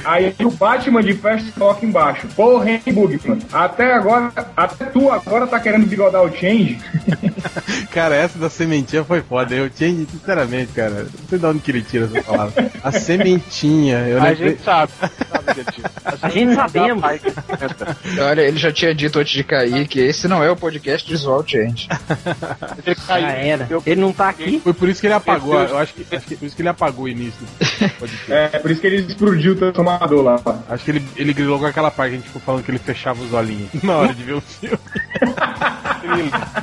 [0.05, 5.59] Aí o Batman de Ferro coloca embaixo, porra, Bugman, até agora, até tu agora tá
[5.61, 6.78] querendo bigodar o Change?
[7.92, 9.55] Cara, essa da sementinha foi foda.
[9.55, 12.70] Eu tinha, sinceramente, cara, não sei de onde que ele tira essa palavra.
[12.82, 14.49] A sementinha, eu A lembrei.
[14.51, 14.92] gente sabe.
[14.99, 15.12] sabe.
[16.22, 17.05] A gente sabemos.
[18.20, 21.16] Olha, ele já tinha dito antes de cair que esse não é o podcast de
[21.18, 21.88] Swall Change.
[22.86, 23.26] Ele Já caiu.
[23.26, 23.66] era.
[23.70, 24.61] Eu- Ele não tá aqui.
[24.62, 25.55] Foi por isso que ele apagou.
[25.61, 27.47] Eu acho que, acho que por isso que ele apagou o início.
[28.28, 30.40] É, por isso que ele explodiu o transformador lá.
[30.68, 32.78] Acho que ele, ele grilou com aquela parte que a gente ficou falando que ele
[32.78, 34.78] fechava os olhinhos na hora de ver o filme.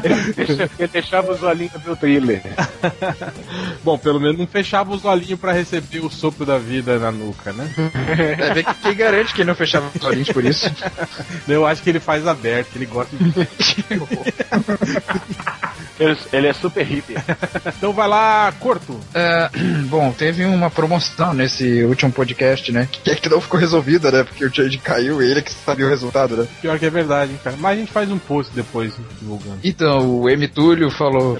[0.03, 2.41] Ele, deixa- ele deixava os olhinhos ver o thriller.
[3.83, 7.51] Bom, pelo menos não fechava os olhinhos pra receber o sopro da vida na nuca,
[7.53, 7.69] né?
[8.39, 10.71] É ver que quem garante que ele não fechava os olhinhos por isso.
[11.47, 13.31] Eu acho que ele faz aberto, ele gosta de.
[15.99, 17.13] Ele, ele é super hippie.
[17.77, 18.99] Então vai lá, Corto.
[19.13, 19.49] É,
[19.87, 22.87] bom, teve uma promoção nesse último podcast, né?
[22.91, 24.23] Que é que não ficou resolvida, né?
[24.23, 26.47] Porque o Change caiu e ele que sabia o resultado, né?
[26.59, 27.55] Pior que é verdade, hein, cara.
[27.59, 29.59] Mas a gente faz um post depois divulgando.
[29.63, 30.47] Então, o M.
[30.47, 31.39] Túlio falou.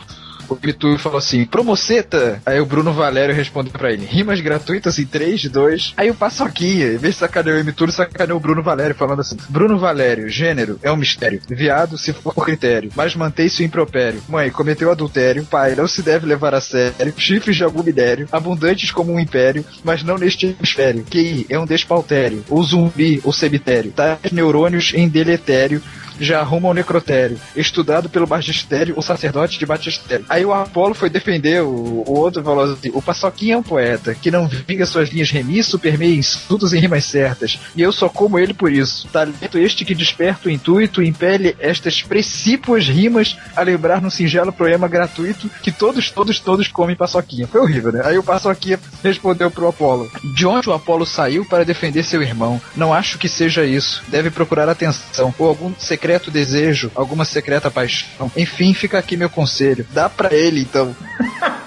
[0.50, 0.56] O.
[0.74, 2.42] Túlio falou assim, promoceta!
[2.46, 5.94] Aí o Bruno Valério respondeu pra ele, rimas gratuitas em 3, 2.
[5.96, 7.72] Aí o Paçoquinha, em vez de sacanear o M.
[7.72, 11.40] Túlio, sacaneou o Bruno Valério, falando assim, Bruno Valério, gênero, é um mistério.
[11.48, 14.22] Viado, se for critério, mas mantém-se o impropério.
[14.28, 15.46] Mãe, cometeu adultério.
[15.46, 17.14] Pai, não se deve levar a sério.
[17.16, 21.06] Chifres de algum minério, abundantes como um império, mas não neste hemisfério.
[21.10, 23.94] QI é um despautério, ou zumbi, ou cemitério.
[23.94, 25.82] Tais neurônios em deletério,
[26.20, 30.26] já arruma o necrotério, estudado pelo magistério, o sacerdote de batistério.
[30.30, 33.64] Aí o Apolo foi defender o, o outro e falou assim: o Paçoquinha é um
[33.64, 38.10] poeta que não vinga suas linhas remisso, permeia estudos em rimas certas, e eu só
[38.10, 39.08] como ele por isso.
[39.08, 44.88] Talento este que desperta o intuito, impele estas precípuas rimas a lembrar num singelo poema
[44.88, 47.48] gratuito que todos, todos, todos comem Paçoquinha.
[47.48, 48.02] Foi horrível, né?
[48.06, 52.62] Aí o Paçoquinha respondeu pro Apolo: De onde o Apolo saiu para defender seu irmão?
[52.76, 54.04] Não acho que seja isso.
[54.08, 58.32] Deve procurar atenção ou algum secreto desejo, alguma secreta paixão.
[58.36, 59.86] Enfim, fica aqui meu conselho.
[59.94, 60.96] Dá pra ele então.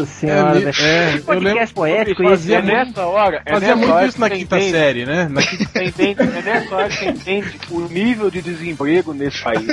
[0.00, 0.76] Nossa senhora, É, velho.
[0.80, 3.42] é, Que eu podcast poético fazia esse, É nessa hora.
[3.44, 5.28] É Fazia nessa muito hora isso na quinta entende- série, né?
[5.30, 5.64] Na quinta...
[5.72, 9.66] Você entende, é nessa hora que você entende o nível de desemprego nesse país.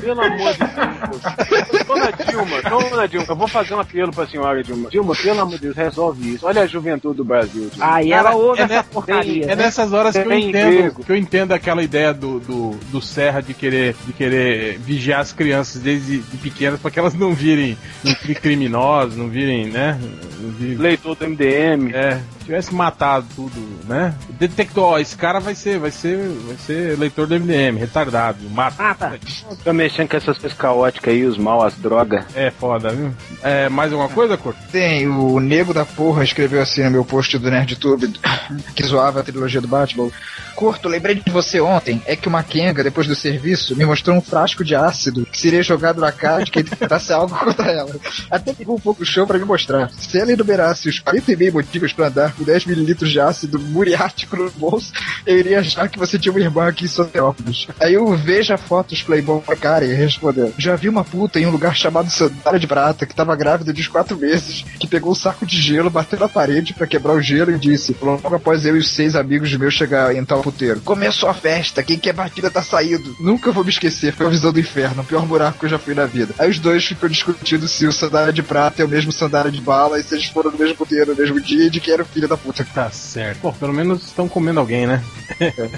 [0.00, 1.84] Pelo amor de Deus.
[1.86, 4.88] Dona Dilma, dona Dilma, eu vou fazer um apelo pra senhora Dilma.
[4.90, 6.46] Dilma, pelo amor de Deus, resolve isso.
[6.46, 7.68] Olha a juventude do Brasil.
[7.70, 7.94] Dilma.
[7.94, 9.44] Aí ela ouve é, essa porcaria.
[9.44, 9.56] é né?
[9.56, 11.04] nessas horas que eu entendo, emprego.
[11.04, 15.32] que eu entendo aquela ideia do, do, do Serra de querer, de querer vigiar as
[15.32, 18.14] crianças desde de pequenas para que elas não virem, não
[19.06, 19.98] não virem, né?
[20.40, 21.92] Não virem, Leitor do MDM.
[21.94, 23.54] é, tivesse matado tudo,
[23.88, 24.14] né?
[24.30, 28.74] Detectou, ó, esse cara vai ser, vai ser, vai ser leitor do MDM, retardado, mata.
[28.78, 29.14] Ah, tá.
[29.64, 32.24] Tô mexendo com essas coisas caóticas aí, os mal, as drogas.
[32.34, 33.12] É foda, viu?
[33.42, 34.58] É, mais alguma coisa, Corto?
[34.70, 38.12] Tem, o Nego da Porra escreveu assim no meu post do NerdTube,
[38.76, 40.10] que zoava a trilogia do Batman.
[40.54, 44.20] Curto, lembrei de você ontem, é que o Makenga, depois do serviço, me mostrou um
[44.20, 47.96] frasco de ácido que seria jogado na cara de quem tentasse algo contra ela.
[48.30, 49.90] Até pegou um pouco o chão pra me mostrar.
[49.90, 54.36] Se ela enumerasse os 40 e meio motivos pra andar com 10ml de ácido muriático
[54.36, 54.92] no bolso,
[55.26, 57.66] eu iria achar que você tinha uma irmã aqui em Soteópolis.
[57.80, 62.10] Aí o Veja Fotos Playboy Karen respondeu: Já vi uma puta em um lugar chamado
[62.10, 65.60] Sandália de Prata, que tava grávida de uns quatro meses, que pegou um saco de
[65.60, 68.90] gelo, bateu na parede pra quebrar o gelo e disse: Logo após eu e os
[68.90, 70.80] seis amigos meus chegar em tal puteiro.
[70.80, 73.16] Começou a festa, quem quer batida tá saindo.
[73.20, 75.78] Nunca vou me esquecer, foi a visão do inferno, o pior buraco que eu já
[75.78, 76.34] fui na vida.
[76.38, 79.60] Aí os dois ficam discutindo se o Sandália de Prata é o mesmo Sandália de
[79.60, 82.02] Bala e se eles foram no mesmo puteiro no mesmo dia e de que era
[82.02, 82.64] o filho da puta.
[82.74, 83.40] Tá certo.
[83.40, 85.02] Pô, pelo menos estão comendo alguém, né?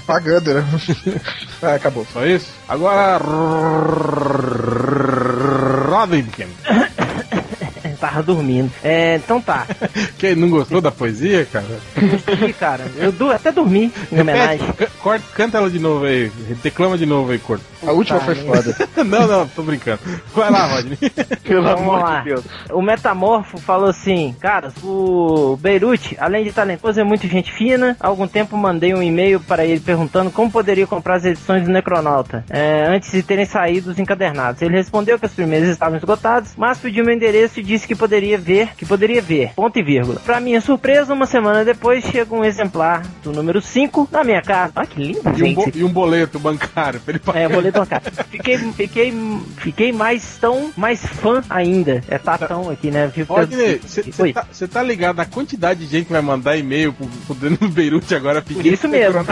[0.05, 0.63] Pagando, né?
[1.61, 2.05] ah, acabou.
[2.11, 2.51] Só isso?
[2.67, 3.19] Agora.
[5.87, 6.47] Rodinkin.
[7.99, 8.71] Tava dormindo.
[8.83, 9.65] É, então tá.
[10.17, 11.65] Quem não gostou da poesia, cara?
[12.47, 14.65] Ih, cara, eu du- até dormi em homenagem.
[14.67, 16.31] Repete, ca- corta, canta ela de novo aí.
[16.61, 17.63] Declama de novo aí, Corto.
[17.85, 18.75] A última Tá, foi foda.
[19.05, 19.99] não, não, tô brincando.
[20.33, 20.97] Vai lá, Rodney.
[21.43, 22.19] Pelo Vamos amor lá.
[22.19, 22.43] de Deus.
[22.71, 27.95] O Metamorfo falou assim, cara, o Beirute, além de talentoso, é muito gente fina.
[27.99, 31.71] Há algum tempo mandei um e-mail para ele perguntando como poderia comprar as edições do
[31.71, 34.61] Necronauta é, antes de terem saído os encadernados.
[34.61, 38.37] Ele respondeu que as primeiras estavam esgotadas, mas pediu meu endereço e disse que poderia
[38.37, 40.19] ver, que poderia ver, ponto e vírgula.
[40.25, 44.73] Pra minha surpresa, uma semana depois chega um exemplar do número 5 na minha casa.
[44.75, 45.55] Olha que lindo, E um, gente.
[45.55, 47.39] bo- e um boleto bancário pra ele pagar.
[47.41, 48.11] É, boleto bancário.
[48.29, 49.13] Fiquei, fiquei,
[49.57, 52.03] fiquei mais tão, mais fã ainda.
[52.09, 53.09] É tatão aqui, né?
[53.27, 53.79] Rodney,
[54.51, 58.13] você tá, ligado na quantidade de gente que vai mandar e-mail pro, pro Dano Beirute
[58.13, 59.23] agora Por pedindo isso mesmo.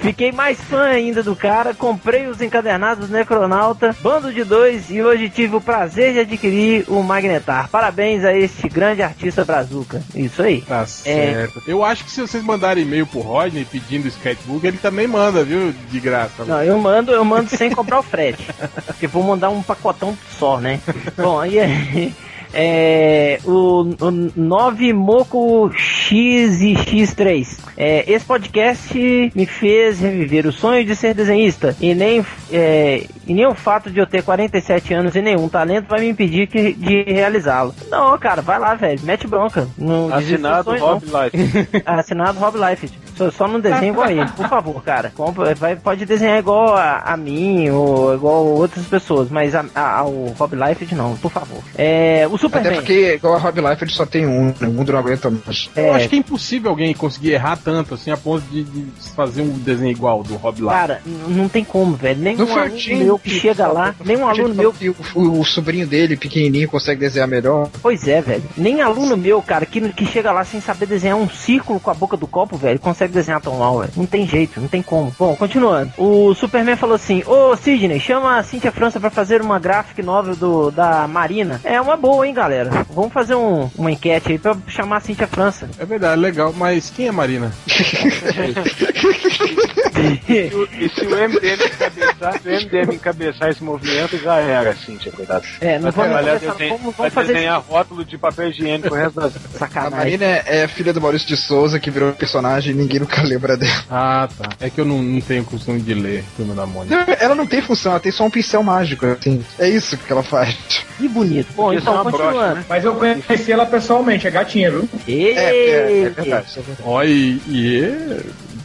[0.00, 5.28] Fiquei mais fã ainda do cara, comprei os encadernados Necronauta, bando de dois, e hoje
[5.28, 7.68] tive o prazer de adquirir o Magnetar.
[7.70, 10.02] Parabéns a este grande artista brazuca.
[10.14, 10.62] Isso aí.
[10.62, 11.62] Tá certo.
[11.66, 15.72] Eu acho que se vocês mandarem e-mail pro Rodney pedindo sketchbook, ele também manda, viu?
[15.90, 16.44] De graça.
[16.44, 18.46] Não, eu mando, eu mando sem comprar o frete.
[18.86, 20.80] Porque vou mandar um pacotão só, né?
[21.16, 22.14] Bom, aí
[22.52, 23.38] é.
[23.44, 27.58] O, o 9 Moco X e X3.
[27.76, 31.76] É, esse podcast me fez reviver o sonho de ser desenhista.
[31.80, 35.86] E nem, é, e nem o fato de eu ter 47 anos e nenhum talento
[35.88, 37.74] vai me impedir que- de realizá-lo.
[37.90, 39.00] Não, cara, vai lá, velho.
[39.02, 39.68] Mete bronca.
[39.76, 41.04] Não Assinado Rob.
[41.04, 41.68] Life.
[41.86, 42.98] Assinado Rob Liefeld.
[43.18, 45.12] Só, só não desenha igual a ele, por favor, cara.
[45.14, 49.98] Compra- vai, pode desenhar igual a, a mim ou igual outras pessoas, mas a, a-
[49.98, 51.58] ao Rob Liefeld não, por favor.
[51.76, 52.74] É, o Até Superman.
[52.76, 54.54] porque, igual a Rob Life, ele só tem um, né?
[54.68, 55.68] o mundo não aguenta mais.
[55.76, 58.86] Eu É, acho que é impossível alguém conseguir errar tanto assim a ponto de, de
[59.16, 60.72] fazer um desenho igual do Rob Life.
[60.72, 62.20] Cara, não tem como, velho.
[62.20, 64.72] Nem um o aluno meu que chega lá, nem um aluno meu.
[64.72, 67.68] que o, o- o sobrinho dele, pequenininho, consegue desenhar melhor.
[67.82, 68.42] Pois é, velho.
[68.56, 71.94] Nem aluno meu, cara, que, que chega lá sem saber desenhar um círculo com a
[71.94, 73.92] boca do copo, velho, consegue desenhar tão mal, velho.
[73.96, 75.14] Não tem jeito, não tem como.
[75.18, 75.92] Bom, continuando.
[75.96, 80.36] O Superman falou assim: Ô Sidney, chama a Cintia França pra fazer uma graphic novel
[80.36, 81.60] do, da Marina.
[81.64, 82.86] É uma boa, hein, galera.
[82.90, 85.68] Vamos fazer um, uma enquete aí pra chamar a Cintia França.
[85.78, 87.52] É verdade, legal, mas quem é Marina?
[87.66, 87.72] E
[90.80, 95.44] E se o MDM encabeçar, se o MDM encabeçar esse movimento, já era, Cíntia, coitado.
[95.60, 98.48] É, não Vai vamos trabalhar começar, desenho- vamos, vai vamos fazer desenhar rótulo de papel
[98.48, 99.36] higiênico o resto das...
[99.36, 99.98] A sacanagem.
[99.98, 103.56] Marina é, é filha do Maurício de Souza, que virou personagem e ninguém nunca lembra
[103.56, 103.84] dela.
[103.90, 104.50] Ah, tá.
[104.60, 106.96] É que eu não, não tenho costume de ler filme da Mônica.
[107.06, 109.44] Não, Ela não tem função, ela tem só um pincel mágico, assim.
[109.58, 110.56] É isso que ela faz.
[110.98, 111.48] Que bonito.
[111.54, 112.54] Bom, Isso é então, uma brocha, continuando.
[112.56, 112.64] né?
[112.68, 114.88] Mas eu conheci ela pessoalmente, é gatinha, viu?
[115.06, 115.32] Ei!
[115.36, 116.46] É, é, é verdade.
[116.82, 118.20] Ó, e, e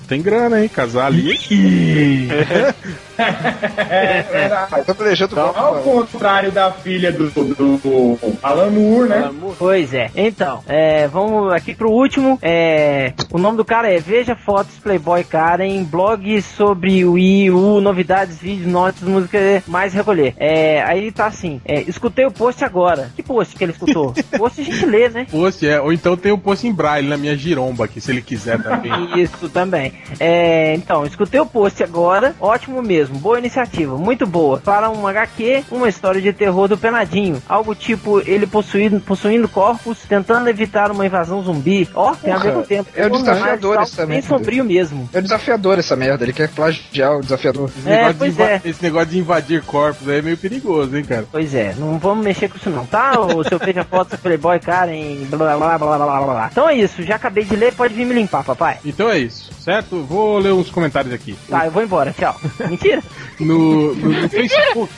[0.08, 0.68] tem grana, hein?
[0.70, 1.38] Casar ali.
[3.18, 4.86] É verdade.
[4.86, 9.32] Tô planejando Ao contrário da filha do, do Alan Moore, né?
[9.58, 10.10] Pois é.
[10.16, 12.40] Então, é, vamos aqui pro último.
[12.42, 17.82] É, o nome do cara é Veja Fotos Playboy Karen, blog sobre o Wii U,
[17.82, 19.38] novidades, vídeos, notas, música,
[19.68, 20.34] mais recolher.
[20.38, 23.12] É, aí tá assim, é, escutei o post agora.
[23.16, 24.14] Que post que ele escutou?
[24.38, 25.28] post a gente lê, né?
[25.30, 25.80] Post, é.
[25.80, 28.92] Ou então tem o post em braille na minha giromba aqui, se ele quiser também.
[29.22, 29.94] Isso também.
[30.20, 32.36] É, então, escutei o post agora.
[32.40, 33.03] Ótimo mesmo.
[33.10, 33.98] Boa iniciativa.
[33.98, 34.60] Muito boa.
[34.60, 37.42] Para um HQ, uma história de terror do Penadinho.
[37.48, 41.88] Algo tipo ele possuindo, possuindo corpos, tentando evitar uma invasão zumbi.
[41.94, 42.90] Ó, tem a ver com o tempo.
[42.96, 44.28] é o desafiador Mas, essa Bem merda.
[44.28, 45.10] sombrio mesmo.
[45.14, 47.70] É desafiador essa merda, ele quer plagiar o desafiador.
[47.78, 48.62] Esse, É, negócio de pois inva- é.
[48.66, 51.26] esse negócio de invadir corpos aí é meio perigoso, hein, cara?
[51.32, 53.20] Pois é, não vamos mexer com isso não, tá?
[53.20, 56.50] O seu veja fotos Playboy Karen, blá blá blá blá blá blá blá.
[56.52, 58.78] Então é isso, já acabei de ler, pode vir me limpar, papai.
[58.86, 60.02] Então é isso, certo?
[60.04, 61.36] Vou ler uns comentários aqui.
[61.50, 62.36] Tá, eu vou embora, tchau.
[62.70, 62.93] Mentira?
[63.40, 64.94] No, no, no Facebook.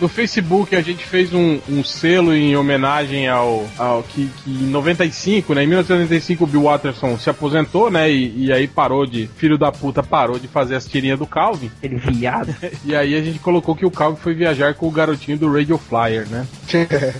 [0.00, 4.66] no Facebook a gente fez um, um selo em homenagem ao, ao que, que em
[4.66, 5.64] 95, né?
[5.64, 8.10] Em 1995 o Bill Watterson se aposentou, né?
[8.10, 9.28] E, e aí parou de.
[9.36, 11.70] Filho da puta parou de fazer as tirinhas do Calvin.
[11.82, 12.54] Ele viado.
[12.84, 15.78] E aí a gente colocou que o Calvin foi viajar com o garotinho do Radio
[15.78, 16.46] Flyer, né?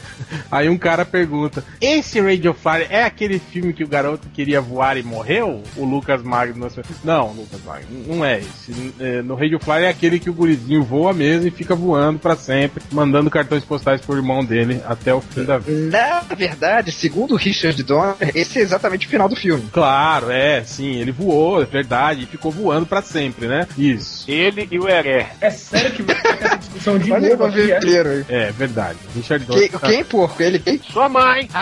[0.50, 4.96] Aí um cara pergunta: Esse Radio Flyer é aquele filme que o garoto queria voar
[4.96, 5.62] e morreu?
[5.76, 6.68] O Lucas Magno.
[7.04, 8.94] Não, Lucas Magno, não é esse.
[9.00, 12.36] É, No Radio Flyer é aquele que o gurizinho voa mesmo e fica voando pra
[12.36, 15.98] sempre, mandando cartões postais pro irmão dele até o fim da vida.
[15.98, 19.68] Na verdade, segundo Richard Donner, esse é exatamente o final do filme.
[19.72, 23.66] Claro, é, sim, ele voou, é verdade, e ficou voando pra sempre, né?
[23.76, 24.17] Isso.
[24.28, 25.32] Ele e o Heré.
[25.40, 27.78] É sério que vai ter essa discussão de Olha novo aqui, é?
[27.78, 28.24] aí.
[28.28, 28.98] É, verdade.
[29.16, 29.70] Richard Donner.
[29.70, 30.42] Quem, quem, porco?
[30.42, 30.78] Ele quem?
[30.92, 31.48] Sua mãe!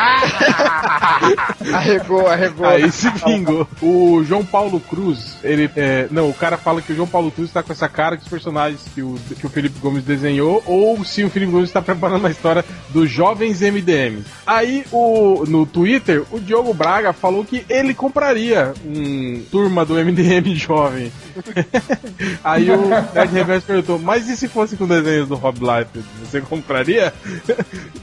[1.72, 2.66] Arregou, arregou.
[2.66, 3.68] Aí se vingou.
[3.80, 5.70] O João Paulo Cruz, ele.
[5.76, 8.24] é, não, o cara fala que o João Paulo Cruz tá com essa cara que
[8.24, 11.80] os personagens que o, que o Felipe Gomes desenhou, ou se o Felipe Gomes está
[11.80, 14.24] preparando uma história dos jovens MDM.
[14.44, 20.54] Aí o, no Twitter, o Diogo Braga falou que ele compraria um turma do MDM
[20.56, 21.12] jovem.
[22.42, 26.06] Aí o Nerd Reverso perguntou, mas e se fosse com desenhos do Rob Liefeld?
[26.24, 27.12] Você compraria?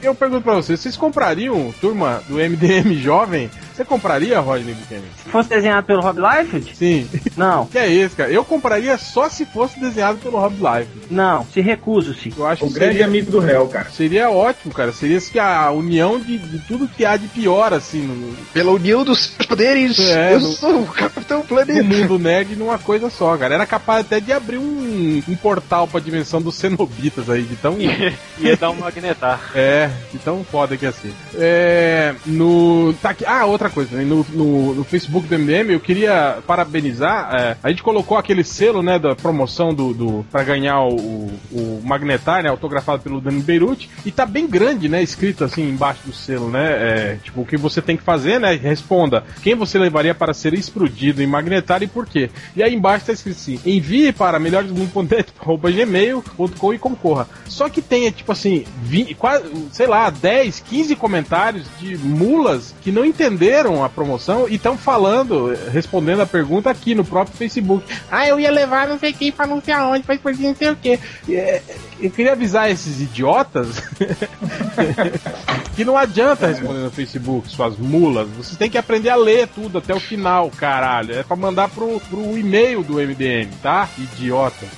[0.02, 3.50] Eu pergunto pra vocês, vocês comprariam turma do MDM jovem?
[3.74, 5.02] Você compraria, Rodney Buchanan?
[5.24, 6.76] Se fosse desenhado pelo Rob Liefeld?
[6.76, 7.08] Sim.
[7.36, 8.30] Não, Que é isso, cara?
[8.30, 11.06] Eu compraria só se fosse desenhado pelo Rob Liefeld.
[11.10, 12.32] não, se recuso-se.
[12.36, 13.88] Eu acho O que grande seria, amigo do réu, cara.
[13.90, 14.92] seria ótimo, cara.
[14.92, 19.02] Seria assim, a união de, de tudo que há de pior, assim, no, Pela união
[19.04, 21.82] dos seus poderes, É, eu no- sou o Capitão Planeta.
[21.82, 23.54] mundo nerd numa coisa só, cara.
[23.54, 27.76] Era capaz até de abrir um, um portal pra dimensão dos cenobitas aí, de tão.
[28.38, 29.40] Ia dar um magnetar.
[29.54, 31.12] É, de tão foda que é assim.
[31.34, 32.92] É, no.
[33.00, 34.04] Tá aqui, ah, outra coisa, né?
[34.04, 37.34] no, no, no Facebook do MDM, eu queria parabenizar.
[37.34, 39.94] é, a gente colocou aquele selo, né, da promoção do.
[39.94, 44.88] do pra ganhar o, o Magnetar, né, autografado pelo Dani Beirute, e tá bem grande,
[44.88, 46.74] né, escrito assim embaixo do selo, né?
[46.74, 48.54] é, tipo, o que você tem que fazer, né?
[48.54, 49.24] Responda.
[49.42, 52.30] Quem você levaria para ser explodido em Magnetar e por quê?
[52.56, 57.28] E aí embaixo tá escrito assim: envie para melhoresmundo.net.gmail.com e concorra.
[57.46, 62.90] Só que tem, tipo assim, 20, quase, sei lá, 10, 15 comentários de mulas que
[62.90, 67.84] não entenderam a promoção e estão falando, respondendo a pergunta aqui no próprio Facebook.
[68.10, 70.70] Ah, eu ia levar não sei quem pra não sei aonde, pra explodir não sei
[70.70, 70.98] o quê.
[71.28, 71.62] E, é,
[72.00, 73.82] Eu queria avisar esses idiotas
[75.74, 78.28] que não adianta responder no Facebook, suas mulas.
[78.30, 81.14] Vocês têm que aprender a ler tudo até o final, caralho.
[81.14, 83.88] É pra mandar pro, pro e-mail do MDM, tá?
[83.98, 84.13] Idiota.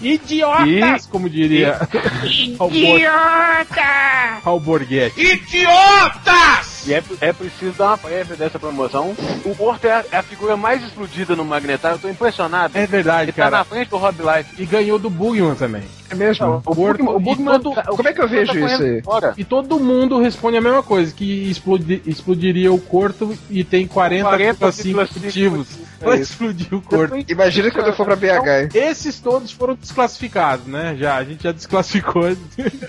[0.00, 1.78] Idiotas, como diria
[2.70, 4.40] Idiota!
[4.44, 5.20] Raul Borghetti.
[5.20, 6.75] Idiotas!
[6.86, 9.14] E é, é preciso dar uma prévia dessa promoção.
[9.44, 11.92] O Porto é a, é a figura mais explodida no Magnetar.
[11.92, 12.76] Eu tô impressionado.
[12.78, 13.64] É verdade, Ele tá na cara.
[13.64, 14.62] frente do Rob Life.
[14.62, 15.82] E ganhou do Bugman também.
[16.08, 16.62] É mesmo?
[16.64, 18.84] O Bugman, o Bugman todo- tá- o como é que eu vejo tá isso correndo
[18.84, 19.02] aí?
[19.02, 19.34] Fora.
[19.36, 24.22] E todo mundo responde a mesma coisa, que explodi- explodiria o corpo e tem 40,5
[24.56, 24.94] 40,5
[25.24, 25.66] motivos
[25.98, 27.16] pra É explodir o corpo.
[27.28, 28.68] Imagina quando eu for pra BH, hein?
[28.72, 30.94] Esses todos foram desclassificados, né?
[30.96, 32.28] Já, a gente já desclassificou.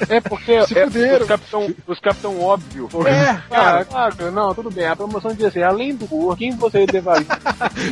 [0.10, 2.88] É porque Se é, os capitão, os capitão óbvio.
[3.08, 4.86] É, Cara, claro, não, tudo bem.
[4.86, 7.28] A promoção devia ser além do cor, quem você levaria?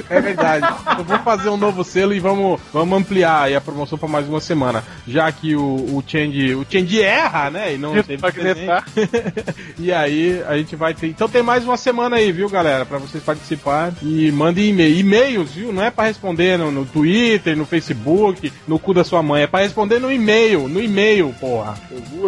[0.09, 0.65] É verdade.
[0.97, 4.27] Eu vou fazer um novo selo e vamos, vamos ampliar aí a promoção para mais
[4.27, 4.83] uma semana.
[5.07, 6.55] Já que o, o Change.
[6.55, 7.73] O Change erra, né?
[7.73, 8.21] E não teve.
[9.77, 11.07] E aí a gente vai ter.
[11.07, 12.85] Então tem mais uma semana aí, viu, galera?
[12.85, 13.95] Pra vocês participarem.
[14.01, 14.99] E mandem e-mail.
[14.99, 15.73] E-mails, viu?
[15.73, 19.43] Não é pra responder no, no Twitter, no Facebook, no cu da sua mãe.
[19.43, 20.67] É pra responder no e-mail.
[20.67, 21.75] No e-mail, porra.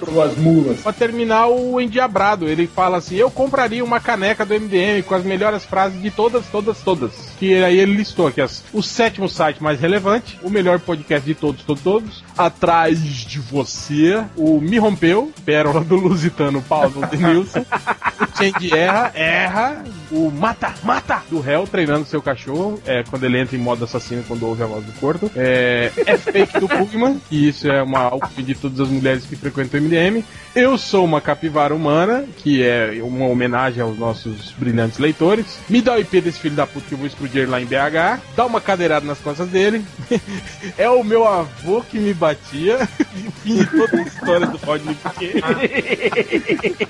[0.06, 0.81] Suas mulas.
[0.81, 5.24] Pra terminar o endiabrado, ele fala assim: Eu compraria uma caneca do MDM com as
[5.24, 7.14] melhores frases de todas, todas, todas.
[7.40, 11.34] Que aí ele listou aqui as, o sétimo site mais relevante, o melhor podcast de
[11.34, 12.24] todos, todos, todos.
[12.38, 17.61] Atrás de você, o Me Rompeu, Pérola do Lusitano Paulo Denilson.
[17.61, 19.84] o Change erra, erra.
[20.11, 22.82] O Mata, Mata do réu treinando seu cachorro.
[22.86, 25.32] É quando ele entra em modo assassino quando ouve a voz do corpo.
[25.36, 29.80] É, é fake do Pugman, que isso é uma de todas as mulheres que frequentam
[29.80, 30.24] o MDM.
[30.58, 35.60] Eu sou uma capivara humana, que é uma homenagem aos nossos brilhantes leitores.
[35.70, 38.20] Me dá o IP desse filho da puta que eu vou explodir lá em BH.
[38.36, 39.86] Dá uma cadeirada nas costas dele.
[40.76, 42.90] é o meu avô que me batia.
[43.16, 45.42] E o fim de toda a história do Rodney Piquet.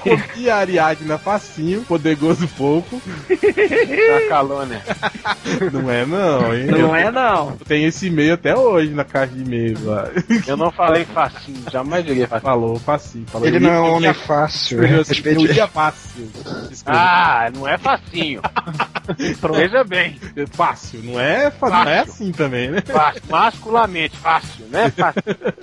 [0.00, 3.02] Copia a Ariadna facinho, poderoso pouco.
[3.28, 4.82] Na calônia.
[5.70, 6.64] Não é não, hein?
[6.66, 7.52] Não Eu é não.
[7.66, 10.08] tenho esse e-mail até hoje na caixa de e-mails lá.
[10.46, 12.42] Eu não falei facinho, jamais diria facinho.
[12.48, 13.26] Falou facinho.
[13.26, 14.78] Falou, Ele eu não é um eu homem fácil.
[14.84, 16.28] assim, Respeite Eu ia fácil.
[16.86, 18.40] Ah, não é facinho.
[19.54, 20.18] Veja bem,
[20.52, 22.12] Fácil, não é, fa- não é Fácil.
[22.12, 22.82] assim também, né?
[22.82, 24.90] fácil, masculamente, fácil, né?
[24.94, 25.22] Fácil.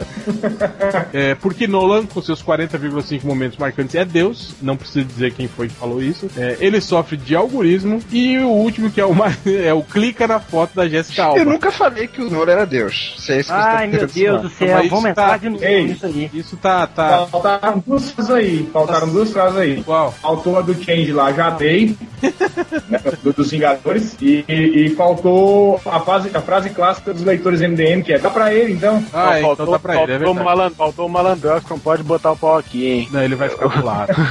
[1.13, 4.55] É, porque Nolan, com seus 40,5 momentos marcantes, é Deus.
[4.61, 6.29] Não preciso dizer quem foi que falou isso.
[6.35, 10.27] É, ele sofre de algoritmo e o último que é o mais é o clica
[10.27, 11.39] na foto da Jessica Alba.
[11.39, 13.15] Eu nunca falei que o Noro era Deus.
[13.19, 15.29] Se é isso que você tá Ai, meu Deus do céu, Mas vamos isso entrar
[15.29, 16.31] tá- de novo nisso aí.
[16.33, 18.69] Isso tá tá Faltaram duas frases aí.
[18.71, 19.83] Faltaram duas frases aí.
[19.83, 20.11] qual?
[20.11, 21.95] Faltou a do Change lá, já dei,
[22.89, 28.01] né, do, dos Vingadores, e, e- faltou a, frase, a frase clássica dos leitores MDM,
[28.03, 29.03] que é dá pra ele, então.
[29.13, 30.45] Ah, então faltou, tá pra ele, é faltou, o verdade.
[30.57, 33.09] malan- faltou o malandrox, não pode botar o pau aqui, hein?
[33.11, 34.13] Não, ele vai ficar pro lado.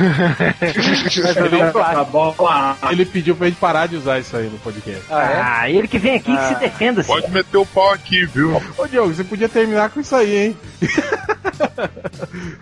[1.95, 2.77] Tá bom lá.
[2.91, 5.03] Ele pediu pra gente parar de usar isso aí no podcast.
[5.11, 7.01] Ah, ele que vem aqui que se defenda.
[7.01, 7.13] assim.
[7.13, 8.61] Pode meter o pau aqui, viu?
[8.79, 10.57] Ô Diogo, você podia terminar com isso aí, hein?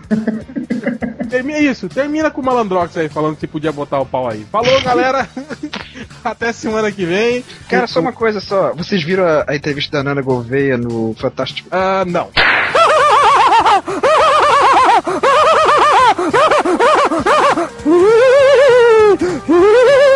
[1.29, 4.45] Termina isso, termina com o Malandrox aí falando que podia botar o pau aí.
[4.51, 5.29] Falou, galera!
[6.23, 7.43] Até semana que vem.
[7.69, 8.75] Cara, só uma coisa só.
[8.75, 11.69] Vocês viram a, a entrevista da Nana Gouveia no Fantástico?
[11.71, 12.29] Ah, uh, não.